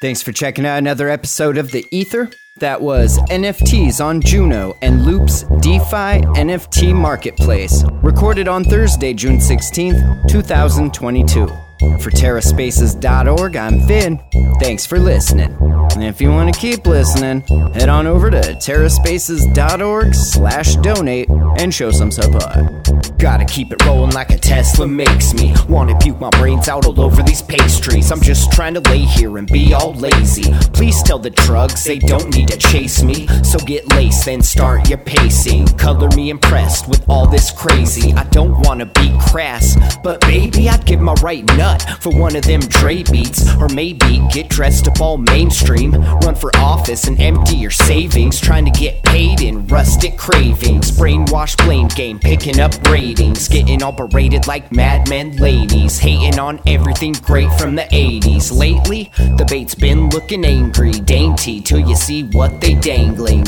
[0.03, 2.28] Thanks for checking out another episode of The Ether.
[2.59, 10.28] That was NFTs on Juno and Loop's DeFi NFT Marketplace, recorded on Thursday, June 16th,
[10.28, 11.47] 2022.
[11.47, 14.20] For TerraSpaces.org, I'm Finn.
[14.59, 15.57] Thanks for listening.
[15.97, 17.40] And if you want to keep listening,
[17.73, 22.86] head on over to TerraSpaces.org slash donate and show some support.
[23.18, 25.55] Gotta keep it rolling like a Tesla makes me.
[25.70, 28.12] Wanna puke my brains out all over these pastries.
[28.12, 30.52] I'm just trying to lay here and be all lazy.
[30.74, 33.27] Please tell the drugs they don't need to chase me.
[33.43, 35.66] So get laced, and start your pacing.
[35.78, 38.12] Color me impressed with all this crazy.
[38.12, 42.44] I don't wanna be crass, but baby, I'd give my right nut for one of
[42.44, 43.51] them Dre beats.
[43.56, 45.86] Or maybe get dressed up all mainstream.
[45.93, 48.41] Run for office and empty your savings.
[48.41, 50.91] Trying to get paid in rustic cravings.
[50.91, 53.49] Brainwash blame game, picking up ratings.
[53.49, 55.99] Getting all berated like madmen ladies.
[55.99, 58.57] Hating on everything great from the 80s.
[58.57, 63.45] Lately, the bait's been looking angry, dainty, till you see what they dangling.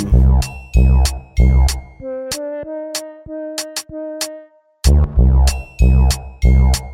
[6.44, 6.87] Looking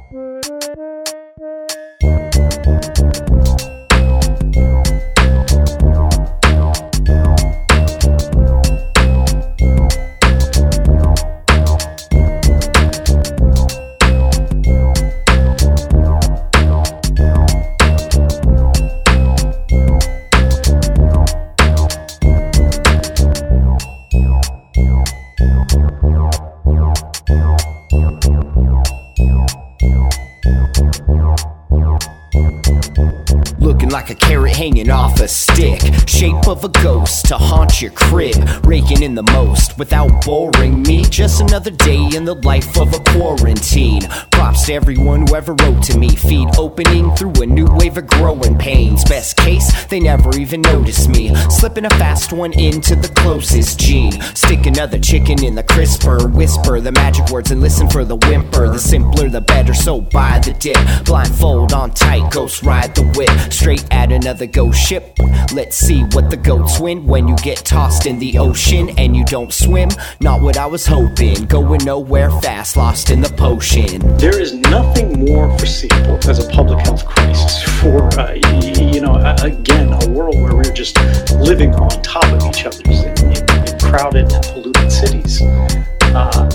[36.49, 38.37] of a ghost to haunt your crib.
[38.65, 41.05] Raking in the most without boring me.
[41.05, 44.03] Just another day in the life of a quarantine.
[44.31, 46.09] Props to everyone who ever wrote to me.
[46.09, 49.05] Feed opening through a new wave of growing pains.
[49.05, 51.35] Best case, they never even notice me.
[51.51, 54.21] Slipping a fast one into the closest gene.
[54.35, 56.29] Stick another chicken in the crisper.
[56.29, 58.69] Whisper the magic words and listen for the whimper.
[58.69, 61.05] The simpler the better, so buy the dip.
[61.05, 63.53] Blindfold on tight, ghost ride the whip.
[63.53, 65.19] Straight at another ghost ship.
[65.53, 69.25] Let's see what the goats win when you get tossed in the ocean and you
[69.25, 69.89] don't swim.
[70.21, 71.47] Not what I was hoping.
[71.47, 74.01] Going nowhere fast, lost in the potion.
[74.19, 79.93] There is nothing more foreseeable as a public health crisis for, uh, you know, again,
[79.93, 80.99] a world where we're just
[81.33, 86.49] living on top of each other in, in, crowded polluted cities uh,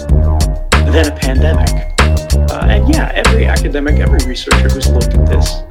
[0.91, 1.69] than a pandemic.
[2.52, 5.64] Uh, and yeah, every academic, every researcher who's looked at this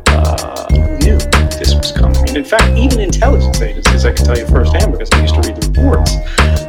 [1.09, 1.19] knew
[1.59, 2.37] this was coming.
[2.37, 5.57] In fact, even intelligence agencies, I can tell you firsthand because I used to read
[5.57, 6.15] the reports,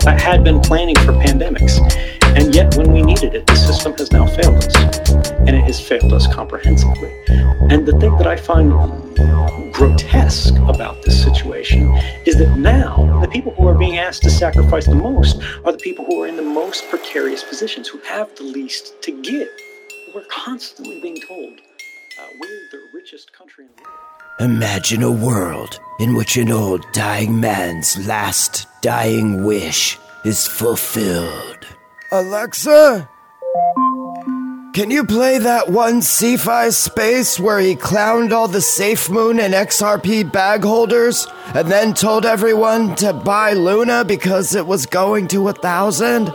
[0.05, 1.79] uh, had been planning for pandemics.
[2.37, 4.75] And yet, when we needed it, the system has now failed us.
[5.39, 7.11] And it has failed us comprehensively.
[7.27, 8.71] And the thing that I find
[9.73, 11.89] grotesque about this situation
[12.25, 15.77] is that now the people who are being asked to sacrifice the most are the
[15.77, 19.47] people who are in the most precarious positions, who have the least to give.
[20.13, 21.61] We're constantly being told
[22.19, 24.51] uh, we're the richest country in the world.
[24.51, 31.65] Imagine a world in which an old dying man's last dying wish is fulfilled.
[32.11, 33.09] Alexa,
[34.73, 39.53] can you play that one CFI space where he clowned all the Safe Moon and
[39.53, 45.47] XRP bag holders and then told everyone to buy Luna because it was going to
[45.47, 46.29] a thousand?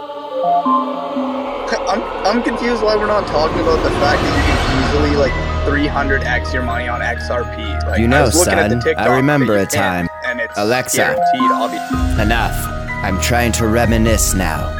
[1.89, 5.44] I'm, I'm confused why we're not talking about the fact that you can easily like
[5.65, 7.85] 300x your money on XRP.
[7.87, 10.09] Like, You I know, was looking at the son, I remember a time.
[10.27, 10.97] and it's Alexa.
[10.99, 11.51] guaranteed.
[11.53, 11.69] I'll
[12.17, 12.55] be Enough.
[13.05, 14.71] I'm trying to reminisce now.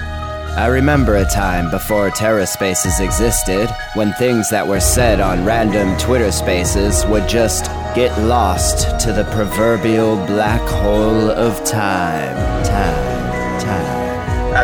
[0.57, 6.31] I remember a time before TerraSpaces existed when things that were said on random Twitter
[6.31, 7.65] spaces would just
[7.97, 12.37] get lost to the proverbial black hole of time.
[12.65, 13.61] Time.
[13.61, 13.94] Time.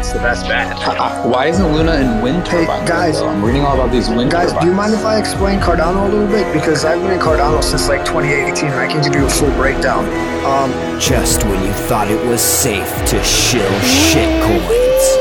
[0.00, 0.78] That's the best bet.
[1.26, 2.88] Why isn't Luna in wind turbines?
[2.88, 3.18] guys.
[3.20, 3.28] though?
[3.28, 4.64] I'm reading all about these wind Guys, turbines.
[4.64, 6.50] do you mind if I explain Cardano a little bit?
[6.54, 9.50] Because I've been in Cardano since like 2018 and I can give you a full
[9.60, 10.06] breakdown.
[10.46, 15.04] Um, Just when you thought it was safe to shill shitcoins.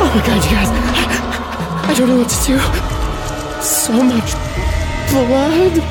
[0.00, 0.68] Oh my god, you guys.
[1.88, 2.58] I don't know what to do.
[3.62, 4.32] So much
[5.10, 5.82] blood.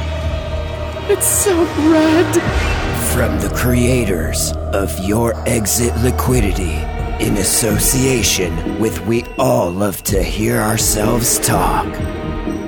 [1.09, 1.55] It's so
[1.89, 2.76] red.
[3.17, 6.75] From the creators of Your Exit Liquidity,
[7.19, 11.87] in association with We All Love to Hear Ourselves Talk,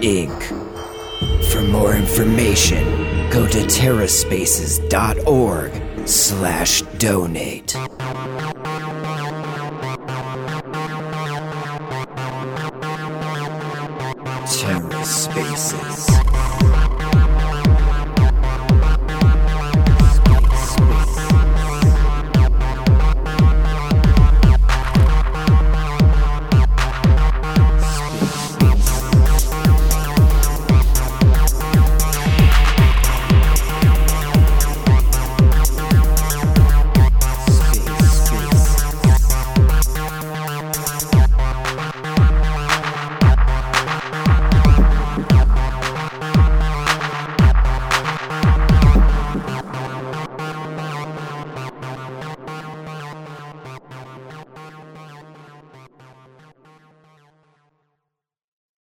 [0.01, 0.41] Inc.
[1.51, 2.83] For more information,
[3.29, 7.75] go to terraspaces.org slash donate.
[14.47, 16.58] TerraSpaces.